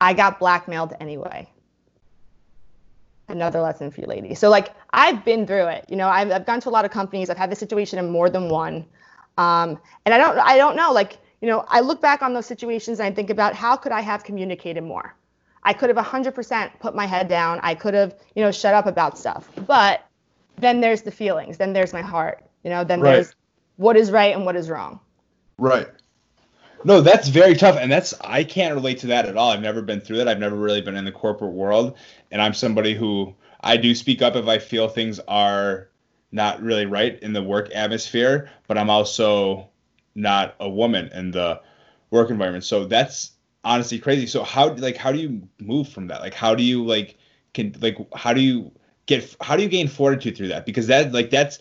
I 0.01 0.13
got 0.13 0.39
blackmailed 0.39 0.93
anyway. 0.99 1.49
Another 3.29 3.61
lesson 3.61 3.91
for 3.91 4.01
you 4.01 4.07
ladies. 4.07 4.39
So 4.39 4.49
like 4.49 4.73
I've 4.91 5.23
been 5.23 5.47
through 5.47 5.67
it. 5.67 5.85
You 5.87 5.95
know, 5.95 6.09
I've, 6.09 6.31
I've 6.31 6.45
gone 6.45 6.59
to 6.61 6.69
a 6.69 6.71
lot 6.71 6.83
of 6.83 6.91
companies. 6.91 7.29
I've 7.29 7.37
had 7.37 7.51
this 7.51 7.59
situation 7.59 7.97
in 7.99 8.09
more 8.09 8.29
than 8.29 8.49
one. 8.49 8.85
Um, 9.37 9.79
and 10.05 10.13
I 10.13 10.17
don't 10.17 10.37
I 10.39 10.57
don't 10.57 10.75
know. 10.75 10.91
Like 10.91 11.17
you 11.41 11.47
know, 11.47 11.63
I 11.67 11.79
look 11.79 12.01
back 12.01 12.21
on 12.21 12.33
those 12.33 12.45
situations 12.45 12.99
and 12.99 13.07
I 13.07 13.11
think 13.11 13.29
about 13.29 13.53
how 13.53 13.77
could 13.77 13.91
I 13.91 14.01
have 14.01 14.23
communicated 14.23 14.83
more. 14.83 15.15
I 15.67 15.73
could 15.73 15.89
have 15.93 16.03
100% 16.03 16.79
put 16.79 16.95
my 16.95 17.05
head 17.05 17.27
down. 17.27 17.59
I 17.61 17.75
could 17.75 17.93
have 17.93 18.15
you 18.35 18.41
know 18.41 18.51
shut 18.51 18.73
up 18.73 18.87
about 18.87 19.17
stuff. 19.17 19.49
But 19.67 20.05
then 20.55 20.79
there's 20.79 21.01
the 21.01 21.11
feelings. 21.11 21.57
Then 21.57 21.73
there's 21.73 21.91
my 21.91 22.01
heart. 22.01 22.41
You 22.63 22.69
know, 22.69 22.85
then 22.85 23.01
Right. 23.01 23.15
there's 23.15 23.35
what 23.75 23.97
is 23.97 24.09
right 24.09 24.33
and 24.33 24.45
what 24.45 24.55
is 24.55 24.69
wrong. 24.69 25.01
Right. 25.57 25.89
No, 26.85 27.01
that's 27.01 27.27
very 27.27 27.53
tough, 27.53 27.75
and 27.75 27.91
that's 27.91 28.13
I 28.21 28.45
can't 28.45 28.75
relate 28.75 28.99
to 28.99 29.07
that 29.07 29.25
at 29.25 29.35
all. 29.35 29.51
I've 29.51 29.61
never 29.61 29.81
been 29.81 29.99
through 29.99 30.17
that. 30.17 30.29
I've 30.29 30.39
never 30.39 30.55
really 30.55 30.81
been 30.81 30.95
in 30.95 31.03
the 31.03 31.11
corporate 31.11 31.51
world, 31.51 31.97
and 32.31 32.41
I'm 32.41 32.53
somebody 32.53 32.93
who 32.93 33.35
I 33.59 33.75
do 33.75 33.93
speak 33.93 34.21
up 34.21 34.37
if 34.37 34.47
I 34.47 34.59
feel 34.59 34.87
things 34.87 35.19
are 35.27 35.89
not 36.31 36.61
really 36.61 36.85
right 36.85 37.19
in 37.21 37.33
the 37.33 37.43
work 37.43 37.71
atmosphere, 37.75 38.49
but 38.67 38.77
I'm 38.77 38.89
also 38.89 39.67
not 40.15 40.55
a 40.61 40.69
woman 40.69 41.09
in 41.13 41.31
the 41.31 41.59
work 42.09 42.29
environment. 42.29 42.63
So 42.63 42.85
that's 42.85 43.31
honestly 43.63 43.99
crazy. 43.99 44.27
So 44.27 44.43
how 44.43 44.73
like 44.73 44.97
how 44.97 45.11
do 45.11 45.19
you 45.19 45.47
move 45.59 45.89
from 45.89 46.07
that? 46.07 46.21
Like 46.21 46.33
how 46.33 46.55
do 46.55 46.63
you 46.63 46.83
like 46.85 47.17
can 47.53 47.75
like 47.81 47.97
how 48.15 48.33
do 48.33 48.41
you 48.41 48.71
get 49.05 49.35
how 49.41 49.55
do 49.55 49.63
you 49.63 49.69
gain 49.69 49.87
fortitude 49.87 50.37
through 50.37 50.49
that? 50.49 50.65
Because 50.65 50.87
that 50.87 51.11
like 51.13 51.29
that's 51.29 51.59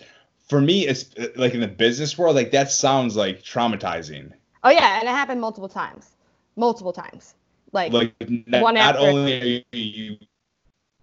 for 0.49 0.61
me 0.61 0.86
it's 0.86 1.11
like 1.36 1.55
in 1.55 1.61
the 1.61 1.68
business 1.68 2.16
world 2.16 2.36
like 2.36 2.53
that 2.53 2.70
sounds 2.70 3.16
like 3.16 3.42
traumatizing. 3.42 4.32
Oh 4.64 4.70
yeah, 4.70 4.99
and 5.01 5.09
it 5.09 5.12
happened 5.12 5.40
multiple 5.40 5.68
times, 5.68 6.11
multiple 6.57 6.92
times, 6.92 7.34
like, 7.72 7.92
like 7.92 8.14
not, 8.47 8.62
One 8.62 8.74
not 8.74 8.97
after- 8.97 9.07
only 9.09 9.64
are 9.72 9.76
you 9.76 10.18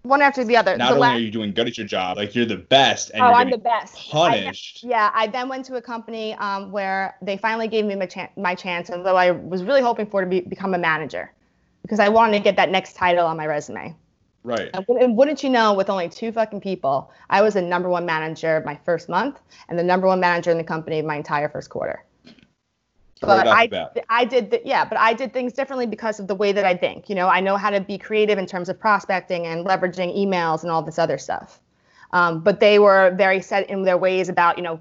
one 0.03 0.21
after 0.21 0.43
the 0.43 0.55
other. 0.55 0.77
not 0.77 0.89
the 0.89 0.95
only 0.95 1.07
la- 1.07 1.13
are 1.13 1.19
you 1.19 1.31
doing 1.31 1.53
good 1.53 1.67
at 1.67 1.77
your 1.77 1.87
job, 1.87 2.17
like 2.17 2.35
you're 2.35 2.45
the 2.45 2.57
best, 2.57 3.11
and 3.11 3.21
oh, 3.21 3.27
you're 3.27 3.35
I'm 3.35 3.49
the 3.49 3.57
best. 3.57 3.95
I- 4.13 4.41
punished. 4.41 4.83
yeah, 4.83 5.11
I 5.13 5.27
then 5.27 5.49
went 5.49 5.65
to 5.65 5.75
a 5.75 5.81
company 5.81 6.33
um, 6.35 6.71
where 6.71 7.15
they 7.21 7.37
finally 7.37 7.67
gave 7.67 7.85
me 7.85 7.95
my, 7.95 8.05
chan- 8.05 8.29
my 8.37 8.53
chance, 8.53 8.89
and 8.89 9.05
though 9.05 9.15
I 9.15 9.31
was 9.31 9.63
really 9.63 9.81
hoping 9.81 10.05
for 10.05 10.21
to 10.21 10.27
be, 10.27 10.41
become 10.41 10.73
a 10.73 10.77
manager, 10.77 11.33
because 11.81 11.99
I 11.99 12.09
wanted 12.09 12.37
to 12.37 12.43
get 12.43 12.55
that 12.57 12.69
next 12.69 12.95
title 12.95 13.25
on 13.25 13.37
my 13.37 13.47
resume. 13.47 13.95
Right. 14.43 14.69
And, 14.73 14.85
and 14.99 15.15
wouldn't 15.15 15.41
you 15.41 15.49
know, 15.49 15.73
with 15.73 15.89
only 15.89 16.09
two 16.09 16.33
fucking 16.33 16.59
people, 16.59 17.11
I 17.29 17.41
was 17.41 17.53
the 17.53 17.61
number 17.61 17.87
one 17.87 18.05
manager 18.05 18.61
my 18.65 18.77
first 18.83 19.07
month, 19.07 19.39
and 19.69 19.79
the 19.79 19.83
number 19.83 20.05
one 20.07 20.19
manager 20.19 20.51
in 20.51 20.57
the 20.57 20.65
company 20.65 21.01
my 21.01 21.15
entire 21.15 21.47
first 21.47 21.69
quarter. 21.69 22.03
But 23.25 23.47
I, 23.47 23.89
I 24.09 24.25
did 24.25 24.51
the, 24.51 24.61
yeah 24.65 24.85
but 24.85 24.97
i 24.97 25.13
did 25.13 25.33
things 25.33 25.53
differently 25.53 25.85
because 25.85 26.19
of 26.19 26.27
the 26.27 26.35
way 26.35 26.51
that 26.51 26.65
i 26.65 26.75
think 26.75 27.09
you 27.09 27.15
know? 27.15 27.27
I 27.27 27.39
know 27.39 27.57
how 27.57 27.69
to 27.69 27.81
be 27.81 27.97
creative 27.97 28.37
in 28.37 28.45
terms 28.45 28.69
of 28.69 28.79
prospecting 28.79 29.45
and 29.45 29.65
leveraging 29.65 30.15
emails 30.17 30.63
and 30.63 30.71
all 30.71 30.81
this 30.81 30.99
other 30.99 31.17
stuff. 31.17 31.59
Um, 32.11 32.41
but 32.41 32.59
they 32.59 32.79
were 32.79 33.13
very 33.15 33.41
set 33.41 33.69
in 33.69 33.83
their 33.83 33.97
ways 33.97 34.29
about 34.29 34.57
you 34.57 34.63
know 34.63 34.79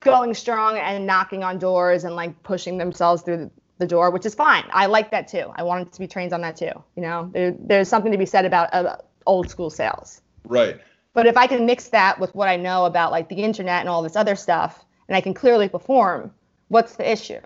going 0.00 0.34
strong 0.34 0.76
and 0.78 1.06
knocking 1.06 1.42
on 1.42 1.58
doors 1.58 2.04
and 2.04 2.14
like 2.14 2.42
pushing 2.42 2.78
themselves 2.78 3.22
through 3.22 3.50
the 3.78 3.86
door 3.86 4.10
which 4.10 4.26
is 4.26 4.34
fine. 4.34 4.64
I 4.72 4.86
like 4.86 5.10
that 5.10 5.28
too. 5.28 5.52
I 5.54 5.62
wanted 5.62 5.92
to 5.92 6.00
be 6.00 6.06
trained 6.06 6.32
on 6.32 6.40
that 6.42 6.56
too 6.56 6.72
you 6.96 7.02
know? 7.02 7.30
There, 7.32 7.54
there's 7.58 7.88
something 7.88 8.12
to 8.12 8.18
be 8.18 8.26
said 8.26 8.44
about 8.44 8.72
uh, 8.72 8.96
old 9.26 9.50
school 9.50 9.70
sales. 9.70 10.20
Right. 10.44 10.78
But 11.14 11.26
if 11.26 11.36
i 11.36 11.46
can 11.46 11.66
mix 11.66 11.88
that 11.88 12.20
with 12.20 12.32
what 12.34 12.48
i 12.48 12.56
know 12.56 12.84
about 12.84 13.10
like 13.10 13.28
the 13.28 13.42
internet 13.42 13.80
and 13.80 13.88
all 13.88 14.02
this 14.02 14.14
other 14.14 14.36
stuff 14.36 14.84
and 15.08 15.16
i 15.16 15.20
can 15.20 15.34
clearly 15.34 15.68
perform 15.68 16.32
what's 16.68 16.94
the 16.94 17.10
issue 17.10 17.40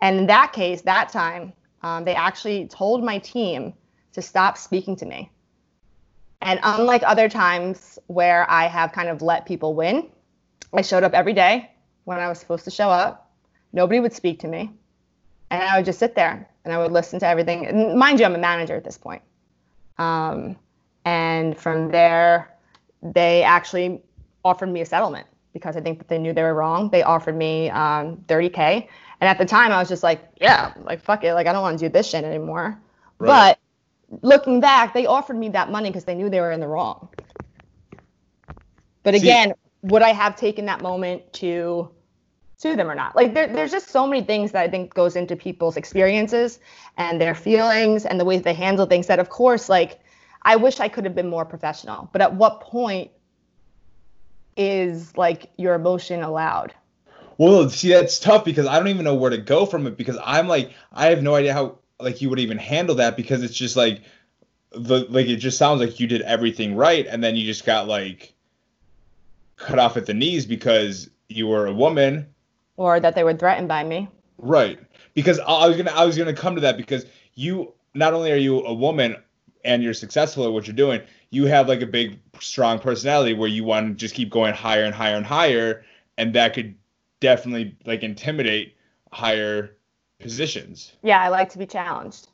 and 0.00 0.18
in 0.18 0.26
that 0.26 0.52
case, 0.52 0.82
that 0.82 1.08
time, 1.08 1.52
um, 1.82 2.04
they 2.04 2.14
actually 2.14 2.66
told 2.66 3.04
my 3.04 3.18
team 3.18 3.72
to 4.12 4.22
stop 4.22 4.58
speaking 4.58 4.96
to 4.96 5.06
me. 5.06 5.30
And 6.40 6.60
unlike 6.62 7.02
other 7.04 7.28
times 7.28 7.98
where 8.06 8.48
I 8.50 8.66
have 8.66 8.92
kind 8.92 9.08
of 9.08 9.22
let 9.22 9.46
people 9.46 9.74
win, 9.74 10.08
I 10.72 10.82
showed 10.82 11.02
up 11.02 11.12
every 11.12 11.32
day 11.32 11.70
when 12.04 12.18
I 12.20 12.28
was 12.28 12.38
supposed 12.38 12.64
to 12.64 12.70
show 12.70 12.88
up. 12.88 13.30
Nobody 13.72 14.00
would 14.00 14.12
speak 14.12 14.38
to 14.40 14.48
me. 14.48 14.70
And 15.50 15.62
I 15.62 15.76
would 15.76 15.84
just 15.84 15.98
sit 15.98 16.14
there 16.14 16.48
and 16.64 16.72
I 16.72 16.78
would 16.78 16.92
listen 16.92 17.18
to 17.20 17.26
everything. 17.26 17.66
And 17.66 17.98
mind 17.98 18.20
you, 18.20 18.26
I'm 18.26 18.34
a 18.34 18.38
manager 18.38 18.76
at 18.76 18.84
this 18.84 18.98
point. 18.98 19.22
Um, 19.96 20.56
and 21.04 21.56
from 21.58 21.90
there, 21.90 22.54
they 23.02 23.42
actually 23.42 24.00
offered 24.44 24.68
me 24.68 24.80
a 24.80 24.86
settlement 24.86 25.26
because 25.52 25.76
I 25.76 25.80
think 25.80 25.98
that 25.98 26.08
they 26.08 26.18
knew 26.18 26.32
they 26.32 26.42
were 26.42 26.54
wrong. 26.54 26.90
They 26.90 27.02
offered 27.02 27.36
me 27.36 27.70
um, 27.70 28.16
30K. 28.28 28.88
And 29.20 29.28
at 29.28 29.38
the 29.38 29.44
time, 29.44 29.72
I 29.72 29.78
was 29.78 29.88
just 29.88 30.02
like, 30.02 30.22
yeah, 30.40 30.72
like 30.82 31.02
fuck 31.02 31.24
it, 31.24 31.34
like 31.34 31.46
I 31.46 31.52
don't 31.52 31.62
want 31.62 31.78
to 31.78 31.86
do 31.86 31.92
this 31.92 32.08
shit 32.08 32.24
anymore. 32.24 32.80
Right. 33.18 33.56
But 34.08 34.20
looking 34.22 34.60
back, 34.60 34.94
they 34.94 35.06
offered 35.06 35.36
me 35.36 35.48
that 35.50 35.70
money 35.70 35.88
because 35.88 36.04
they 36.04 36.14
knew 36.14 36.30
they 36.30 36.40
were 36.40 36.52
in 36.52 36.60
the 36.60 36.68
wrong. 36.68 37.08
But 39.02 39.14
again, 39.14 39.50
See, 39.50 39.88
would 39.88 40.02
I 40.02 40.10
have 40.10 40.36
taken 40.36 40.66
that 40.66 40.82
moment 40.82 41.32
to 41.34 41.90
sue 42.56 42.76
them 42.76 42.90
or 42.90 42.94
not? 42.94 43.16
Like 43.16 43.34
there, 43.34 43.46
there's 43.46 43.70
just 43.70 43.88
so 43.88 44.06
many 44.06 44.22
things 44.22 44.52
that 44.52 44.62
I 44.62 44.68
think 44.68 44.94
goes 44.94 45.16
into 45.16 45.36
people's 45.36 45.76
experiences 45.76 46.60
and 46.96 47.20
their 47.20 47.34
feelings 47.34 48.04
and 48.04 48.20
the 48.20 48.24
way 48.24 48.38
they 48.38 48.54
handle 48.54 48.86
things 48.86 49.06
that 49.06 49.18
of 49.18 49.28
course 49.28 49.68
like 49.68 50.00
I 50.42 50.56
wish 50.56 50.80
I 50.80 50.88
could 50.88 51.04
have 51.04 51.14
been 51.14 51.28
more 51.28 51.44
professional. 51.44 52.08
But 52.12 52.22
at 52.22 52.34
what 52.34 52.60
point 52.60 53.10
is 54.58 55.16
like 55.16 55.50
your 55.56 55.74
emotion 55.74 56.22
allowed? 56.22 56.74
Well, 57.38 57.70
see, 57.70 57.90
that's 57.90 58.18
tough 58.18 58.44
because 58.44 58.66
I 58.66 58.78
don't 58.78 58.88
even 58.88 59.04
know 59.04 59.14
where 59.14 59.30
to 59.30 59.38
go 59.38 59.64
from 59.64 59.86
it 59.86 59.96
because 59.96 60.18
I'm 60.22 60.48
like, 60.48 60.72
I 60.92 61.06
have 61.06 61.22
no 61.22 61.36
idea 61.36 61.54
how 61.54 61.78
like 62.00 62.20
you 62.20 62.28
would 62.28 62.40
even 62.40 62.58
handle 62.58 62.96
that 62.96 63.16
because 63.16 63.42
it's 63.42 63.54
just 63.54 63.76
like 63.76 64.02
the 64.72 65.06
like 65.08 65.28
it 65.28 65.36
just 65.36 65.56
sounds 65.56 65.80
like 65.80 65.98
you 65.98 66.06
did 66.06 66.20
everything 66.22 66.74
right 66.76 67.06
and 67.06 67.24
then 67.24 67.36
you 67.36 67.46
just 67.46 67.64
got 67.64 67.88
like 67.88 68.34
cut 69.56 69.78
off 69.78 69.96
at 69.96 70.06
the 70.06 70.14
knees 70.14 70.46
because 70.46 71.08
you 71.28 71.46
were 71.46 71.66
a 71.66 71.72
woman 71.72 72.26
or 72.76 73.00
that 73.00 73.14
they 73.14 73.24
were 73.24 73.34
threatened 73.34 73.68
by 73.68 73.84
me. 73.84 74.08
Right. 74.38 74.78
Because 75.14 75.38
I 75.40 75.66
was 75.66 75.76
gonna 75.76 75.92
I 75.92 76.04
was 76.04 76.18
gonna 76.18 76.34
come 76.34 76.54
to 76.56 76.60
that 76.62 76.76
because 76.76 77.06
you 77.34 77.72
not 77.94 78.14
only 78.14 78.32
are 78.32 78.36
you 78.36 78.64
a 78.64 78.74
woman 78.74 79.16
and 79.64 79.82
you're 79.82 79.94
successful 79.94 80.46
at 80.46 80.52
what 80.52 80.66
you're 80.66 80.76
doing, 80.76 81.02
you 81.30 81.46
have 81.46 81.68
like 81.68 81.82
a 81.82 81.86
big 81.86 82.18
strong 82.40 82.78
personality 82.78 83.34
where 83.34 83.48
you 83.48 83.64
want 83.64 83.88
to 83.88 83.94
just 83.94 84.14
keep 84.14 84.30
going 84.30 84.54
higher 84.54 84.84
and 84.84 84.94
higher 84.94 85.16
and 85.16 85.26
higher, 85.26 85.84
and 86.16 86.34
that 86.34 86.54
could 86.54 86.74
definitely 87.20 87.76
like 87.84 88.02
intimidate 88.02 88.76
higher 89.12 89.76
positions. 90.20 90.92
Yeah, 91.02 91.20
I 91.22 91.28
like 91.28 91.50
to 91.50 91.58
be 91.58 91.66
challenged. 91.66 92.28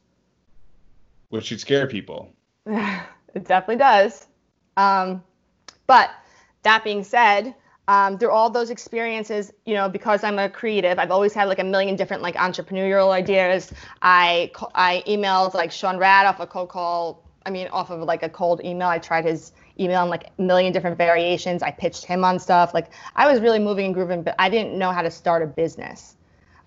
Which 1.28 1.46
should 1.46 1.60
scare 1.60 1.86
people. 1.86 2.32
it 2.66 3.44
definitely 3.44 3.76
does. 3.76 4.26
Um, 4.76 5.22
but 5.86 6.10
that 6.62 6.84
being 6.84 7.04
said, 7.04 7.54
um, 7.86 8.18
through 8.18 8.30
all 8.30 8.48
those 8.48 8.70
experiences, 8.70 9.52
you 9.66 9.74
know, 9.74 9.88
because 9.88 10.24
I'm 10.24 10.38
a 10.38 10.48
creative, 10.48 10.98
I've 10.98 11.10
always 11.10 11.34
had 11.34 11.48
like 11.48 11.58
a 11.58 11.64
million 11.64 11.96
different 11.96 12.22
like 12.22 12.34
entrepreneurial 12.36 13.10
ideas. 13.10 13.72
I 14.00 14.50
I 14.74 15.02
emailed 15.06 15.54
like 15.54 15.70
Sean 15.70 15.98
Rad 15.98 16.26
off 16.26 16.40
a 16.40 16.46
cold 16.46 16.70
call. 16.70 17.22
I 17.44 17.50
mean, 17.50 17.68
off 17.68 17.90
of 17.90 18.00
like 18.00 18.22
a 18.22 18.28
cold 18.28 18.62
email. 18.64 18.88
I 18.88 18.98
tried 18.98 19.26
his 19.26 19.52
email 19.78 20.02
in 20.04 20.10
like 20.10 20.30
a 20.38 20.42
million 20.42 20.72
different 20.72 20.96
variations. 20.98 21.62
I 21.62 21.70
pitched 21.70 22.04
him 22.04 22.24
on 22.24 22.38
stuff. 22.38 22.74
Like 22.74 22.90
I 23.16 23.30
was 23.30 23.40
really 23.40 23.58
moving 23.58 23.86
and 23.86 23.94
grooving, 23.94 24.22
but 24.22 24.34
I 24.38 24.48
didn't 24.48 24.78
know 24.78 24.90
how 24.92 25.02
to 25.02 25.10
start 25.10 25.42
a 25.42 25.46
business. 25.46 26.16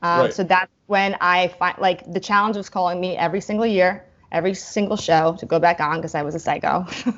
Um, 0.01 0.21
right. 0.21 0.33
So 0.33 0.43
that's 0.43 0.71
when 0.87 1.15
I 1.21 1.47
find 1.47 1.77
like 1.79 2.11
the 2.11 2.19
challenge 2.19 2.57
was 2.57 2.69
calling 2.69 2.99
me 2.99 3.17
every 3.17 3.41
single 3.41 3.65
year, 3.65 4.05
every 4.31 4.53
single 4.53 4.97
show 4.97 5.35
to 5.39 5.45
go 5.45 5.59
back 5.59 5.79
on 5.79 5.97
because 5.97 6.15
I 6.15 6.21
was 6.23 6.35
a 6.35 6.39
psycho. 6.39 6.85
You're 7.05 7.13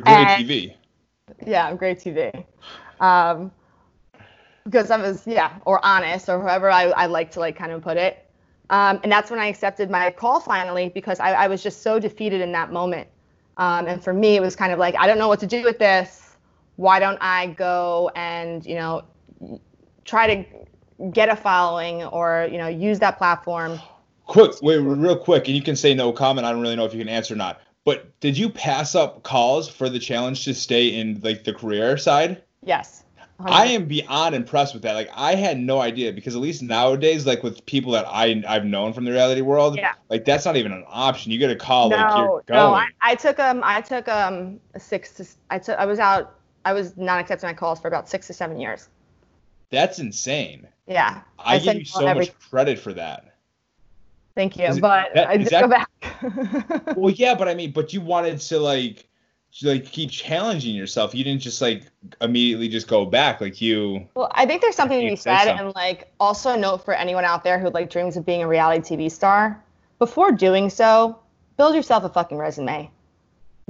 great 0.00 0.06
and, 0.06 0.48
TV. 0.48 0.74
Yeah, 1.46 1.66
I'm 1.66 1.76
great 1.76 1.98
TV. 1.98 2.44
Um, 3.00 3.52
because 4.64 4.90
I 4.90 4.98
was 4.98 5.26
yeah, 5.26 5.58
or 5.64 5.84
honest, 5.84 6.28
or 6.28 6.40
whoever 6.40 6.70
I, 6.70 6.84
I 6.84 7.06
like 7.06 7.30
to 7.32 7.40
like 7.40 7.56
kind 7.56 7.72
of 7.72 7.82
put 7.82 7.96
it. 7.96 8.24
Um, 8.70 9.00
and 9.02 9.10
that's 9.10 9.30
when 9.30 9.40
I 9.40 9.46
accepted 9.46 9.90
my 9.90 10.10
call 10.10 10.40
finally 10.40 10.90
because 10.90 11.20
I, 11.20 11.32
I 11.32 11.46
was 11.48 11.62
just 11.62 11.82
so 11.82 11.98
defeated 11.98 12.42
in 12.42 12.52
that 12.52 12.70
moment. 12.70 13.08
Um, 13.58 13.86
and 13.86 14.02
for 14.02 14.14
me, 14.14 14.36
it 14.36 14.40
was 14.40 14.56
kind 14.56 14.72
of 14.72 14.78
like, 14.78 14.94
I 14.98 15.06
don't 15.06 15.18
know 15.18 15.28
what 15.28 15.40
to 15.40 15.46
do 15.46 15.64
with 15.64 15.78
this. 15.78 16.36
Why 16.76 17.00
don't 17.00 17.18
I 17.20 17.48
go 17.48 18.10
and, 18.14 18.64
you 18.64 18.76
know, 18.76 19.02
try 20.04 20.34
to 20.34 21.10
get 21.10 21.28
a 21.28 21.36
following 21.36 22.04
or, 22.04 22.48
you 22.50 22.58
know, 22.58 22.68
use 22.68 23.00
that 23.00 23.18
platform? 23.18 23.80
Quick, 24.26 24.52
wait, 24.62 24.78
real 24.78 25.16
quick, 25.16 25.48
and 25.48 25.56
you 25.56 25.62
can 25.62 25.74
say 25.74 25.92
no 25.92 26.12
comment. 26.12 26.46
I 26.46 26.52
don't 26.52 26.60
really 26.60 26.76
know 26.76 26.84
if 26.84 26.92
you 26.92 27.00
can 27.00 27.08
answer 27.08 27.34
or 27.34 27.36
not. 27.36 27.60
But 27.84 28.18
did 28.20 28.36
you 28.36 28.48
pass 28.50 28.94
up 28.94 29.22
calls 29.22 29.68
for 29.68 29.88
the 29.88 29.98
challenge 29.98 30.44
to 30.44 30.54
stay 30.54 30.88
in 30.88 31.20
like 31.22 31.44
the 31.44 31.54
career 31.54 31.96
side? 31.96 32.42
Yes. 32.62 33.04
100%. 33.40 33.50
I 33.50 33.66
am 33.66 33.84
beyond 33.84 34.34
impressed 34.34 34.74
with 34.74 34.82
that. 34.82 34.94
Like 34.94 35.10
I 35.14 35.36
had 35.36 35.60
no 35.60 35.80
idea 35.80 36.12
because 36.12 36.34
at 36.34 36.40
least 36.40 36.60
nowadays, 36.60 37.24
like 37.24 37.44
with 37.44 37.64
people 37.66 37.92
that 37.92 38.04
I 38.08 38.42
I've 38.48 38.64
known 38.64 38.92
from 38.92 39.04
the 39.04 39.12
reality 39.12 39.42
world, 39.42 39.76
yeah. 39.76 39.92
like 40.08 40.24
that's 40.24 40.44
not 40.44 40.56
even 40.56 40.72
an 40.72 40.84
option. 40.88 41.30
You 41.30 41.38
get 41.38 41.50
a 41.50 41.56
call 41.56 41.88
no, 41.88 41.96
like 41.96 42.16
you're 42.16 42.26
going. 42.26 42.42
No, 42.50 42.74
I, 42.74 42.88
I 43.00 43.14
took 43.14 43.38
um 43.38 43.60
I 43.62 43.80
took 43.80 44.08
um 44.08 44.58
a 44.74 44.80
six 44.80 45.12
to 45.14 45.26
I 45.50 45.60
took 45.60 45.78
I 45.78 45.86
was 45.86 46.00
out 46.00 46.34
I 46.64 46.72
was 46.72 46.96
not 46.96 47.20
accepting 47.20 47.48
my 47.48 47.54
calls 47.54 47.80
for 47.80 47.86
about 47.86 48.08
six 48.08 48.26
to 48.26 48.32
seven 48.32 48.58
years. 48.58 48.88
That's 49.70 50.00
insane. 50.00 50.66
Yeah. 50.88 51.20
I, 51.38 51.56
I 51.56 51.58
give 51.58 51.76
you 51.76 51.84
so 51.84 52.06
every... 52.06 52.26
much 52.26 52.38
credit 52.50 52.78
for 52.78 52.92
that. 52.94 53.34
Thank 54.34 54.56
you, 54.56 54.68
but 54.80 55.14
that, 55.14 55.28
I 55.28 55.36
did 55.36 55.48
that... 55.48 55.62
go 55.62 55.68
back. 55.68 56.96
well, 56.96 57.10
yeah, 57.10 57.34
but 57.34 57.48
I 57.48 57.54
mean, 57.54 57.72
but 57.72 57.92
you 57.92 58.00
wanted 58.00 58.38
to 58.40 58.58
like 58.60 59.07
like 59.62 59.86
keep 59.86 60.10
challenging 60.10 60.74
yourself. 60.74 61.14
You 61.14 61.24
didn't 61.24 61.42
just 61.42 61.60
like 61.60 61.82
immediately 62.20 62.68
just 62.68 62.88
go 62.88 63.04
back. 63.04 63.40
Like 63.40 63.60
you. 63.60 64.06
Well, 64.14 64.30
I 64.34 64.46
think 64.46 64.62
there's 64.62 64.76
something 64.76 65.00
to 65.00 65.08
be 65.08 65.16
said, 65.16 65.44
something. 65.44 65.66
and 65.66 65.74
like 65.74 66.12
also 66.20 66.52
a 66.52 66.56
note 66.56 66.84
for 66.84 66.94
anyone 66.94 67.24
out 67.24 67.44
there 67.44 67.58
who 67.58 67.70
like 67.70 67.90
dreams 67.90 68.16
of 68.16 68.24
being 68.24 68.42
a 68.42 68.48
reality 68.48 68.96
TV 68.96 69.10
star. 69.10 69.62
Before 69.98 70.30
doing 70.30 70.70
so, 70.70 71.18
build 71.56 71.74
yourself 71.74 72.04
a 72.04 72.08
fucking 72.08 72.38
resume. 72.38 72.90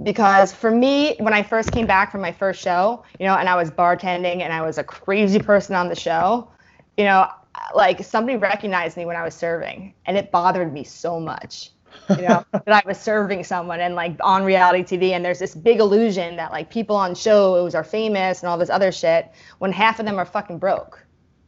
Because 0.02 0.52
for 0.52 0.70
me, 0.70 1.16
when 1.18 1.32
I 1.32 1.42
first 1.42 1.72
came 1.72 1.86
back 1.86 2.12
from 2.12 2.20
my 2.20 2.30
first 2.30 2.60
show, 2.60 3.02
you 3.18 3.26
know, 3.26 3.34
and 3.34 3.48
I 3.48 3.56
was 3.56 3.70
bartending 3.70 4.42
and 4.42 4.52
I 4.52 4.62
was 4.62 4.78
a 4.78 4.84
crazy 4.84 5.40
person 5.40 5.74
on 5.74 5.88
the 5.88 5.96
show, 5.96 6.48
you 6.96 7.04
know, 7.04 7.28
like 7.74 8.04
somebody 8.04 8.36
recognized 8.36 8.96
me 8.96 9.06
when 9.06 9.16
I 9.16 9.24
was 9.24 9.34
serving, 9.34 9.94
and 10.06 10.16
it 10.16 10.30
bothered 10.30 10.72
me 10.72 10.84
so 10.84 11.18
much 11.18 11.72
you 12.10 12.28
know, 12.28 12.44
that 12.52 12.68
I 12.68 12.82
was 12.86 12.98
serving 12.98 13.44
someone 13.44 13.80
and 13.80 13.94
like 13.94 14.16
on 14.20 14.44
reality 14.44 14.82
TV. 14.82 15.10
And 15.10 15.24
there's 15.24 15.38
this 15.38 15.54
big 15.54 15.80
illusion 15.80 16.36
that 16.36 16.52
like 16.52 16.70
people 16.70 16.96
on 16.96 17.14
shows 17.14 17.74
are 17.74 17.84
famous 17.84 18.42
and 18.42 18.48
all 18.48 18.58
this 18.58 18.70
other 18.70 18.92
shit 18.92 19.30
when 19.58 19.72
half 19.72 19.98
of 20.00 20.06
them 20.06 20.18
are 20.18 20.24
fucking 20.24 20.58
broke. 20.58 21.04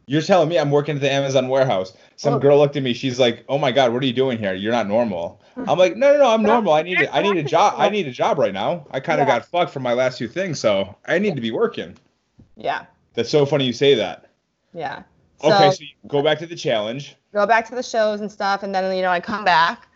You're 0.06 0.22
telling 0.22 0.48
me 0.48 0.58
I'm 0.58 0.72
working 0.72 0.96
at 0.96 1.00
the 1.00 1.10
Amazon 1.10 1.48
warehouse. 1.48 1.92
Some 2.16 2.32
well, 2.32 2.40
girl 2.40 2.58
looked 2.58 2.76
at 2.76 2.82
me. 2.82 2.92
She's 2.94 3.20
like, 3.20 3.44
"Oh 3.48 3.58
my 3.58 3.70
God, 3.70 3.92
what 3.92 4.02
are 4.02 4.06
you 4.06 4.12
doing 4.12 4.38
here? 4.38 4.54
You're 4.54 4.72
not 4.72 4.88
normal." 4.88 5.40
I'm 5.56 5.78
like, 5.78 5.96
"No, 5.96 6.12
no, 6.12 6.18
no, 6.18 6.30
I'm 6.30 6.42
normal. 6.42 6.72
I 6.72 6.82
need 6.82 7.00
a, 7.00 7.14
I 7.14 7.22
need 7.22 7.36
a 7.36 7.44
job. 7.44 7.74
I 7.76 7.90
need 7.90 8.08
a 8.08 8.10
job 8.10 8.36
right 8.36 8.52
now. 8.52 8.88
I 8.90 8.98
kind 8.98 9.20
of 9.20 9.28
yeah. 9.28 9.38
got 9.38 9.46
fucked 9.46 9.72
from 9.72 9.84
my 9.84 9.92
last 9.92 10.18
two 10.18 10.26
things, 10.26 10.58
so 10.58 10.96
I 11.06 11.20
need 11.20 11.36
to 11.36 11.40
be 11.40 11.52
working." 11.52 11.96
Yeah. 12.56 12.86
That's 13.14 13.30
so 13.30 13.46
funny 13.46 13.66
you 13.66 13.72
say 13.72 13.94
that. 13.94 14.30
Yeah. 14.74 15.02
So, 15.40 15.52
okay, 15.52 15.70
so 15.70 15.82
you 15.82 16.08
go 16.08 16.22
back 16.22 16.38
to 16.40 16.46
the 16.46 16.56
challenge. 16.56 17.16
Go 17.32 17.46
back 17.46 17.68
to 17.68 17.74
the 17.74 17.82
shows 17.82 18.20
and 18.20 18.30
stuff, 18.30 18.62
and 18.62 18.74
then 18.74 18.94
you 18.94 19.02
know 19.02 19.10
I 19.10 19.20
come 19.20 19.44
back, 19.44 19.86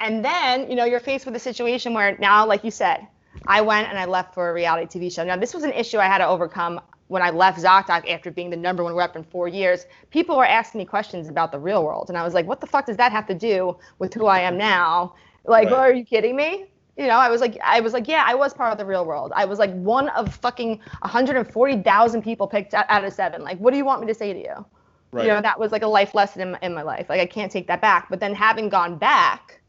and 0.00 0.24
then, 0.24 0.68
you 0.68 0.76
know, 0.76 0.84
you're 0.84 1.00
faced 1.00 1.26
with 1.26 1.36
a 1.36 1.40
situation 1.40 1.94
where 1.94 2.16
now, 2.18 2.46
like 2.46 2.64
you 2.64 2.70
said, 2.70 3.06
I 3.46 3.60
went 3.60 3.88
and 3.88 3.98
I 3.98 4.06
left 4.06 4.34
for 4.34 4.50
a 4.50 4.54
reality 4.54 4.98
TV 4.98 5.12
show. 5.12 5.24
Now, 5.24 5.36
this 5.36 5.54
was 5.54 5.62
an 5.62 5.72
issue 5.72 5.98
I 5.98 6.06
had 6.06 6.18
to 6.18 6.26
overcome 6.26 6.80
when 7.08 7.22
I 7.22 7.30
left 7.30 7.60
ZocDoc 7.60 8.08
after 8.08 8.30
being 8.30 8.50
the 8.50 8.56
number 8.56 8.82
one 8.82 8.94
rep 8.94 9.16
in 9.16 9.24
four 9.24 9.48
years. 9.48 9.86
People 10.10 10.36
were 10.36 10.46
asking 10.46 10.78
me 10.78 10.84
questions 10.84 11.28
about 11.28 11.52
the 11.52 11.58
real 11.58 11.84
world. 11.84 12.08
And 12.08 12.16
I 12.16 12.24
was 12.24 12.34
like, 12.34 12.46
what 12.46 12.60
the 12.60 12.66
fuck 12.66 12.86
does 12.86 12.96
that 12.96 13.12
have 13.12 13.26
to 13.26 13.34
do 13.34 13.76
with 13.98 14.14
who 14.14 14.26
I 14.26 14.40
am 14.40 14.56
now? 14.56 15.14
Like, 15.44 15.70
right. 15.70 15.78
are 15.78 15.92
you 15.92 16.04
kidding 16.04 16.36
me? 16.36 16.66
You 16.96 17.06
know, 17.06 17.16
I 17.16 17.28
was 17.28 17.40
like, 17.40 17.58
I 17.64 17.80
was 17.80 17.92
like, 17.92 18.08
yeah, 18.08 18.24
I 18.26 18.34
was 18.34 18.52
part 18.52 18.72
of 18.72 18.78
the 18.78 18.84
real 18.84 19.04
world. 19.04 19.32
I 19.34 19.44
was 19.44 19.58
like 19.58 19.72
one 19.74 20.08
of 20.10 20.34
fucking 20.36 20.80
140,000 21.00 22.22
people 22.22 22.46
picked 22.46 22.74
out 22.74 23.04
of 23.04 23.12
seven. 23.12 23.42
Like, 23.42 23.58
what 23.58 23.70
do 23.70 23.76
you 23.76 23.84
want 23.84 24.00
me 24.00 24.06
to 24.06 24.14
say 24.14 24.32
to 24.32 24.38
you? 24.38 24.64
Right. 25.12 25.26
You 25.26 25.32
know, 25.32 25.40
that 25.40 25.58
was 25.58 25.72
like 25.72 25.82
a 25.82 25.88
life 25.88 26.14
lesson 26.14 26.40
in 26.42 26.58
in 26.62 26.74
my 26.74 26.82
life. 26.82 27.08
Like 27.08 27.20
I 27.20 27.26
can't 27.26 27.50
take 27.50 27.66
that 27.66 27.80
back. 27.80 28.08
But 28.08 28.20
then 28.20 28.34
having 28.34 28.68
gone 28.68 28.96
back, 28.96 29.59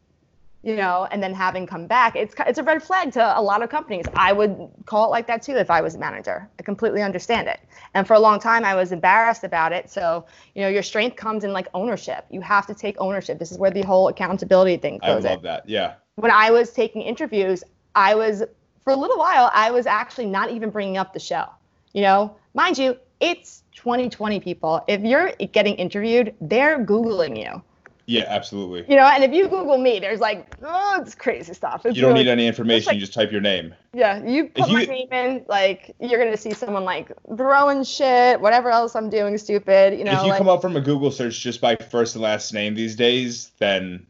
you 0.64 0.76
know, 0.76 1.08
and 1.12 1.24
then 1.24 1.34
having 1.34 1.66
come 1.66 1.88
back, 1.88 2.16
it's 2.16 2.36
it's 2.46 2.60
a 2.60 2.64
red 2.64 2.84
flag 2.84 3.12
to 3.14 3.40
a 3.40 3.42
lot 3.42 3.64
of 3.64 3.70
companies. 3.70 4.06
I 4.16 4.32
would 4.32 4.70
call 4.86 5.06
it 5.06 5.10
like 5.10 5.26
that 5.28 5.42
too 5.42 5.56
if 5.56 5.72
I 5.72 5.82
was 5.82 5.96
a 5.96 5.98
manager. 5.98 6.48
I 6.60 6.64
completely 6.64 7.02
understand 7.02 7.48
it. 7.48 7.60
And 7.96 8.06
for 8.06 8.14
a 8.14 8.20
long 8.20 8.40
time, 8.40 8.64
I 8.64 8.76
was 8.76 8.92
embarrassed 8.92 9.44
about 9.44 9.74
it. 9.74 9.90
So, 9.90 10.26
you 10.54 10.62
know, 10.62 10.68
your 10.70 10.84
strength 10.84 11.16
comes 11.16 11.44
in 11.44 11.52
like 11.52 11.68
ownership. 11.74 12.26
You 12.30 12.42
have 12.42 12.68
to 12.68 12.76
take 12.76 12.96
ownership. 13.00 13.40
This 13.40 13.52
is 13.52 13.58
where 13.58 13.72
the 13.72 13.82
whole 13.82 14.08
accountability 14.08 14.78
thing 14.78 15.00
I 15.02 15.08
goes 15.08 15.26
in 15.26 15.32
love 15.32 15.42
that. 15.44 15.68
Yeah. 15.68 15.96
when 16.16 16.32
I 16.32 16.52
was 16.52 16.72
taking 16.72 17.02
interviews, 17.02 17.64
I 17.96 18.14
was 18.14 18.44
for 18.84 18.94
a 18.94 18.96
little 18.96 19.18
while 19.18 19.50
I 19.54 19.72
was 19.72 19.86
actually 19.88 20.28
not 20.28 20.52
even 20.52 20.70
bringing 20.70 20.98
up 20.98 21.14
the 21.14 21.20
show. 21.20 21.46
You 21.94 22.04
know, 22.04 22.36
mind 22.54 22.78
you, 22.78 22.98
it's 23.20 23.64
2020 23.76 24.40
people. 24.40 24.84
If 24.88 25.02
you're 25.02 25.32
getting 25.52 25.76
interviewed, 25.76 26.36
they're 26.40 26.84
googling 26.86 27.38
you. 27.38 27.62
Yeah, 28.08 28.26
absolutely. 28.28 28.84
You 28.90 28.96
know, 28.96 29.06
and 29.06 29.24
if 29.24 29.32
you 29.32 29.48
Google 29.48 29.78
me, 29.78 30.00
there's 30.00 30.20
like, 30.20 30.56
oh, 30.64 31.00
it's 31.02 31.16
crazy 31.16 31.54
stuff. 31.54 31.86
It's 31.86 31.96
You 31.96 32.02
don't 32.02 32.12
really- 32.14 32.26
need 32.26 32.30
any 32.32 32.48
information. 32.48 32.88
like- 32.88 32.96
you 32.96 33.00
just 33.02 33.14
type 33.14 33.32
your 33.32 33.42
name. 33.42 33.74
Yeah, 33.94 34.24
you 34.26 34.46
put 34.50 34.72
my 34.72 34.82
you- 34.82 34.88
name 34.88 35.08
in, 35.12 35.46
like 35.48 35.96
you're 36.00 36.20
gonna 36.24 36.36
see 36.38 36.54
someone 36.54 36.84
like 36.84 37.12
throwing 37.38 37.84
shit, 37.84 38.40
whatever 38.42 38.70
else 38.70 38.96
I'm 38.96 39.10
doing 39.10 39.38
stupid. 39.38 39.98
You 39.98 40.04
know, 40.06 40.14
if 40.14 40.24
you 40.24 40.30
like, 40.30 40.38
come 40.38 40.50
up 40.50 40.62
from 40.62 40.76
a 40.76 40.82
Google 40.82 41.12
search 41.12 41.40
just 41.40 41.62
by 41.62 41.76
first 41.76 42.16
and 42.16 42.24
last 42.24 42.54
name 42.54 42.76
these 42.76 42.96
days, 42.96 43.52
then 43.60 44.06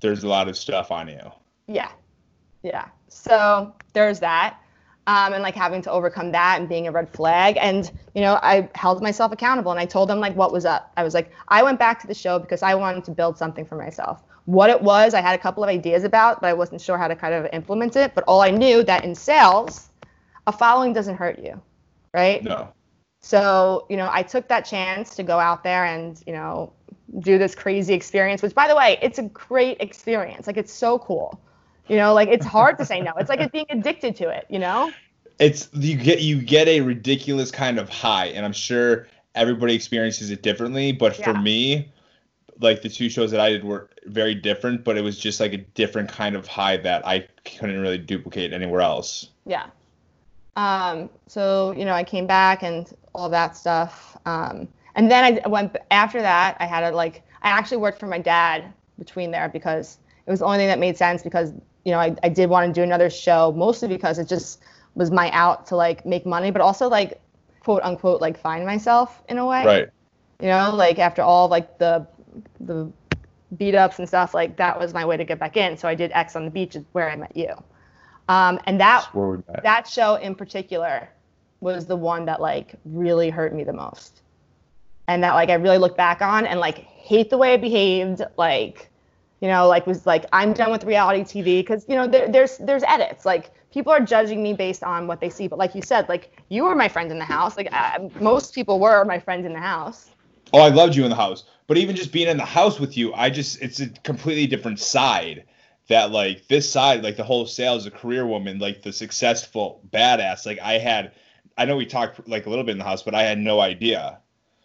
there's 0.00 0.24
a 0.24 0.28
lot 0.28 0.48
of 0.48 0.56
stuff 0.56 0.90
on 0.90 1.08
you. 1.08 1.20
Yeah. 1.68 1.90
Yeah. 2.62 2.86
So 3.08 3.72
there's 3.92 4.20
that. 4.20 4.58
Um, 5.08 5.32
and 5.32 5.42
like 5.42 5.56
having 5.56 5.82
to 5.82 5.90
overcome 5.90 6.30
that 6.30 6.60
and 6.60 6.68
being 6.68 6.86
a 6.86 6.92
red 6.92 7.08
flag. 7.10 7.58
And, 7.60 7.90
you 8.14 8.20
know, 8.20 8.38
I 8.40 8.68
held 8.76 9.02
myself 9.02 9.32
accountable 9.32 9.72
and 9.72 9.80
I 9.80 9.84
told 9.84 10.08
them 10.08 10.20
like 10.20 10.36
what 10.36 10.52
was 10.52 10.64
up. 10.64 10.92
I 10.96 11.02
was 11.02 11.12
like, 11.12 11.32
I 11.48 11.60
went 11.64 11.80
back 11.80 12.00
to 12.02 12.06
the 12.06 12.14
show 12.14 12.38
because 12.38 12.62
I 12.62 12.76
wanted 12.76 13.02
to 13.06 13.10
build 13.10 13.36
something 13.36 13.64
for 13.64 13.76
myself. 13.76 14.22
What 14.44 14.70
it 14.70 14.80
was, 14.80 15.12
I 15.12 15.20
had 15.20 15.34
a 15.34 15.42
couple 15.42 15.64
of 15.64 15.68
ideas 15.68 16.04
about, 16.04 16.40
but 16.40 16.46
I 16.46 16.52
wasn't 16.52 16.80
sure 16.80 16.96
how 16.96 17.08
to 17.08 17.16
kind 17.16 17.34
of 17.34 17.48
implement 17.52 17.96
it. 17.96 18.14
But 18.14 18.22
all 18.28 18.42
I 18.42 18.50
knew 18.50 18.84
that 18.84 19.04
in 19.04 19.12
sales, 19.12 19.90
a 20.46 20.52
following 20.52 20.92
doesn't 20.92 21.16
hurt 21.16 21.40
you. 21.40 21.60
Right. 22.14 22.44
No. 22.44 22.72
So, 23.22 23.86
you 23.90 23.96
know, 23.96 24.08
I 24.12 24.22
took 24.22 24.46
that 24.48 24.64
chance 24.64 25.16
to 25.16 25.24
go 25.24 25.40
out 25.40 25.64
there 25.64 25.84
and, 25.84 26.22
you 26.28 26.32
know, 26.32 26.72
do 27.20 27.38
this 27.38 27.56
crazy 27.56 27.94
experience, 27.94 28.40
which 28.40 28.54
by 28.54 28.68
the 28.68 28.76
way, 28.76 28.98
it's 29.02 29.18
a 29.18 29.24
great 29.24 29.78
experience. 29.80 30.46
Like 30.46 30.56
it's 30.56 30.72
so 30.72 30.98
cool. 31.00 31.40
You 31.92 31.98
know, 31.98 32.14
like 32.14 32.30
it's 32.30 32.46
hard 32.46 32.78
to 32.78 32.86
say 32.86 33.02
no. 33.02 33.12
It's 33.18 33.28
like 33.28 33.40
it's 33.40 33.52
being 33.52 33.66
addicted 33.68 34.16
to 34.16 34.30
it, 34.30 34.46
you 34.48 34.58
know? 34.58 34.90
It's 35.38 35.68
you 35.74 35.94
get 35.94 36.22
you 36.22 36.40
get 36.40 36.66
a 36.66 36.80
ridiculous 36.80 37.50
kind 37.50 37.78
of 37.78 37.90
high, 37.90 38.28
and 38.28 38.46
I'm 38.46 38.54
sure 38.54 39.08
everybody 39.34 39.74
experiences 39.74 40.30
it 40.30 40.40
differently. 40.40 40.92
But 40.92 41.14
for 41.14 41.34
me, 41.34 41.92
like 42.60 42.80
the 42.80 42.88
two 42.88 43.10
shows 43.10 43.30
that 43.32 43.40
I 43.40 43.50
did 43.50 43.62
were 43.62 43.90
very 44.06 44.34
different, 44.34 44.84
but 44.84 44.96
it 44.96 45.02
was 45.02 45.18
just 45.18 45.38
like 45.38 45.52
a 45.52 45.58
different 45.58 46.10
kind 46.10 46.34
of 46.34 46.46
high 46.46 46.78
that 46.78 47.06
I 47.06 47.28
couldn't 47.44 47.78
really 47.78 47.98
duplicate 47.98 48.54
anywhere 48.54 48.80
else. 48.80 49.28
Yeah. 49.44 49.66
Um, 50.56 51.10
so, 51.26 51.72
you 51.72 51.84
know, 51.84 51.92
I 51.92 52.04
came 52.04 52.26
back 52.26 52.62
and 52.62 52.90
all 53.14 53.28
that 53.28 53.54
stuff. 53.54 54.16
Um, 54.24 54.66
and 54.94 55.10
then 55.10 55.42
I 55.44 55.46
went 55.46 55.76
after 55.90 56.22
that, 56.22 56.56
I 56.58 56.64
had 56.64 56.84
a 56.84 56.96
like 56.96 57.22
I 57.42 57.50
actually 57.50 57.76
worked 57.76 58.00
for 58.00 58.06
my 58.06 58.18
dad 58.18 58.72
between 58.98 59.30
there 59.30 59.50
because 59.50 59.98
it 60.26 60.30
was 60.30 60.40
the 60.40 60.46
only 60.46 60.58
thing 60.58 60.68
that 60.68 60.78
made 60.78 60.96
sense 60.96 61.22
because, 61.22 61.52
you 61.84 61.92
know, 61.92 61.98
I, 61.98 62.14
I 62.22 62.28
did 62.28 62.48
want 62.48 62.72
to 62.72 62.80
do 62.80 62.82
another 62.82 63.10
show 63.10 63.52
mostly 63.56 63.88
because 63.88 64.18
it 64.18 64.28
just 64.28 64.62
was 64.94 65.10
my 65.10 65.30
out 65.30 65.66
to 65.66 65.76
like 65.76 66.04
make 66.06 66.26
money, 66.26 66.50
but 66.50 66.60
also 66.62 66.88
like 66.88 67.20
quote 67.60 67.82
unquote 67.82 68.20
like 68.20 68.38
find 68.38 68.64
myself 68.66 69.22
in 69.28 69.38
a 69.38 69.46
way. 69.46 69.64
Right. 69.64 69.88
You 70.40 70.48
know, 70.48 70.74
like 70.74 70.98
after 70.98 71.22
all 71.22 71.48
like 71.48 71.78
the 71.78 72.06
the 72.60 72.90
beat 73.56 73.74
ups 73.74 73.98
and 73.98 74.08
stuff, 74.08 74.34
like 74.34 74.56
that 74.56 74.78
was 74.78 74.94
my 74.94 75.04
way 75.04 75.16
to 75.16 75.24
get 75.24 75.38
back 75.38 75.56
in. 75.56 75.76
So 75.76 75.88
I 75.88 75.94
did 75.94 76.10
Ex 76.14 76.36
on 76.36 76.44
the 76.44 76.50
Beach 76.50 76.76
is 76.76 76.84
where 76.92 77.10
I 77.10 77.16
met 77.16 77.36
you. 77.36 77.54
Um, 78.28 78.60
and 78.66 78.80
that 78.80 79.04
Where 79.14 79.28
we 79.28 79.36
met. 79.48 79.62
that 79.62 79.88
show 79.88 80.14
in 80.14 80.34
particular 80.34 81.10
was 81.60 81.86
the 81.86 81.96
one 81.96 82.24
that 82.26 82.40
like 82.40 82.74
really 82.84 83.30
hurt 83.30 83.54
me 83.54 83.64
the 83.64 83.72
most 83.72 84.22
and 85.08 85.22
that 85.22 85.34
like 85.34 85.48
i 85.48 85.54
really 85.54 85.78
look 85.78 85.96
back 85.96 86.22
on 86.22 86.46
and 86.46 86.60
like 86.60 86.78
hate 86.78 87.30
the 87.30 87.38
way 87.38 87.54
i 87.54 87.56
behaved 87.56 88.22
like 88.36 88.90
you 89.42 89.48
know 89.48 89.68
like 89.68 89.86
was 89.86 90.06
like 90.06 90.24
i'm 90.32 90.54
done 90.54 90.70
with 90.70 90.84
reality 90.84 91.22
tv 91.22 91.60
because 91.60 91.84
you 91.88 91.94
know 91.94 92.06
there, 92.06 92.26
there's 92.28 92.56
there's 92.58 92.82
edits 92.84 93.26
like 93.26 93.50
people 93.70 93.92
are 93.92 94.00
judging 94.00 94.42
me 94.42 94.54
based 94.54 94.82
on 94.82 95.06
what 95.06 95.20
they 95.20 95.28
see 95.28 95.46
but 95.48 95.58
like 95.58 95.74
you 95.74 95.82
said 95.82 96.08
like 96.08 96.40
you 96.48 96.64
were 96.64 96.74
my 96.74 96.88
friend 96.88 97.10
in 97.10 97.18
the 97.18 97.24
house 97.24 97.56
like 97.58 97.68
I, 97.72 98.08
most 98.20 98.54
people 98.54 98.80
were 98.80 99.04
my 99.04 99.18
friend 99.18 99.44
in 99.44 99.52
the 99.52 99.60
house 99.60 100.12
Oh, 100.52 100.60
I 100.60 100.68
loved 100.68 100.94
you 100.94 101.04
in 101.04 101.10
the 101.10 101.16
house. 101.16 101.44
But 101.66 101.78
even 101.78 101.96
just 101.96 102.12
being 102.12 102.28
in 102.28 102.36
the 102.36 102.44
house 102.44 102.78
with 102.78 102.96
you, 102.96 103.14
I 103.14 103.30
just 103.30 103.62
it's 103.62 103.80
a 103.80 103.88
completely 103.88 104.46
different 104.46 104.80
side. 104.80 105.44
That 105.88 106.10
like 106.10 106.46
this 106.46 106.70
side, 106.70 107.02
like 107.02 107.16
the 107.16 107.24
whole 107.24 107.46
sales, 107.46 107.86
a 107.86 107.90
career 107.90 108.26
woman, 108.26 108.58
like 108.58 108.82
the 108.82 108.92
successful 108.92 109.82
badass. 109.90 110.46
Like 110.46 110.58
I 110.60 110.74
had 110.74 111.12
I 111.56 111.64
know 111.64 111.76
we 111.76 111.86
talked 111.86 112.28
like 112.28 112.46
a 112.46 112.50
little 112.50 112.64
bit 112.64 112.72
in 112.72 112.78
the 112.78 112.84
house, 112.84 113.02
but 113.02 113.14
I 113.14 113.22
had 113.22 113.38
no 113.38 113.60
idea. 113.60 114.18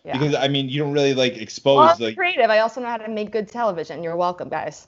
Yeah 0.08 0.18
Because 0.18 0.36
I 0.36 0.48
mean 0.48 0.70
you 0.70 0.80
don't 0.82 0.94
really 0.94 1.14
like 1.14 1.38
expose 1.38 1.78
well, 1.78 1.90
I'm 1.96 2.02
like 2.02 2.16
creative 2.16 2.50
i 2.50 2.60
also 2.60 2.80
know 2.82 2.88
how 2.88 2.98
to 2.98 3.10
make 3.10 3.32
good 3.32 3.48
television 3.50 4.02
you're 4.04 4.16
welcome 4.16 4.50
guys 4.50 4.88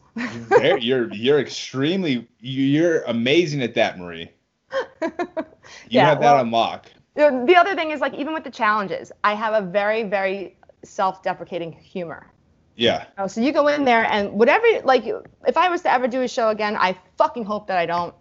There, 0.50 0.78
you're 0.78 1.14
you're 1.14 1.40
extremely 1.40 2.28
you're 2.40 3.02
amazing 3.04 3.62
at 3.62 3.74
that, 3.76 4.00
Marie. 4.00 4.32
You 5.02 6.00
Yeah, 6.00 6.06
have 6.10 6.20
that 6.22 6.34
well- 6.34 6.40
on 6.42 6.52
lock. 6.52 6.86
the 7.16 7.44
the 7.46 7.56
other 7.56 7.76
thing 7.76 7.92
is 7.92 8.00
like 8.02 8.14
even 8.14 8.34
with 8.34 8.44
the 8.44 8.52
challenges 8.52 9.12
i 9.24 9.34
have 9.44 9.54
a 9.62 9.66
very 9.66 10.04
very 10.04 10.58
self-deprecating 10.84 11.72
humor 11.74 12.22
Yeah. 12.76 13.06
Oh, 13.18 13.28
so 13.28 13.42
you 13.42 13.52
go 13.52 13.68
in 13.68 13.84
there 13.84 14.06
and 14.16 14.32
whatever, 14.42 14.66
like, 14.86 15.04
if 15.52 15.58
I 15.58 15.68
was 15.74 15.82
to 15.82 15.92
ever 15.92 16.08
do 16.08 16.22
a 16.22 16.30
show 16.30 16.48
again, 16.56 16.78
I 16.88 16.90
fucking 17.18 17.44
hope 17.44 17.68
that 17.68 17.78
I 17.78 17.86
don't, 17.94 18.14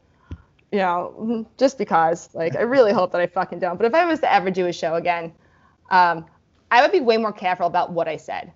you 0.73 0.81
know, 0.85 1.47
just 1.63 1.79
because, 1.79 2.29
like, 2.35 2.57
I 2.57 2.63
really 2.75 2.93
hope 2.93 3.13
that 3.13 3.21
I 3.21 3.29
fucking 3.29 3.61
don't. 3.61 3.77
But 3.79 3.87
if 3.87 3.95
I 3.95 4.05
was 4.05 4.19
to 4.25 4.29
ever 4.39 4.51
do 4.51 4.67
a 4.67 4.73
show 4.73 4.93
again, 5.03 5.31
um, 5.91 6.27
I 6.71 6.83
would 6.83 6.93
be 6.93 7.01
way 7.01 7.17
more 7.17 7.33
careful 7.33 7.67
about 7.67 7.93
what 7.93 8.09
I 8.09 8.17
said. 8.17 8.53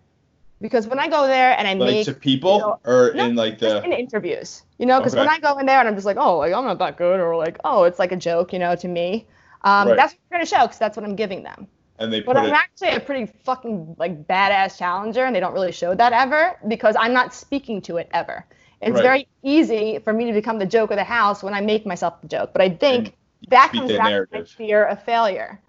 Because 0.60 0.86
when 0.86 0.98
I 0.98 1.08
go 1.08 1.26
there 1.26 1.56
and 1.58 1.66
I 1.68 1.74
Like 1.74 1.86
make 1.86 2.06
to 2.06 2.14
people 2.14 2.50
you 2.54 2.58
know, 2.58 2.78
or 2.84 3.08
no, 3.12 3.24
in 3.26 3.34
like 3.34 3.58
the 3.58 3.84
in 3.84 3.92
interviews, 3.92 4.62
you 4.78 4.86
know, 4.86 4.98
because 5.00 5.16
when 5.16 5.28
I 5.28 5.38
go 5.38 5.58
in 5.58 5.66
there 5.66 5.78
and 5.80 5.88
I'm 5.88 5.94
just 5.94 6.06
like, 6.06 6.16
oh, 6.18 6.38
like 6.38 6.52
I'm 6.52 6.64
not 6.64 6.78
that 6.78 6.96
good, 6.96 7.20
or 7.20 7.36
like, 7.36 7.58
oh, 7.64 7.84
it's 7.84 7.98
like 7.98 8.12
a 8.12 8.16
joke, 8.16 8.52
you 8.52 8.58
know, 8.58 8.74
to 8.76 8.88
me. 8.88 9.26
Um, 9.62 9.88
Right. 9.88 9.96
That's 9.96 10.12
what 10.14 10.20
we're 10.30 10.36
gonna 10.38 10.46
show 10.46 10.62
because 10.66 10.78
that's 10.78 10.96
what 10.96 11.04
I'm 11.06 11.16
giving 11.16 11.42
them. 11.42 11.68
and 11.98 12.12
they 12.12 12.20
But 12.24 12.36
I'm 12.36 12.50
it 12.50 12.52
actually 12.52 12.90
a 12.90 13.00
pretty 13.00 13.26
fucking 13.44 13.96
like 13.98 14.26
badass 14.26 14.78
challenger, 14.78 15.24
and 15.24 15.34
they 15.34 15.40
don't 15.40 15.54
really 15.54 15.72
show 15.72 15.94
that 15.94 16.12
ever 16.12 16.58
because 16.68 16.96
I'm 16.98 17.12
not 17.12 17.34
speaking 17.34 17.80
to 17.82 17.96
it 17.98 18.08
ever. 18.12 18.44
It's 18.80 18.98
Right. 18.98 19.00
very 19.00 19.26
easy 19.42 19.98
for 20.00 20.12
me 20.12 20.26
to 20.26 20.32
become 20.32 20.58
the 20.58 20.66
joke 20.66 20.90
of 20.90 20.96
the 20.96 21.04
house 21.04 21.42
when 21.42 21.54
I 21.54 21.60
make 21.60 21.86
myself 21.86 22.20
the 22.20 22.28
joke. 22.28 22.52
But 22.52 22.62
I 22.62 22.70
think 22.70 23.12
And 23.12 23.12
that 23.48 23.72
comes 23.74 23.94
down 23.94 24.10
to 24.12 24.24
my 24.32 24.42
fear 24.56 24.84
of 24.84 25.02
failure. 25.04 25.60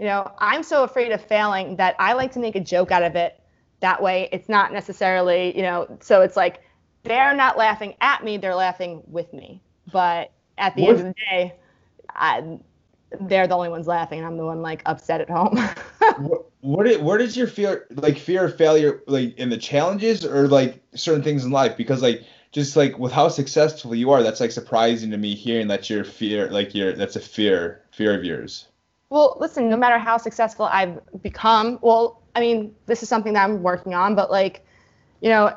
You 0.00 0.06
know, 0.06 0.32
I'm 0.38 0.62
so 0.62 0.82
afraid 0.82 1.12
of 1.12 1.20
failing 1.20 1.76
that 1.76 1.94
I 1.98 2.14
like 2.14 2.32
to 2.32 2.38
make 2.38 2.56
a 2.56 2.60
joke 2.60 2.90
out 2.90 3.02
of 3.02 3.16
it. 3.16 3.38
That 3.80 4.02
way, 4.02 4.30
it's 4.32 4.48
not 4.48 4.72
necessarily, 4.72 5.54
you 5.54 5.60
know, 5.60 5.98
so 6.00 6.22
it's 6.22 6.38
like 6.38 6.62
they're 7.02 7.34
not 7.34 7.58
laughing 7.58 7.94
at 8.00 8.24
me; 8.24 8.38
they're 8.38 8.54
laughing 8.54 9.02
with 9.06 9.30
me. 9.34 9.60
But 9.92 10.32
at 10.56 10.74
the 10.74 10.84
What 10.84 10.90
end 10.92 11.00
of 11.00 11.06
the 11.08 11.14
day, 11.30 11.54
I, 12.08 12.58
they're 13.20 13.46
the 13.46 13.54
only 13.54 13.68
ones 13.68 13.86
laughing, 13.86 14.20
and 14.20 14.26
I'm 14.26 14.38
the 14.38 14.46
one 14.46 14.62
like 14.62 14.80
upset 14.86 15.20
at 15.20 15.28
home. 15.28 15.58
what, 16.16 16.50
what 16.62 16.86
did, 16.86 17.02
where 17.02 17.18
does 17.18 17.36
your 17.36 17.46
fear 17.46 17.86
like 17.90 18.16
fear 18.16 18.46
of 18.46 18.56
failure 18.56 19.02
like 19.06 19.36
in 19.36 19.50
the 19.50 19.58
challenges 19.58 20.24
or 20.24 20.48
like 20.48 20.82
certain 20.94 21.22
things 21.22 21.44
in 21.44 21.50
life 21.50 21.76
because 21.76 22.00
like 22.00 22.24
just 22.52 22.74
like 22.74 22.98
with 22.98 23.12
how 23.12 23.28
successful 23.28 23.94
you 23.94 24.10
are 24.10 24.22
that's 24.22 24.40
like 24.40 24.50
surprising 24.50 25.10
to 25.10 25.18
me 25.18 25.34
hearing 25.34 25.68
that 25.68 25.90
your 25.90 26.04
fear 26.04 26.50
like 26.50 26.74
your 26.74 26.94
that's 26.94 27.16
a 27.16 27.20
fear 27.20 27.82
fear 27.92 28.18
of 28.18 28.24
yours 28.24 28.66
Well, 29.10 29.36
listen, 29.40 29.68
no 29.68 29.76
matter 29.76 29.98
how 29.98 30.16
successful 30.16 30.66
I've 30.66 31.00
become, 31.22 31.78
well, 31.82 32.22
I 32.36 32.40
mean, 32.40 32.74
this 32.86 33.02
is 33.02 33.08
something 33.08 33.32
that 33.32 33.44
I'm 33.44 33.62
working 33.62 33.92
on, 33.92 34.14
but 34.14 34.30
like, 34.30 34.64
you 35.20 35.28
know, 35.28 35.56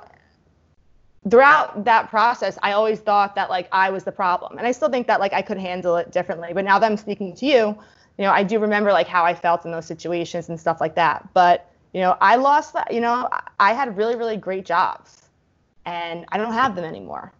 throughout 1.29 1.85
that 1.85 2.09
process, 2.09 2.57
I 2.63 2.71
always 2.73 2.99
thought 2.99 3.35
that 3.35 3.51
like 3.51 3.69
I 3.71 3.91
was 3.91 4.03
the 4.03 4.11
problem. 4.11 4.57
And 4.57 4.65
I 4.65 4.71
still 4.71 4.89
think 4.89 5.05
that 5.07 5.19
like 5.19 5.33
I 5.33 5.41
could 5.43 5.59
handle 5.59 5.97
it 5.97 6.11
differently. 6.11 6.49
But 6.53 6.65
now 6.65 6.79
that 6.79 6.91
I'm 6.91 6.97
speaking 6.97 7.35
to 7.35 7.45
you, 7.45 7.77
you 8.17 8.25
know, 8.25 8.31
I 8.31 8.43
do 8.43 8.57
remember 8.59 8.91
like 8.91 9.07
how 9.07 9.23
I 9.23 9.35
felt 9.35 9.65
in 9.65 9.71
those 9.71 9.85
situations 9.85 10.49
and 10.49 10.59
stuff 10.59 10.81
like 10.81 10.95
that. 10.95 11.27
But, 11.33 11.71
you 11.93 12.01
know, 12.01 12.17
I 12.21 12.35
lost 12.37 12.73
that, 12.73 12.91
you 12.91 13.01
know, 13.01 13.29
I- 13.59 13.73
had 13.73 13.95
really, 13.95 14.15
really 14.15 14.37
great 14.37 14.65
jobs 14.65 15.29
and 15.85 16.25
I 16.31 16.37
don't 16.37 16.53
have 16.53 16.75
them 16.75 16.85
anymore. 16.85 17.33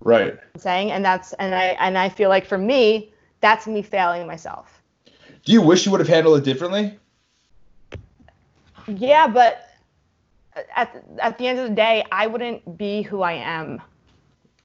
right 0.00 0.38
I'm 0.54 0.60
saying, 0.60 0.92
and 0.92 1.04
that's, 1.04 1.32
and 1.34 1.54
I, 1.54 1.76
and 1.78 1.98
I 1.98 2.08
feel 2.08 2.28
like 2.30 2.46
for 2.46 2.58
me, 2.58 3.12
that's 3.40 3.66
me 3.66 3.82
failing 3.82 4.26
myself. 4.26 4.75
Do 5.46 5.52
you 5.52 5.62
wish 5.62 5.86
you 5.86 5.92
would 5.92 6.00
have 6.00 6.08
handled 6.08 6.38
it 6.38 6.44
differently 6.44 6.98
Yeah, 8.88 9.26
but 9.28 9.68
at 10.74 11.02
at 11.18 11.38
the 11.38 11.46
end 11.46 11.58
of 11.58 11.68
the 11.68 11.74
day, 11.74 12.04
I 12.12 12.26
wouldn't 12.26 12.78
be 12.78 13.02
who 13.02 13.22
I 13.22 13.32
am. 13.34 13.82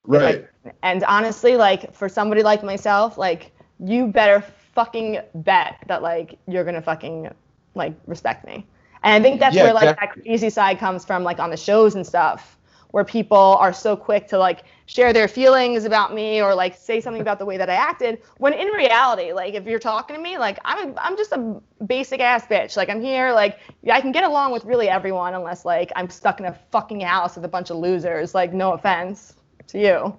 right 0.06 0.46
And 0.84 1.04
honestly, 1.06 1.58
like 1.58 1.94
for 1.94 2.10
somebody 2.10 2.44
like 2.44 2.64
myself, 2.64 3.18
like 3.18 3.52
you 3.80 4.08
better 4.08 4.42
fucking 4.76 5.20
bet 5.36 5.78
that 5.88 6.02
like 6.02 6.38
you're 6.48 6.64
gonna 6.64 6.82
fucking 6.82 7.30
like 7.76 7.94
respect 8.08 8.46
me. 8.46 8.66
And 9.04 9.14
I 9.16 9.22
think 9.22 9.40
that's 9.40 9.56
Yeah, 9.56 9.64
where 9.64 9.74
like 9.74 9.96
exactly. 9.96 10.22
that 10.24 10.24
crazy 10.26 10.50
side 10.50 10.80
comes 10.80 11.06
from, 11.06 11.24
like 11.24 11.40
on 11.40 11.50
the 11.50 11.58
shows 11.58 11.96
and 11.96 12.06
stuff, 12.06 12.58
where 12.92 13.04
people 13.04 13.38
are 13.38 13.74
so 13.74 13.96
quick 13.96 14.28
to 14.30 14.38
like 14.38 14.64
share 14.86 15.14
their 15.14 15.28
feelings 15.28 15.86
about 15.86 16.14
me 16.14 16.42
or 16.42 16.54
like 16.56 16.76
say 16.78 17.02
something 17.02 17.22
about 17.22 17.40
the 17.40 17.46
way 17.46 17.58
that 17.58 17.70
I 17.70 17.76
acted. 17.76 18.22
When 18.38 18.54
in 18.54 18.68
reality, 18.70 19.34
like 19.34 19.54
if 19.56 19.66
you're 19.66 19.80
talking 19.80 20.16
to 20.16 20.22
me, 20.22 20.38
like 20.38 20.60
I'm 20.66 20.94
I'm 20.98 21.18
just 21.18 21.32
a 21.32 21.62
basic 21.86 22.22
ass 22.22 22.46
bitch. 22.48 22.78
Like 22.78 22.90
I'm 22.90 23.02
here, 23.02 23.34
like 23.34 23.60
I 23.92 24.02
can 24.02 24.12
get 24.12 24.24
along 24.24 24.52
with 24.52 24.66
really 24.66 24.90
everyone 24.90 25.34
unless 25.34 25.66
like 25.66 25.92
I'm 25.96 26.10
stuck 26.10 26.40
in 26.40 26.46
a 26.48 26.54
fucking 26.72 27.02
house 27.02 27.36
with 27.36 27.46
a 27.46 27.50
bunch 27.50 27.70
of 27.70 27.78
losers. 27.78 28.36
Like 28.36 28.54
no 28.54 28.74
offense 28.74 29.34
to 29.70 29.80
you, 29.80 30.16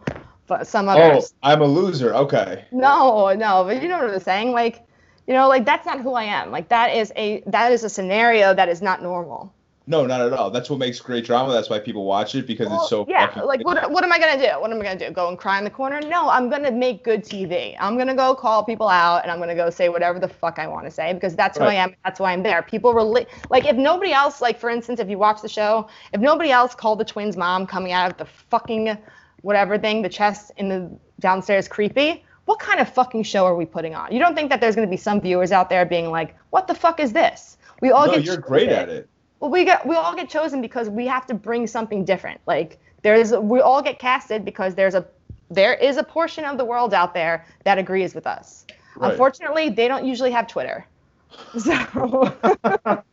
but 0.46 0.66
some 0.66 0.88
others 0.88 1.12
Oh, 1.12 1.12
others. 1.12 1.34
I'm 1.42 1.62
a 1.62 1.66
loser. 1.66 2.14
Okay. 2.14 2.66
No, 2.72 3.32
no, 3.34 3.64
but 3.64 3.82
you 3.82 3.88
know 3.88 3.98
what 4.02 4.10
I'm 4.10 4.20
saying? 4.20 4.52
Like, 4.52 4.86
you 5.26 5.34
know, 5.34 5.48
like 5.48 5.64
that's 5.64 5.86
not 5.86 6.00
who 6.00 6.14
I 6.14 6.24
am. 6.24 6.50
Like 6.50 6.68
that 6.70 6.96
is 6.96 7.12
a 7.16 7.42
that 7.46 7.72
is 7.72 7.84
a 7.84 7.90
scenario 7.90 8.54
that 8.54 8.68
is 8.68 8.82
not 8.82 9.02
normal. 9.02 9.54
No, 9.92 10.06
not 10.06 10.22
at 10.22 10.32
all. 10.32 10.50
That's 10.50 10.70
what 10.70 10.78
makes 10.78 10.98
great 11.00 11.26
drama. 11.26 11.52
That's 11.52 11.68
why 11.68 11.78
people 11.78 12.06
watch 12.06 12.34
it 12.34 12.46
because 12.46 12.72
it's 12.72 12.88
so 12.88 13.04
yeah, 13.06 13.26
fucking 13.26 13.44
like 13.44 13.62
what 13.62 13.90
what 13.90 14.02
am 14.02 14.10
I 14.10 14.18
gonna 14.18 14.42
do? 14.42 14.58
What 14.58 14.72
am 14.72 14.80
I 14.80 14.84
gonna 14.84 14.98
do? 14.98 15.10
Go 15.10 15.28
and 15.28 15.36
cry 15.36 15.58
in 15.58 15.64
the 15.64 15.70
corner? 15.70 16.00
No, 16.00 16.30
I'm 16.30 16.48
gonna 16.48 16.70
make 16.70 17.04
good 17.04 17.22
TV. 17.22 17.76
I'm 17.78 17.98
gonna 17.98 18.14
go 18.14 18.34
call 18.34 18.64
people 18.64 18.88
out 18.88 19.18
and 19.22 19.30
I'm 19.30 19.38
gonna 19.38 19.54
go 19.54 19.68
say 19.68 19.90
whatever 19.90 20.18
the 20.18 20.28
fuck 20.28 20.58
I 20.58 20.66
want 20.66 20.86
to 20.86 20.90
say 20.90 21.12
because 21.12 21.36
that's 21.36 21.58
who 21.58 21.64
I 21.64 21.74
am. 21.74 21.94
That's 22.04 22.18
why 22.18 22.32
I'm 22.32 22.42
there. 22.42 22.62
People 22.62 22.94
relate. 22.94 23.28
Like 23.50 23.66
if 23.66 23.76
nobody 23.76 24.12
else, 24.12 24.40
like 24.40 24.58
for 24.58 24.70
instance, 24.70 24.98
if 24.98 25.10
you 25.10 25.18
watch 25.18 25.42
the 25.42 25.48
show, 25.48 25.88
if 26.14 26.22
nobody 26.22 26.50
else 26.50 26.74
called 26.74 26.98
the 26.98 27.04
twins' 27.04 27.36
mom 27.36 27.66
coming 27.66 27.92
out 27.92 28.10
of 28.10 28.16
the 28.16 28.24
fucking 28.24 28.96
whatever 29.42 29.76
thing, 29.76 30.00
the 30.00 30.08
chest 30.08 30.52
in 30.56 30.70
the 30.70 30.90
downstairs 31.20 31.68
creepy. 31.68 32.24
What 32.46 32.60
kind 32.60 32.80
of 32.80 32.88
fucking 32.88 33.24
show 33.24 33.44
are 33.44 33.54
we 33.54 33.66
putting 33.66 33.94
on? 33.94 34.10
You 34.10 34.18
don't 34.18 34.34
think 34.34 34.48
that 34.50 34.60
there's 34.60 34.74
going 34.74 34.88
to 34.88 34.90
be 34.90 34.96
some 34.96 35.20
viewers 35.20 35.52
out 35.52 35.68
there 35.68 35.84
being 35.84 36.10
like, 36.10 36.34
"What 36.50 36.66
the 36.66 36.74
fuck 36.74 36.98
is 36.98 37.12
this?" 37.12 37.56
We 37.82 37.90
all 37.90 38.06
No, 38.06 38.14
get 38.14 38.24
you're 38.24 38.36
great 38.38 38.68
at 38.70 38.88
it. 38.88 39.08
Well, 39.42 39.50
we 39.50 39.64
get 39.64 39.84
we 39.84 39.96
all 39.96 40.14
get 40.14 40.28
chosen 40.28 40.62
because 40.62 40.88
we 40.88 41.04
have 41.08 41.26
to 41.26 41.34
bring 41.34 41.66
something 41.66 42.04
different. 42.04 42.40
Like 42.46 42.78
there's 43.02 43.32
we 43.32 43.60
all 43.60 43.82
get 43.82 43.98
casted 43.98 44.44
because 44.44 44.76
there's 44.76 44.94
a 44.94 45.04
there 45.50 45.74
is 45.74 45.96
a 45.96 46.04
portion 46.04 46.44
of 46.44 46.58
the 46.58 46.64
world 46.64 46.94
out 46.94 47.12
there 47.12 47.44
that 47.64 47.76
agrees 47.76 48.14
with 48.14 48.24
us. 48.24 48.64
Right. 48.94 49.10
Unfortunately, 49.10 49.68
they 49.68 49.88
don't 49.88 50.04
usually 50.06 50.30
have 50.30 50.46
Twitter. 50.46 50.86
So 51.58 51.72
But 52.52 53.04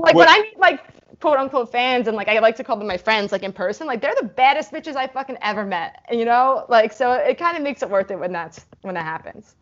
like 0.00 0.16
What- 0.16 0.16
when 0.16 0.28
I 0.28 0.40
meet 0.40 0.58
like 0.58 0.80
quote 1.20 1.38
unquote 1.38 1.70
fans 1.70 2.08
and 2.08 2.16
like 2.16 2.26
I 2.26 2.40
like 2.40 2.56
to 2.56 2.64
call 2.64 2.76
them 2.78 2.88
my 2.88 2.96
friends 2.96 3.30
like 3.30 3.44
in 3.44 3.52
person, 3.52 3.86
like 3.86 4.00
they're 4.00 4.16
the 4.20 4.26
baddest 4.26 4.72
bitches 4.72 4.96
I 4.96 5.06
fucking 5.06 5.38
ever 5.40 5.64
met. 5.64 6.04
You 6.10 6.24
know? 6.24 6.64
Like 6.68 6.92
so 6.92 7.12
it 7.12 7.38
kind 7.38 7.56
of 7.56 7.62
makes 7.62 7.80
it 7.84 7.90
worth 7.90 8.10
it 8.10 8.18
when 8.18 8.32
that's 8.32 8.66
when 8.80 8.94
that 8.94 9.04
happens. 9.04 9.54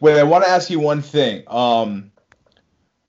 Wait, 0.00 0.18
I 0.18 0.24
want 0.24 0.42
to 0.42 0.50
ask 0.50 0.70
you 0.70 0.80
one 0.80 1.02
thing. 1.02 1.44
Um, 1.46 2.10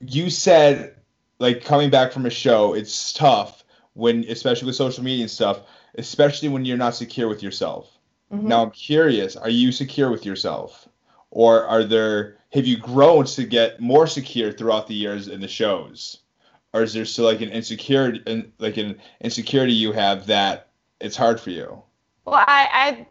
you 0.00 0.30
said 0.30 0.94
like 1.40 1.64
coming 1.64 1.90
back 1.90 2.12
from 2.12 2.26
a 2.26 2.30
show, 2.30 2.74
it's 2.74 3.12
tough 3.12 3.64
when, 3.94 4.24
especially 4.28 4.66
with 4.66 4.76
social 4.76 5.02
media 5.02 5.22
and 5.22 5.30
stuff, 5.30 5.62
especially 5.96 6.48
when 6.48 6.64
you're 6.64 6.76
not 6.76 6.94
secure 6.94 7.26
with 7.28 7.42
yourself. 7.42 7.98
Mhm. 8.32 8.42
Now 8.42 8.62
I'm 8.62 8.70
curious: 8.70 9.34
Are 9.34 9.50
you 9.50 9.72
secure 9.72 10.10
with 10.10 10.24
yourself, 10.24 10.88
or 11.32 11.64
are 11.64 11.82
there? 11.82 12.36
Have 12.52 12.66
you 12.66 12.76
grown 12.76 13.24
to 13.24 13.44
get 13.44 13.80
more 13.80 14.06
secure 14.06 14.52
throughout 14.52 14.86
the 14.86 14.94
years 14.94 15.28
in 15.28 15.40
the 15.40 15.48
shows, 15.48 16.18
or 16.72 16.82
is 16.82 16.92
there 16.92 17.04
still 17.04 17.24
like 17.24 17.40
an 17.40 17.50
insecurity, 17.50 18.22
and 18.26 18.52
like 18.58 18.76
an 18.76 19.00
insecurity 19.20 19.72
you 19.72 19.92
have 19.92 20.26
that 20.26 20.68
it's 21.00 21.16
hard 21.16 21.40
for 21.40 21.50
you? 21.50 21.82
Well, 22.26 22.44
I, 22.46 22.68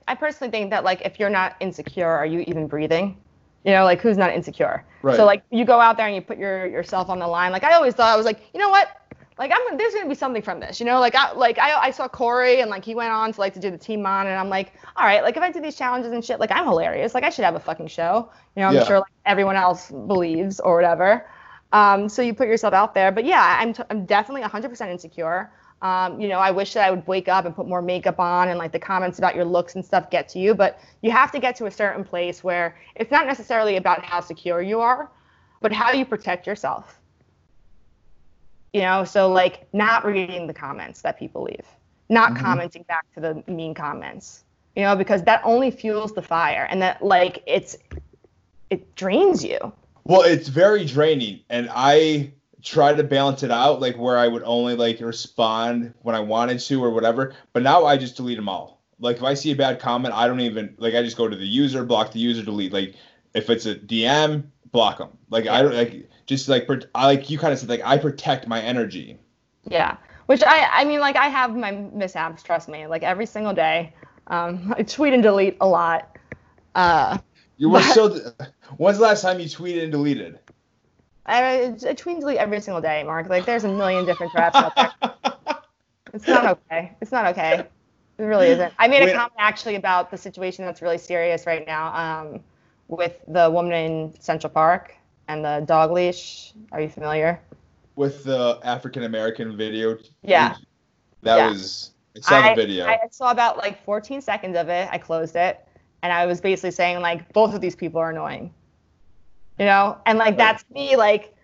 I 0.08 0.14
I 0.14 0.16
personally 0.16 0.52
think 0.52 0.70
that 0.70 0.84
like 0.84 1.02
if 1.04 1.20
you're 1.20 1.30
not 1.30 1.56
insecure, 1.60 2.08
are 2.08 2.26
you 2.26 2.42
even 2.48 2.68
breathing? 2.68 3.18
You 3.66 3.74
know, 3.74 3.84
like 3.84 4.02
who's 4.02 4.18
not 4.18 4.34
insecure? 4.34 4.86
Right. 5.02 5.16
So 5.16 5.26
like 5.26 5.44
you 5.52 5.66
go 5.66 5.80
out 5.80 5.98
there 5.98 6.08
and 6.08 6.16
you 6.16 6.22
put 6.22 6.38
your 6.38 6.66
yourself 6.66 7.10
on 7.10 7.20
the 7.20 7.28
line. 7.28 7.52
Like 7.52 7.64
I 7.64 7.74
always 7.74 7.94
thought 7.94 8.14
I 8.14 8.18
was 8.18 8.26
like, 8.26 8.42
you 8.54 8.60
know 8.60 8.70
what? 8.70 8.90
Like 9.38 9.52
I'm 9.54 9.78
there's 9.78 9.94
gonna 9.94 10.10
be 10.10 10.16
something 10.16 10.42
from 10.42 10.60
this. 10.60 10.80
You 10.80 10.86
know, 10.86 11.00
like 11.00 11.16
I 11.16 11.32
like 11.34 11.58
I, 11.58 11.74
I 11.88 11.92
saw 11.92 12.08
Corey 12.08 12.60
and 12.62 12.70
like 12.70 12.84
he 12.84 12.96
went 12.96 13.12
on 13.12 13.32
to 13.32 13.40
like 13.40 13.54
to 13.54 13.60
do 13.60 13.72
the 13.72 13.78
team 13.78 14.06
on 14.06 14.28
and 14.28 14.38
I'm 14.38 14.50
like, 14.50 14.74
all 14.98 15.06
right, 15.06 15.24
like 15.24 15.38
if 15.38 15.44
I 15.44 15.52
do 15.52 15.62
these 15.62 15.76
challenges 15.78 16.12
and 16.12 16.24
shit, 16.24 16.40
like 16.40 16.52
I'm 16.52 16.66
hilarious. 16.66 17.14
Like 17.14 17.24
I 17.24 17.30
should 17.30 17.46
have 17.46 17.56
a 17.56 17.60
fucking 17.60 17.88
show. 17.88 18.30
You 18.56 18.62
know, 18.62 18.68
I'm 18.68 18.76
Yeah. 18.76 18.84
sure 18.84 19.00
like 19.00 19.12
everyone 19.26 19.56
else 19.56 19.92
believes 19.92 20.60
or 20.60 20.76
whatever. 20.76 21.26
Um, 21.72 22.10
so 22.10 22.22
you 22.22 22.34
put 22.34 22.48
yourself 22.48 22.74
out 22.74 22.94
there. 22.94 23.12
But 23.12 23.26
yeah, 23.26 23.58
I'm 23.60 23.74
t- 23.74 23.84
I'm 23.90 24.06
definitely 24.06 24.42
100% 24.42 24.90
insecure. 24.90 25.52
Um, 25.82 26.20
you 26.20 26.28
know, 26.28 26.40
I 26.40 26.52
wish 26.52 26.74
that 26.74 26.86
I 26.86 26.92
would 26.92 27.08
wake 27.08 27.30
up 27.30 27.46
and 27.46 27.56
put 27.56 27.68
more 27.68 27.82
makeup 27.82 28.20
on 28.20 28.50
and 28.50 28.60
like 28.60 28.74
the 28.74 28.80
comments 28.80 29.18
about 29.18 29.36
your 29.36 29.46
looks 29.46 29.76
and 29.76 29.86
stuff 29.86 30.10
get 30.10 30.28
to 30.30 30.40
you, 30.40 30.54
but 30.54 30.80
you 31.02 31.12
have 31.12 31.32
to 31.32 31.40
get 31.40 31.56
to 31.58 31.68
a 31.68 31.72
certain 31.72 32.04
place 32.04 32.44
where 32.44 32.78
it's 32.96 33.12
not 33.12 33.26
necessarily 33.26 33.78
about 33.78 34.04
how 34.04 34.20
secure 34.20 34.62
you 34.62 34.82
are, 34.82 35.10
but 35.62 35.72
how 35.72 35.92
you 35.94 36.06
protect 36.06 36.46
yourself. 36.46 37.00
You 38.74 38.82
know, 38.82 39.04
so 39.06 39.32
like 39.32 39.68
not 39.74 40.06
reading 40.06 40.48
the 40.48 40.54
comments 40.54 41.02
that 41.02 41.18
people 41.18 41.44
leave, 41.44 41.66
not 42.10 42.34
Mhm. 42.34 42.42
commenting 42.42 42.84
back 42.88 43.06
to 43.16 43.22
the 43.22 43.44
mean 43.48 43.74
comments, 43.74 44.44
you 44.76 44.84
know, 44.84 44.96
because 44.98 45.24
that 45.24 45.42
only 45.46 45.72
fuels 45.72 46.14
the 46.14 46.22
fire 46.22 46.68
and 46.70 46.82
that 46.82 47.02
like 47.02 47.42
it's 47.48 47.78
it 48.70 48.96
drains 48.96 49.44
you. 49.44 49.58
Well, 50.04 50.22
it's 50.22 50.50
very 50.50 50.86
draining, 50.86 51.40
and 51.50 51.70
I 51.74 52.34
try 52.64 52.94
to 52.94 53.04
balance 53.04 53.44
it 53.44 53.52
out, 53.52 53.80
like 53.82 53.98
where 53.98 54.18
I 54.18 54.28
would 54.28 54.44
only 54.44 54.76
like 54.76 55.00
respond 55.00 55.94
when 56.02 56.16
I 56.16 56.20
wanted 56.20 56.60
to 56.60 56.84
or 56.84 56.92
whatever. 56.92 57.34
But 57.54 57.64
now 57.64 57.86
I 57.86 57.98
just 57.98 58.16
delete 58.18 58.38
them 58.38 58.50
all. 58.50 58.82
Like 59.00 59.18
if 59.18 59.24
I 59.24 59.34
see 59.34 59.52
a 59.52 59.56
bad 59.56 59.80
comment, 59.80 60.14
I 60.14 60.28
don't 60.28 60.42
even 60.42 60.76
like. 60.78 60.94
I 60.94 61.02
just 61.04 61.16
go 61.18 61.28
to 61.28 61.36
the 61.36 61.46
user, 61.48 61.84
block 61.86 62.12
the 62.12 62.20
user, 62.20 62.44
delete. 62.44 62.74
Like 62.74 62.96
if 63.34 63.50
it's 63.50 63.66
a 63.66 63.76
DM, 63.76 64.44
block 64.72 64.98
them. 64.98 65.10
Like 65.30 65.48
I 65.48 65.62
don't 65.62 65.74
like 65.74 66.10
just 66.26 66.50
like 66.50 66.68
I 66.94 67.06
like 67.06 67.30
you 67.30 67.38
kind 67.40 67.54
of 67.54 67.60
said 67.60 67.70
like 67.70 67.82
I 67.86 67.98
protect 67.98 68.48
my 68.48 68.60
energy. 68.62 69.18
Yeah, 69.66 69.96
which 70.26 70.44
I 70.46 70.68
I 70.72 70.84
mean 70.86 71.00
like 71.00 71.16
I 71.16 71.28
have 71.30 71.56
my 71.56 71.72
mishaps. 71.72 72.44
Trust 72.44 72.68
me, 72.68 72.88
like 72.88 73.04
every 73.04 73.26
single 73.26 73.54
day. 73.54 73.94
Um, 74.28 74.74
I 74.78 74.84
tweet 74.84 75.14
and 75.14 75.24
delete 75.24 75.56
a 75.62 75.68
lot. 75.68 76.18
Uh, 76.76 77.18
You 77.58 77.70
were 77.70 77.80
But- 77.80 77.94
so. 77.94 78.32
When's 78.78 78.98
the 79.00 79.04
last 79.06 79.22
time 79.22 79.40
you 79.40 79.46
tweeted 79.48 79.84
and 79.84 79.92
deleted? 79.92 80.40
I, 81.30 81.76
I 81.88 81.94
tweet 81.94 82.20
delete 82.20 82.38
every 82.38 82.60
single 82.60 82.82
day, 82.82 83.04
Mark. 83.04 83.30
Like 83.30 83.46
there's 83.46 83.64
a 83.64 83.70
million 83.70 84.06
different 84.06 84.32
traps 84.32 84.56
out 84.56 84.76
there. 84.76 84.94
It's 86.12 86.28
not 86.28 86.46
okay. 86.48 86.92
It's 87.02 87.12
not 87.12 87.28
okay. 87.28 87.68
It 88.18 88.24
really 88.24 88.48
isn't. 88.48 88.74
I 88.80 88.88
made 88.88 89.04
a 89.04 89.06
Wait. 89.06 89.16
comment 89.16 89.34
actually 89.38 89.76
about 89.76 90.10
the 90.12 90.18
situation 90.18 90.66
that's 90.66 90.82
really 90.82 90.98
serious 90.98 91.46
right 91.46 91.66
now 91.68 91.94
um, 91.94 92.40
with 92.88 93.22
the 93.28 93.50
woman 93.50 93.74
in 93.74 94.14
Central 94.20 94.52
Park 94.52 94.96
and 95.28 95.46
the 95.46 95.64
dog 95.68 95.92
leash. 95.92 96.54
Are 96.72 96.82
you 96.82 96.90
familiar? 96.90 97.40
With 97.96 98.24
the 98.24 98.60
African 98.64 99.04
American 99.04 99.56
video. 99.56 99.98
Yeah. 100.24 100.56
That 101.22 101.38
Yeah. 101.38 101.50
was. 101.50 101.92
I 102.18 102.22
saw 102.22 102.40
I, 102.40 102.50
the 102.50 102.56
video. 102.56 102.88
I 102.88 102.98
saw 103.12 103.32
about 103.32 103.58
like 103.58 103.84
14 103.86 104.20
seconds 104.22 104.58
of 104.58 104.68
it. 104.68 104.90
I 104.92 104.98
closed 104.98 105.36
it, 105.36 105.64
and 106.02 106.12
I 106.12 106.26
was 106.26 106.42
basically 106.42 106.72
saying 106.72 107.02
like 107.02 107.32
both 107.34 107.54
of 107.54 107.62
these 107.62 107.76
people 107.76 108.02
are 108.02 108.10
annoying. 108.10 108.52
You 109.60 109.66
know, 109.66 109.98
and 110.06 110.18
like 110.18 110.38
that's 110.38 110.64
me 110.74 110.96
like 110.96 111.36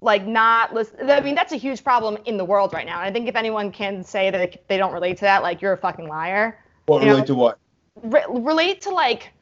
like 0.00 0.26
not 0.26 0.74
listen. 0.74 1.10
I 1.10 1.20
mean, 1.20 1.34
that's 1.34 1.52
a 1.52 1.56
huge 1.56 1.82
problem 1.82 2.18
in 2.26 2.36
the 2.36 2.44
world 2.44 2.74
right 2.74 2.84
now. 2.84 2.98
And 3.00 3.08
I 3.08 3.10
think 3.12 3.26
if 3.26 3.36
anyone 3.36 3.72
can 3.72 4.04
say 4.04 4.30
that 4.30 4.68
they 4.68 4.76
don't 4.76 4.92
relate 4.92 5.16
to 5.18 5.22
that, 5.22 5.42
like 5.42 5.62
you're 5.62 5.72
a 5.72 5.78
fucking 5.78 6.06
liar. 6.06 6.58
what 6.86 7.00
you 7.00 7.06
know- 7.06 7.14
relate 7.14 7.26
to 7.28 7.34
what? 7.34 7.58
Re- 8.02 8.24
relate 8.28 8.82
to 8.82 8.90
like 8.90 9.32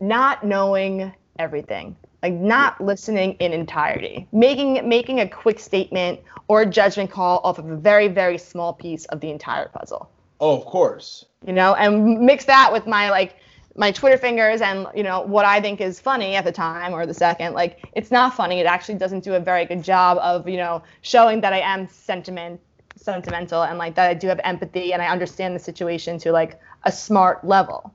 not 0.00 0.44
knowing 0.44 1.12
everything 1.38 1.94
like 2.22 2.32
not 2.32 2.80
listening 2.80 3.34
in 3.34 3.52
entirety 3.52 4.26
making 4.32 4.88
making 4.88 5.20
a 5.20 5.28
quick 5.28 5.58
statement 5.60 6.18
or 6.48 6.62
a 6.62 6.66
judgment 6.66 7.10
call 7.10 7.40
off 7.44 7.58
of 7.58 7.68
a 7.70 7.76
very 7.76 8.08
very 8.08 8.38
small 8.38 8.72
piece 8.72 9.04
of 9.06 9.20
the 9.20 9.30
entire 9.30 9.68
puzzle 9.68 10.10
Oh, 10.40 10.56
of 10.56 10.64
course. 10.64 11.26
you 11.46 11.52
know 11.52 11.74
and 11.74 12.20
mix 12.20 12.44
that 12.46 12.72
with 12.72 12.86
my 12.86 13.10
like 13.10 13.36
my 13.78 13.90
twitter 13.92 14.18
fingers 14.18 14.60
and 14.60 14.86
you 14.94 15.02
know 15.02 15.20
what 15.22 15.44
i 15.46 15.60
think 15.60 15.80
is 15.80 15.98
funny 16.00 16.34
at 16.34 16.44
the 16.44 16.52
time 16.52 16.92
or 16.92 17.06
the 17.06 17.14
second 17.14 17.54
like 17.54 17.78
it's 17.94 18.10
not 18.10 18.34
funny 18.34 18.58
it 18.60 18.66
actually 18.66 18.96
doesn't 18.96 19.22
do 19.24 19.34
a 19.34 19.40
very 19.40 19.64
good 19.64 19.82
job 19.82 20.18
of 20.18 20.48
you 20.48 20.56
know 20.56 20.82
showing 21.02 21.40
that 21.40 21.52
i 21.52 21.60
am 21.60 21.88
sentiment 21.88 22.60
sentimental 22.96 23.62
and 23.62 23.78
like 23.78 23.94
that 23.94 24.10
i 24.10 24.14
do 24.14 24.26
have 24.26 24.40
empathy 24.42 24.92
and 24.92 25.00
i 25.00 25.06
understand 25.06 25.54
the 25.54 25.60
situation 25.60 26.18
to 26.18 26.32
like 26.32 26.60
a 26.84 26.92
smart 26.92 27.44
level 27.44 27.94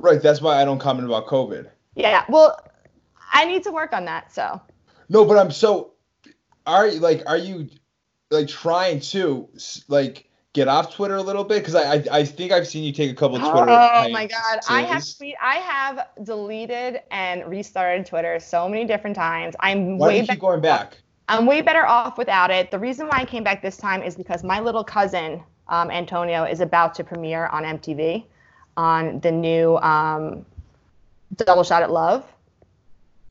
Right. 0.00 0.22
That's 0.22 0.40
why 0.40 0.62
I 0.62 0.64
don't 0.64 0.78
comment 0.78 1.06
about 1.06 1.26
COVID. 1.26 1.68
yeah 1.96 2.24
well 2.28 2.56
i 3.32 3.44
need 3.44 3.64
to 3.64 3.72
work 3.72 3.92
on 3.92 4.04
that 4.04 4.32
so 4.32 4.60
No, 5.08 5.24
but 5.24 5.36
I'm 5.38 5.50
so. 5.50 5.94
Are 6.66 6.86
you 6.86 7.00
like? 7.00 7.22
Are 7.26 7.36
you 7.38 7.68
like 8.30 8.46
trying 8.46 9.00
to 9.14 9.48
like 9.88 10.27
get 10.52 10.68
off 10.68 10.94
Twitter 10.94 11.16
a 11.16 11.22
little 11.22 11.44
bit? 11.44 11.58
Because 11.60 11.74
I, 11.74 11.94
I 11.94 12.04
I 12.18 12.24
think 12.24 12.52
I've 12.52 12.66
seen 12.66 12.84
you 12.84 12.92
take 12.92 13.10
a 13.10 13.14
couple 13.14 13.36
of 13.36 13.42
Twitter. 13.42 13.70
Oh 13.70 14.08
my 14.10 14.26
god, 14.26 14.60
I 14.68 14.82
have 14.82 15.04
tweet, 15.16 15.36
I 15.42 15.56
have 15.56 16.08
deleted 16.24 17.00
and 17.10 17.46
restarted 17.46 18.06
Twitter 18.06 18.38
so 18.40 18.68
many 18.68 18.84
different 18.84 19.16
times. 19.16 19.54
I'm 19.60 19.98
Why 19.98 20.08
do 20.08 20.14
way 20.14 20.20
you 20.20 20.26
keep 20.26 20.40
going 20.40 20.60
back? 20.60 20.98
I'm 21.28 21.44
way 21.44 21.60
better 21.60 21.86
off 21.86 22.16
without 22.16 22.50
it. 22.50 22.70
The 22.70 22.78
reason 22.78 23.06
why 23.06 23.18
I 23.18 23.24
came 23.24 23.44
back 23.44 23.60
this 23.60 23.76
time 23.76 24.02
is 24.02 24.16
because 24.16 24.42
my 24.42 24.60
little 24.60 24.82
cousin 24.84 25.42
um, 25.68 25.90
Antonio 25.90 26.44
is 26.44 26.60
about 26.60 26.94
to 26.94 27.04
premiere 27.04 27.46
on 27.48 27.64
MTV 27.64 28.24
on 28.76 29.20
the 29.20 29.30
new 29.30 29.76
um, 29.78 30.46
Double 31.36 31.64
Shot 31.64 31.82
at 31.82 31.90
Love. 31.90 32.24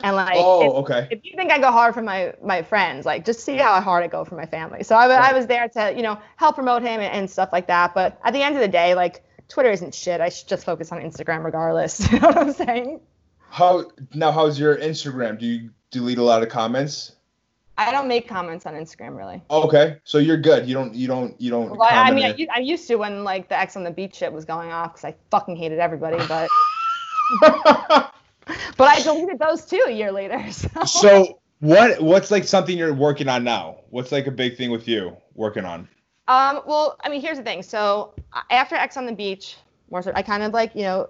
And 0.02 0.16
like, 0.16 0.36
Oh, 0.38 0.62
if, 0.64 0.72
okay. 0.86 1.08
if 1.10 1.22
you 1.24 1.34
think 1.36 1.52
I 1.52 1.60
go 1.60 1.72
hard 1.72 1.94
for 1.96 2.02
my 2.04 2.34
my 2.44 2.62
friends, 2.62 3.06
like 3.06 3.26
just 3.26 3.40
see 3.40 3.56
how 3.56 3.82
hard 3.82 4.04
I 4.04 4.08
go 4.08 4.24
for 4.24 4.36
my 4.36 4.46
family. 4.46 4.84
So 4.84 4.96
I, 4.96 5.08
wa- 5.08 5.16
I 5.16 5.34
was 5.34 5.48
there 5.48 5.68
to 5.70 5.94
you 5.96 6.04
know 6.04 6.20
help 6.36 6.56
promote 6.56 6.84
him 6.84 7.00
and, 7.02 7.12
and 7.14 7.30
stuff 7.30 7.50
like 7.52 7.68
that. 7.68 7.94
But 7.96 8.20
at 8.24 8.34
the 8.34 8.42
end 8.44 8.56
of 8.56 8.62
the 8.62 8.68
day, 8.68 8.94
like 8.94 9.24
Twitter 9.48 9.72
isn't 9.72 9.96
shit. 9.96 10.22
I 10.22 10.30
should 10.30 10.48
just 10.48 10.66
focus 10.66 10.92
on 10.92 11.00
Instagram 11.00 11.44
regardless. 11.44 12.00
You 12.12 12.20
know 12.20 12.28
what 12.28 12.38
I'm 12.38 12.54
saying? 12.54 13.00
How 13.50 13.86
now? 14.14 14.32
How's 14.32 14.60
your 14.60 14.78
Instagram? 14.78 15.40
Do 15.40 15.46
you 15.48 15.72
delete 15.90 16.18
a 16.20 16.24
lot 16.24 16.44
of 16.44 16.50
comments? 16.50 17.14
I 17.80 17.92
don't 17.92 18.08
make 18.08 18.28
comments 18.28 18.66
on 18.66 18.74
Instagram 18.74 19.16
really. 19.18 19.42
Okay, 19.50 19.98
so 20.04 20.18
you're 20.20 20.38
good. 20.38 20.68
You 20.68 20.74
don't. 20.76 20.94
You 20.94 21.08
don't. 21.08 21.40
You 21.42 21.50
don't. 21.52 21.76
Well, 21.78 21.90
I 21.90 22.12
mean, 22.12 22.26
I, 22.26 22.48
I 22.56 22.60
used 22.60 22.88
to 22.90 22.96
when 22.98 23.24
like 23.24 23.50
the 23.50 23.58
Ex 23.58 23.76
on 23.76 23.84
the 23.84 23.92
Beach 23.92 24.16
shit 24.16 24.32
was 24.34 24.46
going 24.46 24.72
off 24.72 24.94
because 24.94 25.06
I 25.06 25.16
fucking 25.32 25.56
hated 25.56 25.80
everybody. 25.80 26.18
But. 26.28 26.50
but 28.78 28.88
I 28.88 29.02
deleted 29.02 29.40
those 29.40 29.66
too 29.66 29.84
a 29.88 29.92
year 29.92 30.12
later. 30.12 30.44
So, 30.52 30.86
so 30.86 31.40
what? 31.60 32.02
What's 32.02 32.32
like 32.32 32.44
something 32.44 32.78
you're 32.78 32.94
working 32.94 33.28
on 33.28 33.44
now? 33.44 33.80
What's 33.90 34.12
like 34.12 34.28
a 34.28 34.32
big 34.32 34.58
thing 34.58 34.72
with 34.72 34.88
you 34.88 35.16
working 35.34 35.66
on? 35.66 35.88
um, 36.28 36.62
well, 36.68 36.98
I 37.04 37.10
mean, 37.10 37.22
here's 37.22 37.38
the 37.38 37.44
thing. 37.44 37.64
So 37.64 38.14
after 38.52 38.76
Ex 38.76 38.98
on 38.98 39.06
the 39.06 39.14
Beach, 39.14 39.58
more 39.90 40.02
so, 40.02 40.12
I 40.14 40.22
kind 40.22 40.44
of 40.44 40.54
like 40.54 40.76
you 40.76 40.84
know. 40.84 41.10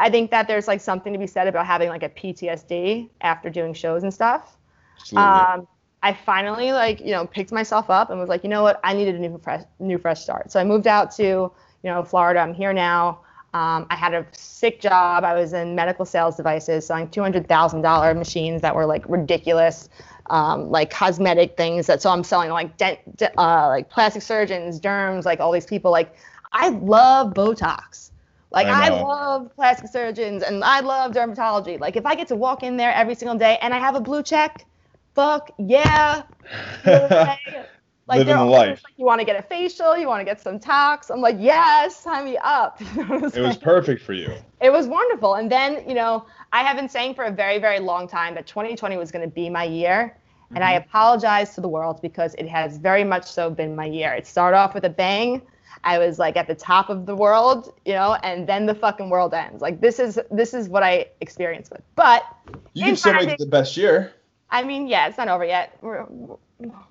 I 0.00 0.10
think 0.10 0.30
that 0.30 0.46
there's 0.46 0.68
like 0.68 0.80
something 0.80 1.12
to 1.12 1.18
be 1.18 1.26
said 1.26 1.48
about 1.48 1.66
having 1.66 1.88
like 1.88 2.04
a 2.04 2.08
PTSD 2.08 3.10
after 3.20 3.50
doing 3.50 3.74
shows 3.74 4.04
and 4.04 4.14
stuff. 4.14 4.56
Absolutely. 5.00 5.28
Um, 5.28 5.68
I 6.04 6.12
finally 6.12 6.70
like 6.70 7.00
you 7.00 7.10
know 7.10 7.26
picked 7.26 7.50
myself 7.50 7.90
up 7.90 8.10
and 8.10 8.18
was 8.18 8.28
like, 8.28 8.44
you 8.44 8.48
know 8.48 8.62
what, 8.62 8.80
I 8.84 8.94
needed 8.94 9.16
a 9.16 9.18
new 9.18 9.38
fresh 9.38 9.64
new 9.80 9.98
fresh 9.98 10.22
start. 10.22 10.52
So 10.52 10.60
I 10.60 10.64
moved 10.64 10.86
out 10.86 11.10
to 11.16 11.22
you 11.22 11.52
know 11.82 12.02
Florida. 12.04 12.40
I'm 12.40 12.54
here 12.54 12.72
now. 12.72 13.20
Um, 13.54 13.86
I 13.88 13.96
had 13.96 14.12
a 14.12 14.26
sick 14.32 14.80
job. 14.80 15.24
I 15.24 15.34
was 15.34 15.52
in 15.52 15.74
medical 15.74 16.04
sales 16.04 16.36
devices, 16.36 16.86
selling 16.86 17.08
two 17.08 17.22
hundred 17.22 17.48
thousand 17.48 17.82
dollar 17.82 18.14
machines 18.14 18.60
that 18.62 18.74
were 18.74 18.84
like 18.84 19.08
ridiculous, 19.08 19.88
um, 20.26 20.70
like 20.70 20.90
cosmetic 20.90 21.56
things. 21.56 21.86
That 21.86 22.02
so 22.02 22.10
I'm 22.10 22.24
selling 22.24 22.50
like 22.50 22.76
dent, 22.76 23.16
de- 23.16 23.40
uh, 23.40 23.68
like 23.68 23.88
plastic 23.88 24.22
surgeons, 24.22 24.78
derms, 24.78 25.24
like 25.24 25.40
all 25.40 25.50
these 25.50 25.66
people. 25.66 25.90
Like 25.90 26.14
I 26.52 26.68
love 26.68 27.32
Botox. 27.32 28.10
Like 28.50 28.66
I 28.66 28.86
I, 28.88 29.02
love 29.02 29.54
plastic 29.54 29.90
surgeons 29.90 30.42
and 30.42 30.64
I 30.64 30.80
love 30.80 31.12
dermatology. 31.12 31.78
Like 31.78 31.96
if 31.96 32.06
I 32.06 32.14
get 32.14 32.28
to 32.28 32.36
walk 32.36 32.62
in 32.62 32.76
there 32.76 32.92
every 32.92 33.14
single 33.14 33.36
day 33.36 33.58
and 33.60 33.74
I 33.74 33.78
have 33.78 33.94
a 33.94 34.00
blue 34.00 34.22
check, 34.22 34.66
fuck 35.14 35.50
yeah. 35.58 36.22
Like 38.08 38.18
Living 38.18 38.36
the 38.36 38.44
life. 38.44 38.80
Like, 38.84 38.94
you 38.96 39.04
want 39.04 39.20
to 39.20 39.26
get 39.26 39.38
a 39.38 39.42
facial, 39.42 39.96
you 39.96 40.06
want 40.06 40.20
to 40.20 40.24
get 40.24 40.40
some 40.40 40.58
tox. 40.58 41.10
I'm 41.10 41.20
like, 41.20 41.36
yes, 41.38 41.94
sign 41.94 42.24
me 42.24 42.38
up. 42.42 42.80
You 42.80 43.04
know 43.04 43.20
what 43.20 43.36
I'm 43.36 43.44
it 43.44 43.46
was 43.46 43.56
perfect 43.58 44.02
for 44.02 44.14
you. 44.14 44.32
it 44.62 44.70
was 44.70 44.86
wonderful. 44.86 45.34
And 45.34 45.52
then, 45.52 45.86
you 45.86 45.94
know, 45.94 46.24
I 46.52 46.62
have 46.62 46.76
been 46.76 46.88
saying 46.88 47.14
for 47.14 47.24
a 47.24 47.30
very, 47.30 47.58
very 47.58 47.80
long 47.80 48.08
time 48.08 48.34
that 48.34 48.46
2020 48.46 48.96
was 48.96 49.12
going 49.12 49.28
to 49.28 49.30
be 49.32 49.50
my 49.50 49.64
year. 49.64 50.16
And 50.54 50.64
I 50.64 50.74
mm-hmm. 50.74 50.88
apologize 50.88 51.54
to 51.56 51.60
the 51.60 51.68
world 51.68 52.00
because 52.00 52.34
it 52.38 52.48
has 52.48 52.78
very 52.78 53.04
much 53.04 53.26
so 53.26 53.50
been 53.50 53.76
my 53.76 53.84
year. 53.84 54.14
It 54.14 54.26
started 54.26 54.56
off 54.56 54.72
with 54.72 54.86
a 54.86 54.90
bang. 54.90 55.42
I 55.84 55.98
was 55.98 56.18
like 56.18 56.36
at 56.36 56.46
the 56.46 56.54
top 56.54 56.88
of 56.88 57.04
the 57.04 57.14
world, 57.14 57.74
you 57.84 57.92
know, 57.92 58.14
and 58.22 58.48
then 58.48 58.64
the 58.64 58.74
fucking 58.74 59.10
world 59.10 59.34
ends. 59.34 59.60
Like 59.60 59.80
this 59.80 59.98
is 59.98 60.18
this 60.30 60.54
is 60.54 60.68
what 60.68 60.82
I 60.82 61.06
experienced 61.20 61.70
with. 61.70 61.82
But 61.94 62.24
You 62.72 62.86
can 62.86 62.96
still 62.96 63.12
make 63.12 63.28
it 63.28 63.38
the 63.38 63.46
best 63.46 63.76
year. 63.76 64.14
I 64.50 64.64
mean, 64.64 64.88
yeah, 64.88 65.08
it's 65.08 65.18
not 65.18 65.28
over 65.28 65.44
yet. 65.44 65.76
We're, 65.82 66.06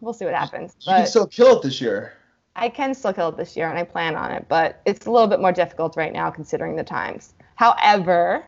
we'll 0.02 0.14
see 0.14 0.26
what 0.26 0.34
happens. 0.34 0.76
You 0.82 0.94
can 0.94 1.06
still 1.06 1.28
kill 1.28 1.58
it 1.58 1.64
this 1.64 1.82
year. 1.82 2.14
I 2.56 2.70
can 2.70 2.96
still 2.96 3.14
kill 3.14 3.30
it 3.30 3.38
this 3.38 3.56
year, 3.56 3.70
and 3.70 3.78
I 3.78 3.84
plan 3.84 4.16
on 4.16 4.32
it. 4.32 4.46
But 4.50 4.82
it's 4.86 5.06
a 5.06 5.12
little 5.12 5.28
bit 5.28 5.40
more 5.40 5.52
difficult 5.52 5.96
right 5.96 6.12
now 6.12 6.32
considering 6.32 6.76
the 6.76 6.84
times. 6.84 7.34
However, 7.56 8.46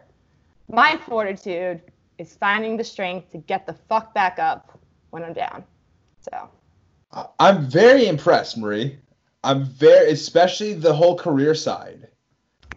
my 0.67 0.99
fortitude 1.07 1.81
is 2.17 2.35
finding 2.35 2.77
the 2.77 2.83
strength 2.83 3.31
to 3.31 3.37
get 3.37 3.65
the 3.65 3.73
fuck 3.73 4.13
back 4.13 4.39
up 4.39 4.79
when 5.11 5.23
I'm 5.23 5.33
down. 5.33 5.63
So 6.21 6.49
I'm 7.39 7.67
very 7.69 8.07
impressed, 8.07 8.57
Marie. 8.57 8.97
I'm 9.43 9.63
very, 9.65 10.11
especially 10.11 10.73
the 10.73 10.93
whole 10.93 11.17
career 11.17 11.55
side. 11.55 12.07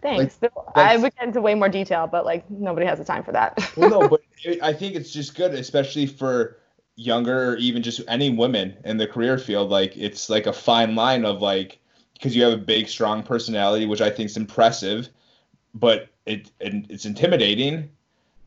thanks. 0.01 0.39
I 0.75 0.97
would 0.97 1.15
get 1.15 1.27
into 1.27 1.41
way 1.41 1.55
more 1.55 1.69
detail, 1.69 2.07
but 2.07 2.25
like 2.25 2.49
nobody 2.49 2.85
has 2.85 2.99
the 2.99 3.05
time 3.05 3.23
for 3.23 3.31
that. 3.33 3.71
Well, 3.75 3.89
no, 3.89 4.07
but 4.07 4.21
it, 4.43 4.61
I 4.63 4.73
think 4.73 4.95
it's 4.95 5.11
just 5.11 5.35
good, 5.35 5.53
especially 5.53 6.05
for 6.05 6.57
younger 6.95 7.51
or 7.51 7.55
even 7.57 7.81
just 7.81 8.01
any 8.07 8.29
women 8.29 8.75
in 8.85 8.97
the 8.97 9.07
career 9.07 9.37
field. 9.37 9.69
Like 9.69 9.95
it's 9.97 10.29
like 10.29 10.45
a 10.45 10.53
fine 10.53 10.95
line 10.95 11.25
of 11.25 11.41
like 11.41 11.79
because 12.13 12.35
you 12.35 12.43
have 12.43 12.53
a 12.53 12.57
big, 12.57 12.87
strong 12.87 13.23
personality, 13.23 13.85
which 13.85 14.01
I 14.01 14.09
think 14.09 14.29
is 14.29 14.37
impressive, 14.37 15.09
but 15.73 16.09
it, 16.25 16.51
it 16.59 16.85
it's 16.89 17.05
intimidating. 17.05 17.89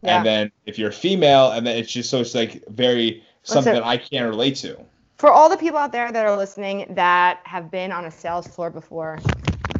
Yeah. 0.02 0.18
And 0.18 0.26
then 0.26 0.52
if 0.66 0.78
you're 0.78 0.92
female, 0.92 1.50
and 1.50 1.66
then 1.66 1.76
it's 1.76 1.92
just 1.92 2.10
so 2.10 2.20
it's 2.20 2.34
like 2.34 2.64
very 2.68 3.24
something 3.42 3.72
that 3.72 3.84
I 3.84 3.96
can't 3.96 4.28
relate 4.28 4.56
to. 4.56 4.78
for 5.16 5.30
all 5.30 5.48
the 5.48 5.56
people 5.56 5.78
out 5.78 5.92
there 5.92 6.12
that 6.12 6.26
are 6.26 6.36
listening 6.36 6.86
that 6.90 7.40
have 7.44 7.70
been 7.70 7.92
on 7.92 8.04
a 8.04 8.10
sales 8.10 8.46
floor 8.46 8.70
before, 8.70 9.18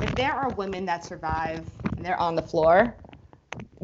if 0.01 0.15
there 0.15 0.33
are 0.33 0.49
women 0.51 0.85
that 0.87 1.05
survive 1.05 1.65
and 1.97 2.05
they're 2.05 2.19
on 2.19 2.35
the 2.35 2.43
floor, 2.43 2.95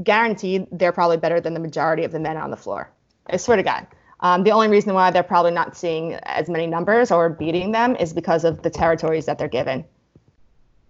guaranteed 0.03 0.67
they're 0.73 0.93
probably 0.93 1.17
better 1.19 1.41
than 1.41 1.55
the 1.55 1.61
majority 1.61 2.05
of 2.05 2.13
the 2.13 2.21
men 2.21 2.37
on 2.37 2.51
the 2.51 2.57
floor. 2.57 2.91
I 3.27 3.37
swear 3.37 3.57
to 3.57 3.63
God. 3.63 3.87
Um, 4.23 4.45
the 4.45 4.53
only 4.53 4.69
reason 4.69 4.95
why 4.95 5.11
they're 5.11 5.23
probably 5.23 5.51
not 5.51 5.77
seeing 5.77 6.15
as 6.15 6.49
many 6.49 6.67
numbers 6.67 7.11
or 7.11 7.29
beating 7.29 7.73
them 7.73 7.97
is 7.97 8.13
because 8.13 8.45
of 8.45 8.63
the 8.63 8.71
territories 8.71 9.27
that 9.27 9.37
they're 9.39 9.49
given. 9.49 9.85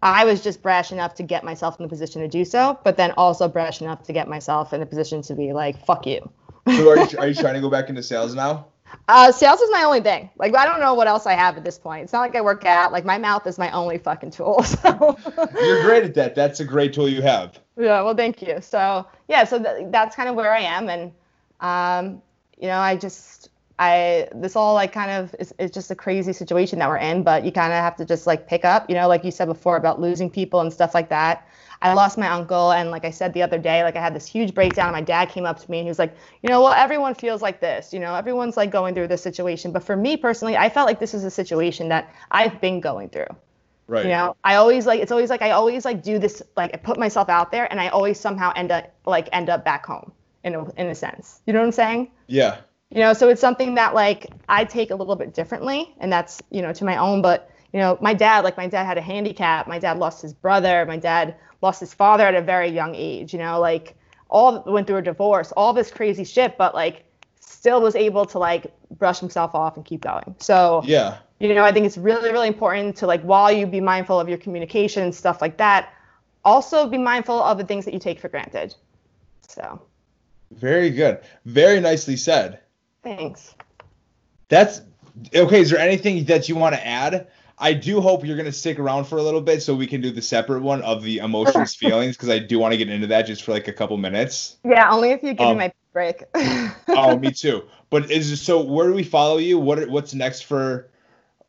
I 0.02 0.24
was 0.24 0.42
just 0.42 0.62
brash 0.62 0.92
enough 0.92 1.14
to 1.14 1.22
get 1.22 1.42
myself 1.44 1.78
in 1.78 1.84
the 1.84 1.88
position 1.88 2.22
to 2.22 2.28
do 2.28 2.44
so, 2.44 2.78
but 2.84 2.96
then 2.96 3.12
also 3.12 3.48
brash 3.48 3.80
enough 3.80 4.02
to 4.04 4.12
get 4.12 4.28
myself 4.28 4.72
in 4.72 4.80
the 4.80 4.86
position 4.86 5.22
to 5.22 5.34
be 5.34 5.52
like, 5.52 5.82
fuck 5.86 6.06
you. 6.06 6.28
So 6.66 6.90
are 6.90 6.98
you, 6.98 7.18
are 7.18 7.26
you 7.28 7.34
trying 7.42 7.54
to 7.54 7.60
go 7.60 7.70
back 7.70 7.88
into 7.88 8.02
sales 8.02 8.34
now? 8.34 8.66
Uh, 9.08 9.32
sales 9.32 9.60
is 9.60 9.70
my 9.70 9.84
only 9.84 10.00
thing. 10.00 10.28
Like 10.36 10.54
I 10.54 10.66
don't 10.66 10.80
know 10.80 10.92
what 10.92 11.06
else 11.06 11.24
I 11.24 11.32
have 11.32 11.56
at 11.56 11.64
this 11.64 11.78
point. 11.78 12.02
It's 12.04 12.12
not 12.12 12.20
like 12.20 12.36
I 12.36 12.42
work 12.42 12.66
out. 12.66 12.92
Like 12.92 13.06
my 13.06 13.16
mouth 13.16 13.46
is 13.46 13.58
my 13.58 13.70
only 13.70 13.96
fucking 13.96 14.32
tool. 14.32 14.62
So 14.64 15.16
You're 15.62 15.82
great 15.82 16.04
at 16.04 16.14
that. 16.14 16.34
That's 16.34 16.60
a 16.60 16.64
great 16.64 16.92
tool 16.92 17.08
you 17.08 17.22
have. 17.22 17.58
yeah. 17.78 18.02
Well, 18.02 18.14
thank 18.14 18.42
you. 18.42 18.58
So 18.60 19.06
yeah. 19.28 19.44
So 19.44 19.62
th- 19.62 19.86
that's 19.90 20.14
kind 20.14 20.28
of 20.28 20.34
where 20.34 20.52
I 20.52 20.60
am, 20.60 20.90
and 20.90 21.12
um, 21.60 22.20
you 22.62 22.68
know, 22.68 22.78
I 22.78 22.96
just 22.96 23.50
I 23.78 24.28
this 24.34 24.54
all 24.54 24.74
like 24.74 24.92
kind 24.92 25.10
of 25.10 25.34
is, 25.40 25.52
is 25.58 25.72
just 25.72 25.90
a 25.90 25.96
crazy 25.96 26.32
situation 26.32 26.78
that 26.78 26.88
we're 26.88 26.98
in. 26.98 27.24
But 27.24 27.44
you 27.44 27.50
kind 27.50 27.72
of 27.72 27.80
have 27.80 27.96
to 27.96 28.04
just 28.04 28.24
like 28.24 28.46
pick 28.46 28.64
up. 28.64 28.88
You 28.88 28.94
know, 28.94 29.08
like 29.08 29.24
you 29.24 29.32
said 29.32 29.46
before 29.46 29.76
about 29.76 30.00
losing 30.00 30.30
people 30.30 30.60
and 30.60 30.72
stuff 30.72 30.94
like 30.94 31.08
that. 31.08 31.48
I 31.82 31.92
lost 31.94 32.16
my 32.16 32.28
uncle, 32.28 32.70
and 32.70 32.92
like 32.92 33.04
I 33.04 33.10
said 33.10 33.34
the 33.34 33.42
other 33.42 33.58
day, 33.58 33.82
like 33.82 33.96
I 33.96 34.00
had 34.00 34.14
this 34.14 34.24
huge 34.24 34.54
breakdown. 34.54 34.86
And 34.86 34.92
my 34.92 35.00
dad 35.00 35.30
came 35.30 35.44
up 35.44 35.58
to 35.58 35.68
me 35.68 35.78
and 35.78 35.86
he 35.86 35.90
was 35.90 35.98
like, 35.98 36.14
you 36.44 36.48
know, 36.48 36.62
well, 36.62 36.72
everyone 36.72 37.16
feels 37.16 37.42
like 37.42 37.60
this. 37.60 37.92
You 37.92 37.98
know, 37.98 38.14
everyone's 38.14 38.56
like 38.56 38.70
going 38.70 38.94
through 38.94 39.08
this 39.08 39.22
situation. 39.22 39.72
But 39.72 39.82
for 39.82 39.96
me 39.96 40.16
personally, 40.16 40.56
I 40.56 40.68
felt 40.68 40.86
like 40.86 41.00
this 41.00 41.12
is 41.12 41.24
a 41.24 41.30
situation 41.30 41.88
that 41.88 42.14
I've 42.30 42.60
been 42.60 42.78
going 42.78 43.08
through. 43.08 43.34
Right. 43.88 44.04
You 44.04 44.12
know, 44.12 44.36
I 44.44 44.54
always 44.54 44.86
like 44.86 45.00
it's 45.00 45.10
always 45.10 45.28
like 45.28 45.42
I 45.42 45.50
always 45.50 45.84
like 45.84 46.04
do 46.04 46.20
this 46.20 46.40
like 46.56 46.72
I 46.72 46.76
put 46.76 47.00
myself 47.00 47.28
out 47.28 47.50
there, 47.50 47.66
and 47.68 47.80
I 47.80 47.88
always 47.88 48.20
somehow 48.20 48.52
end 48.54 48.70
up 48.70 48.94
like 49.04 49.28
end 49.32 49.50
up 49.50 49.64
back 49.64 49.84
home 49.84 50.12
in 50.44 50.54
a 50.54 50.70
in 50.74 50.86
a 50.88 50.94
sense. 50.94 51.40
You 51.46 51.52
know 51.52 51.60
what 51.60 51.66
I'm 51.66 51.72
saying? 51.72 52.10
Yeah. 52.26 52.58
You 52.90 53.00
know, 53.00 53.12
so 53.14 53.28
it's 53.30 53.40
something 53.40 53.74
that 53.76 53.94
like 53.94 54.26
I 54.48 54.64
take 54.64 54.90
a 54.90 54.94
little 54.94 55.16
bit 55.16 55.32
differently, 55.34 55.94
and 55.98 56.12
that's 56.12 56.42
you 56.50 56.62
know 56.62 56.72
to 56.72 56.84
my 56.84 56.96
own. 56.96 57.22
But 57.22 57.50
you 57.72 57.80
know, 57.80 57.96
my 58.00 58.12
dad 58.14 58.44
like 58.44 58.56
my 58.56 58.66
dad 58.66 58.84
had 58.84 58.98
a 58.98 59.02
handicap. 59.02 59.66
My 59.66 59.78
dad 59.78 59.98
lost 59.98 60.20
his 60.22 60.32
brother. 60.34 60.84
My 60.86 60.98
dad 60.98 61.36
lost 61.62 61.80
his 61.80 61.94
father 61.94 62.24
at 62.24 62.34
a 62.34 62.42
very 62.42 62.68
young 62.68 62.94
age. 62.94 63.32
You 63.32 63.38
know, 63.38 63.58
like 63.60 63.96
all 64.28 64.62
went 64.66 64.86
through 64.86 64.96
a 64.98 65.02
divorce, 65.02 65.52
all 65.52 65.72
this 65.72 65.90
crazy 65.90 66.24
shit, 66.24 66.56
but 66.58 66.74
like 66.74 67.04
still 67.40 67.80
was 67.82 67.94
able 67.94 68.24
to 68.26 68.38
like 68.38 68.72
brush 68.98 69.20
himself 69.20 69.54
off 69.54 69.76
and 69.76 69.84
keep 69.84 70.00
going. 70.02 70.34
So 70.38 70.82
Yeah. 70.84 71.18
you 71.38 71.54
know 71.54 71.64
i 71.64 71.72
think 71.72 71.86
it's 71.86 71.98
really 71.98 72.30
really 72.30 72.46
important 72.48 72.96
to 72.96 73.06
like 73.06 73.20
while 73.22 73.50
you 73.50 73.66
be 73.66 73.80
mindful 73.80 74.18
of 74.20 74.28
your 74.28 74.38
communication 74.38 75.02
and 75.02 75.12
stuff 75.14 75.40
like 75.42 75.56
that 75.56 75.92
also 76.44 76.86
be 76.86 76.98
mindful 76.98 77.42
of 77.42 77.58
the 77.58 77.64
things 77.64 77.84
that 77.84 77.92
you 77.94 77.98
take 78.00 78.20
for 78.20 78.28
granted 78.28 78.74
so 79.48 79.82
Very 80.58 80.90
good. 80.90 81.20
Very 81.44 81.80
nicely 81.80 82.16
said. 82.16 82.60
thanks 83.02 83.54
That's 84.48 84.82
okay. 85.34 85.60
Is 85.60 85.70
there 85.70 85.78
anything 85.80 86.24
that 86.26 86.48
you 86.48 86.56
want 86.56 86.74
to 86.74 86.86
add? 86.86 87.28
I 87.58 87.74
do 87.74 88.00
hope 88.00 88.24
you're 88.24 88.36
going 88.36 88.46
to 88.46 88.52
stick 88.52 88.78
around 88.78 89.04
for 89.04 89.18
a 89.18 89.22
little 89.22 89.40
bit 89.40 89.62
so 89.62 89.74
we 89.74 89.86
can 89.86 90.00
do 90.00 90.10
the 90.10 90.22
separate 90.22 90.62
one 90.62 90.82
of 90.82 91.02
the 91.02 91.18
emotions, 91.18 91.74
feelings, 91.74 92.16
because 92.16 92.28
I 92.28 92.38
do 92.40 92.58
want 92.58 92.72
to 92.72 92.78
get 92.78 92.88
into 92.90 93.06
that 93.08 93.22
just 93.22 93.44
for 93.44 93.52
like 93.52 93.68
a 93.68 93.72
couple 93.72 93.96
minutes. 93.98 94.56
yeah 94.64 94.90
only 94.90 95.10
if 95.10 95.22
you 95.22 95.34
give 95.34 95.48
Um, 95.48 95.56
me 95.58 95.64
my 95.66 95.72
break 95.92 96.24
Oh, 96.88 97.18
me 97.18 97.30
too. 97.32 97.62
But 97.90 98.10
is 98.10 98.40
so? 98.40 98.62
Where 98.62 98.88
do 98.88 98.94
we 98.94 99.04
follow 99.04 99.38
you? 99.38 99.58
What 99.58 99.88
What's 99.88 100.14
next 100.14 100.42
for 100.42 100.90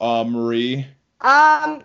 uh, 0.01 0.23
Marie? 0.23 0.87
um 1.21 1.83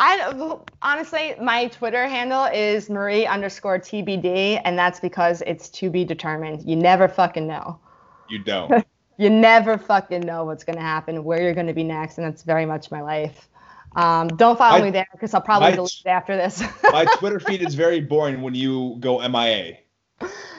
I 0.00 0.58
honestly, 0.80 1.34
my 1.42 1.66
Twitter 1.68 2.06
handle 2.06 2.44
is 2.44 2.88
Marie 2.88 3.26
underscore 3.26 3.78
TBD, 3.78 4.60
and 4.64 4.78
that's 4.78 5.00
because 5.00 5.42
it's 5.46 5.68
to 5.70 5.90
be 5.90 6.04
determined. 6.04 6.62
You 6.68 6.76
never 6.76 7.08
fucking 7.08 7.46
know. 7.46 7.80
You 8.28 8.38
don't. 8.38 8.86
you 9.18 9.28
never 9.28 9.76
fucking 9.76 10.20
know 10.20 10.44
what's 10.44 10.62
going 10.62 10.76
to 10.76 10.82
happen, 10.82 11.24
where 11.24 11.42
you're 11.42 11.54
going 11.54 11.66
to 11.66 11.72
be 11.72 11.82
next, 11.82 12.18
and 12.18 12.26
that's 12.26 12.44
very 12.44 12.64
much 12.64 12.90
my 12.90 13.00
life. 13.00 13.48
Um, 13.96 14.28
don't 14.28 14.56
follow 14.56 14.78
I- 14.78 14.82
me 14.82 14.90
there 14.90 15.08
because 15.12 15.34
I'll 15.34 15.40
probably 15.40 15.72
delete 15.72 16.02
it 16.04 16.08
after 16.08 16.36
this. 16.36 16.62
My 16.92 17.04
Twitter 17.16 17.40
feed 17.40 17.62
is 17.62 17.74
very 17.74 18.00
boring 18.12 18.42
when 18.42 18.54
you 18.54 18.96
go 19.00 19.26
MIA. 19.26 19.78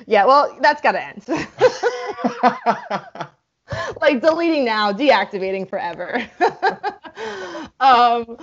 Yeah, 0.08 0.26
well, 0.26 0.58
that's 0.62 0.82
gotta 0.82 1.06
end. 1.06 1.24
like 4.02 4.22
deleting 4.22 4.66
now, 4.66 4.92
deactivating 4.92 5.70
forever. 5.70 6.16
um, 7.80 8.38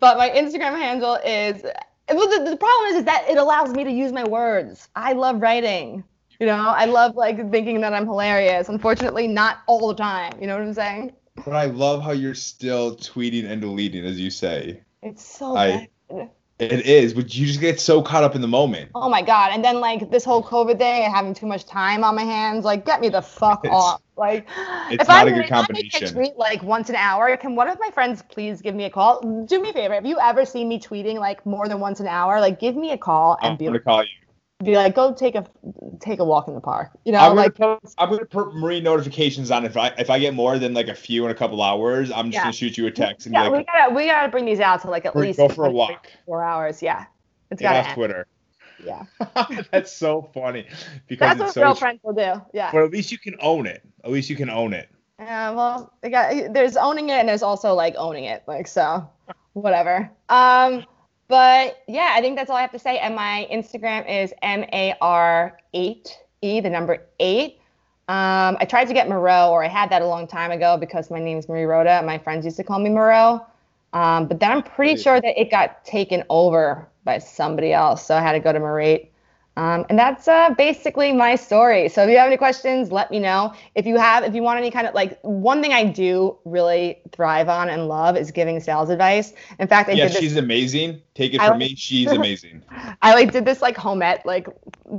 but 0.00 0.16
my 0.18 0.30
Instagram 0.30 0.78
handle 0.78 1.14
is. 1.24 1.62
Well, 2.10 2.26
the, 2.26 2.50
the 2.50 2.56
problem 2.56 2.90
is, 2.92 2.96
is 2.96 3.04
that 3.04 3.26
it 3.28 3.36
allows 3.36 3.74
me 3.74 3.84
to 3.84 3.90
use 3.90 4.12
my 4.12 4.24
words. 4.24 4.88
I 4.96 5.12
love 5.12 5.42
writing. 5.42 6.02
You 6.40 6.46
know, 6.46 6.54
I 6.54 6.86
love 6.86 7.16
like 7.16 7.50
thinking 7.50 7.80
that 7.82 7.92
I'm 7.92 8.06
hilarious. 8.06 8.68
Unfortunately, 8.68 9.26
not 9.26 9.58
all 9.66 9.88
the 9.88 9.94
time. 9.94 10.32
You 10.40 10.46
know 10.46 10.54
what 10.54 10.62
I'm 10.62 10.74
saying? 10.74 11.12
But 11.44 11.54
I 11.54 11.66
love 11.66 12.02
how 12.02 12.12
you're 12.12 12.34
still 12.34 12.96
tweeting 12.96 13.44
and 13.44 13.60
deleting, 13.60 14.06
as 14.06 14.18
you 14.18 14.30
say. 14.30 14.80
It's 15.02 15.24
so 15.24 15.56
I- 15.56 15.88
bad. 16.10 16.30
It 16.58 16.86
is, 16.86 17.14
but 17.14 17.32
you 17.36 17.46
just 17.46 17.60
get 17.60 17.78
so 17.78 18.02
caught 18.02 18.24
up 18.24 18.34
in 18.34 18.40
the 18.40 18.48
moment. 18.48 18.90
Oh 18.94 19.08
my 19.08 19.22
god! 19.22 19.52
And 19.52 19.64
then 19.64 19.80
like 19.80 20.10
this 20.10 20.24
whole 20.24 20.42
COVID 20.42 20.76
thing 20.78 21.04
and 21.04 21.14
having 21.14 21.32
too 21.32 21.46
much 21.46 21.64
time 21.66 22.02
on 22.02 22.16
my 22.16 22.24
hands, 22.24 22.64
like 22.64 22.84
get 22.84 23.00
me 23.00 23.08
the 23.08 23.22
fuck 23.22 23.64
It's- 23.64 23.80
off. 23.80 24.02
Like, 24.16 24.48
it's 24.90 25.04
if 25.04 25.08
I 25.08 25.18
not 25.18 25.28
a 25.28 25.30
good 25.30 25.44
if 25.44 25.52
I 25.52 25.60
make 25.70 25.92
combination. 25.92 26.12
tweet 26.12 26.36
like 26.36 26.60
once 26.64 26.88
an 26.88 26.96
hour, 26.96 27.36
can 27.36 27.54
one 27.54 27.68
of 27.68 27.78
my 27.78 27.88
friends 27.90 28.20
please 28.28 28.60
give 28.60 28.74
me 28.74 28.82
a 28.86 28.90
call? 28.90 29.20
Do 29.46 29.62
me 29.62 29.70
a 29.70 29.72
favor. 29.72 29.94
Have 29.94 30.06
you 30.06 30.18
ever 30.18 30.44
seen 30.44 30.68
me 30.68 30.80
tweeting 30.80 31.20
like 31.20 31.46
more 31.46 31.68
than 31.68 31.78
once 31.78 32.00
an 32.00 32.08
hour? 32.08 32.40
Like, 32.40 32.58
give 32.58 32.74
me 32.74 32.90
a 32.90 32.98
call 32.98 33.38
and 33.40 33.52
I'm 33.52 33.56
be, 33.56 33.66
gonna 33.66 33.78
call 33.78 34.02
you. 34.02 34.08
Be 34.64 34.74
like, 34.74 34.94
go 34.94 35.12
take 35.14 35.36
a 35.36 35.46
take 36.00 36.18
a 36.18 36.24
walk 36.24 36.48
in 36.48 36.54
the 36.54 36.60
park. 36.60 36.90
You 37.04 37.12
know, 37.12 37.18
I'm 37.18 37.30
gonna 37.30 37.42
like 37.42 37.54
put 37.54 37.78
I'm 37.96 38.10
gonna 38.10 38.24
put 38.24 38.54
Marie 38.54 38.80
notifications 38.80 39.52
on 39.52 39.64
if 39.64 39.76
I 39.76 39.88
if 39.98 40.10
I 40.10 40.18
get 40.18 40.34
more 40.34 40.58
than 40.58 40.74
like 40.74 40.88
a 40.88 40.94
few 40.94 41.24
in 41.24 41.30
a 41.30 41.34
couple 41.34 41.62
hours, 41.62 42.10
I'm 42.10 42.26
just 42.26 42.34
Yeah. 42.34 42.42
gonna 42.42 42.52
shoot 42.52 42.76
you 42.76 42.86
a 42.88 42.90
text 42.90 43.26
and 43.26 43.34
yeah, 43.34 43.44
be 43.48 43.58
we 43.58 43.64
gotta 43.64 43.94
we 43.94 44.06
gotta 44.06 44.28
bring 44.28 44.46
these 44.46 44.58
out 44.58 44.82
to 44.82 44.90
like 44.90 45.04
at 45.06 45.14
least 45.14 45.38
go 45.38 45.48
for 45.48 45.66
a 45.66 45.70
walk. 45.70 46.08
four 46.26 46.42
hours. 46.42 46.82
Yeah, 46.82 47.04
it's 47.52 47.62
gotta 47.62 47.88
off. 47.88 47.94
Twitter. 47.94 48.26
Yeah, 48.84 49.04
That's 49.72 49.92
so 49.92 50.30
funny 50.34 50.66
because 51.08 51.36
that's 51.38 51.40
it's 51.40 51.46
what 51.48 51.54
so. 51.54 51.62
real 51.62 51.74
tr- 51.74 51.78
friends 51.80 52.00
will 52.02 52.14
do. 52.14 52.42
Yeah. 52.52 52.70
But 52.72 52.82
at 52.84 52.90
least 52.90 53.10
you 53.12 53.18
can 53.18 53.34
own 53.40 53.66
it. 53.66 53.82
At 54.04 54.10
least 54.10 54.30
you 54.30 54.36
can 54.36 54.50
own 54.50 54.72
it. 54.72 54.88
Yeah, 55.20 55.50
well, 55.50 55.92
got, 56.08 56.52
there's 56.54 56.76
owning 56.76 57.08
it 57.08 57.14
and 57.14 57.28
there's 57.28 57.42
also 57.42 57.74
like 57.74 57.94
owning 57.98 58.24
it, 58.24 58.44
like 58.46 58.68
so, 58.68 59.08
whatever. 59.54 60.08
Um, 60.28 60.84
but 61.28 61.82
yeah, 61.88 62.12
I 62.14 62.20
think 62.20 62.36
that's 62.36 62.50
all 62.50 62.56
I 62.56 62.62
have 62.62 62.72
to 62.72 62.78
say. 62.78 62.98
And 62.98 63.14
my 63.14 63.46
Instagram 63.52 64.08
is 64.08 64.32
m 64.42 64.64
a 64.72 64.94
r 65.00 65.58
eight 65.74 66.18
e, 66.42 66.60
the 66.60 66.70
number 66.70 67.06
eight. 67.20 67.60
Um, 68.08 68.56
I 68.60 68.64
tried 68.68 68.86
to 68.86 68.94
get 68.94 69.08
Moreau, 69.08 69.50
or 69.50 69.62
I 69.64 69.68
had 69.68 69.90
that 69.90 70.02
a 70.02 70.06
long 70.06 70.26
time 70.26 70.50
ago 70.50 70.76
because 70.78 71.10
my 71.10 71.20
name 71.20 71.38
is 71.38 71.48
Marie 71.48 71.64
Roda. 71.64 71.90
and 71.92 72.06
My 72.06 72.18
friends 72.18 72.44
used 72.46 72.56
to 72.56 72.64
call 72.64 72.78
me 72.78 72.90
Moreau. 72.90 73.44
Um, 73.92 74.26
but 74.28 74.40
then 74.40 74.50
I'm 74.52 74.62
pretty 74.62 74.92
Right. 74.92 75.00
sure 75.00 75.20
that 75.20 75.40
it 75.40 75.50
got 75.50 75.84
taken 75.84 76.24
over 76.30 76.88
by 77.04 77.18
somebody 77.18 77.72
else, 77.72 78.04
so 78.06 78.16
I 78.16 78.20
had 78.20 78.32
to 78.32 78.40
go 78.40 78.52
to 78.52 78.60
Marate. 78.60 79.10
Um, 79.58 79.84
and 79.88 79.98
that's 79.98 80.28
uh, 80.28 80.50
basically 80.50 81.12
my 81.12 81.34
story. 81.34 81.88
So 81.88 82.04
if 82.04 82.10
you 82.10 82.16
have 82.16 82.28
any 82.28 82.36
questions, 82.36 82.92
let 82.92 83.10
me 83.10 83.18
know. 83.18 83.52
If 83.74 83.86
you 83.86 83.96
have, 83.96 84.22
if 84.22 84.32
you 84.32 84.40
want 84.40 84.56
any 84.56 84.70
kind 84.70 84.86
of 84.86 84.94
like, 84.94 85.18
one 85.22 85.60
thing 85.60 85.72
I 85.72 85.82
do 85.82 86.38
really 86.44 87.00
thrive 87.10 87.48
on 87.48 87.68
and 87.68 87.88
love 87.88 88.16
is 88.16 88.30
giving 88.30 88.60
sales 88.60 88.88
advice. 88.88 89.32
In 89.58 89.66
fact, 89.66 89.90
I 89.90 89.94
yeah, 89.94 90.04
did 90.04 90.12
this 90.12 90.20
she's 90.20 90.36
amazing. 90.36 91.02
Take 91.18 91.34
it 91.34 91.40
I 91.40 91.48
from 91.48 91.58
me. 91.58 91.74
She's 91.76 92.12
amazing. 92.12 92.62
I 93.02 93.12
like 93.12 93.32
did 93.32 93.44
this 93.44 93.60
like 93.60 93.76
home 93.76 94.02
ec 94.02 94.24
like 94.24 94.46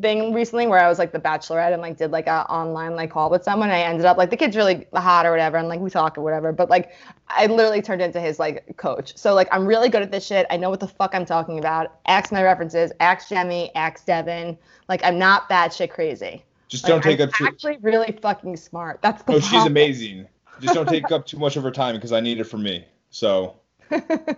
thing 0.02 0.34
recently 0.34 0.68
where 0.68 0.78
I 0.78 0.90
was 0.90 1.00
like 1.00 1.14
the 1.14 1.20
bachelorette 1.20 1.72
and 1.72 1.82
like 1.82 1.96
did 1.96 2.12
like 2.12 2.28
a 2.28 2.46
online 2.52 2.98
like 2.98 3.12
call 3.12 3.30
with 3.30 3.46
someone. 3.46 3.70
I 3.70 3.80
ended 3.84 4.06
up 4.06 4.18
like 4.18 4.30
the 4.30 4.36
kid's 4.36 4.58
really 4.58 4.86
hot 4.94 5.26
or 5.26 5.32
whatever 5.32 5.56
and 5.56 5.70
like 5.70 5.80
we 5.80 5.90
talk 5.90 6.18
or 6.18 6.22
whatever. 6.22 6.52
But 6.52 6.70
like 6.70 6.92
I 7.30 7.46
literally 7.46 7.82
turned 7.82 8.02
into 8.02 8.20
his 8.20 8.38
like 8.38 8.76
coach. 8.76 9.16
So 9.16 9.34
like 9.34 9.48
I'm 9.54 9.66
really 9.66 9.88
good 9.88 10.02
at 10.02 10.12
this 10.12 10.26
shit. 10.26 10.46
I 10.50 10.58
know 10.58 10.70
what 10.70 10.82
the 10.82 10.90
fuck 10.90 11.16
I'm 11.16 11.26
talking 11.26 11.58
about. 11.58 11.98
Ask 12.06 12.34
my 12.34 12.44
references. 12.44 12.92
Ask 13.00 13.30
Jemmye. 13.30 13.72
Ask 13.74 14.06
Devin. 14.06 14.49
Like 14.88 15.02
I'm 15.04 15.18
not 15.20 15.50
bad 15.50 15.74
shit 15.74 15.92
crazy. 15.92 16.44
Just 16.68 16.84
Like, 16.84 16.92
don't 16.92 17.04
take 17.04 17.20
I'm 17.20 17.30
up 17.30 17.34
too. 17.36 17.46
actually 17.48 17.78
really 17.82 18.12
fucking 18.22 18.56
smart. 18.58 19.02
That's 19.02 19.24
the 19.24 19.34
Oh, 19.34 19.40
she's 19.40 19.66
amazing. 19.66 20.28
Just 20.62 20.74
don't 20.74 20.88
take 20.88 21.12
up 21.12 21.26
too 21.26 21.38
much 21.38 21.58
of 21.58 21.64
her 21.64 21.72
time 21.72 21.96
because 21.96 22.12
I 22.12 22.20
need 22.20 22.40
it 22.40 22.46
for 22.46 22.58
me. 22.58 22.86
So 23.10 23.56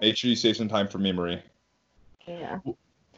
make 0.02 0.16
sure 0.16 0.30
you 0.30 0.36
save 0.36 0.58
some 0.58 0.70
time 0.70 0.88
for 0.88 0.98
me, 0.98 1.12
Marie. 1.12 1.42
Yeah. 2.28 2.60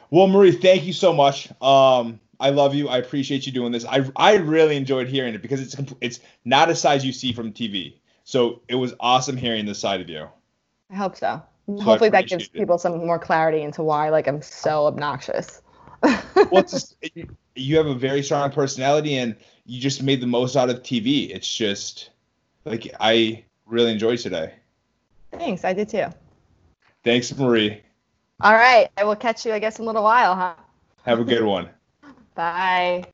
Well, 0.09 0.27
Marie, 0.27 0.51
thank 0.51 0.83
you 0.83 0.93
so 0.93 1.13
much. 1.13 1.49
Um, 1.61 2.19
I 2.39 2.49
love 2.49 2.75
you. 2.75 2.89
I 2.89 2.97
appreciate 2.97 3.45
you 3.45 3.51
doing 3.51 3.71
this. 3.71 3.85
I 3.85 4.05
I 4.15 4.35
really 4.35 4.75
enjoyed 4.75 5.07
hearing 5.07 5.33
it 5.33 5.41
because 5.41 5.61
it's 5.61 5.75
it's 6.01 6.19
not 6.45 6.69
a 6.69 6.75
size 6.75 7.05
you 7.05 7.13
see 7.13 7.33
from 7.33 7.53
TV. 7.53 7.95
So 8.23 8.61
it 8.67 8.75
was 8.75 8.93
awesome 8.99 9.37
hearing 9.37 9.65
this 9.65 9.79
side 9.79 10.01
of 10.01 10.09
you. 10.09 10.27
I 10.91 10.95
hope 10.95 11.15
so. 11.15 11.41
I 11.69 11.81
Hopefully 11.81 12.09
that 12.09 12.27
gives 12.27 12.45
it. 12.45 12.53
people 12.53 12.77
some 12.77 13.05
more 13.05 13.17
clarity 13.19 13.61
into 13.61 13.83
why 13.83 14.09
like 14.09 14.27
I'm 14.27 14.41
so 14.41 14.85
obnoxious. 14.85 15.62
Well, 16.03 16.63
just, 16.63 16.95
you 17.55 17.77
have 17.77 17.87
a 17.87 17.95
very 17.95 18.21
strong 18.23 18.51
personality 18.51 19.17
and 19.17 19.35
you 19.65 19.79
just 19.79 20.03
made 20.03 20.21
the 20.21 20.27
most 20.27 20.55
out 20.55 20.69
of 20.69 20.83
TV. 20.83 21.29
It's 21.29 21.51
just 21.51 22.09
like 22.65 22.93
I 22.99 23.43
really 23.65 23.91
enjoyed 23.91 24.19
today. 24.19 24.53
Thanks. 25.31 25.63
I 25.65 25.73
did 25.73 25.89
too. 25.89 26.05
Thanks, 27.03 27.35
Marie. 27.35 27.81
All 28.41 28.53
right. 28.53 28.89
I 28.97 29.03
will 29.03 29.15
catch 29.15 29.45
you, 29.45 29.53
I 29.53 29.59
guess, 29.59 29.79
in 29.79 29.83
a 29.83 29.85
little 29.85 30.03
while, 30.03 30.35
huh? 30.35 30.53
Have 31.05 31.19
a 31.19 31.23
good 31.23 31.43
one. 31.43 31.69
Bye. 32.35 33.05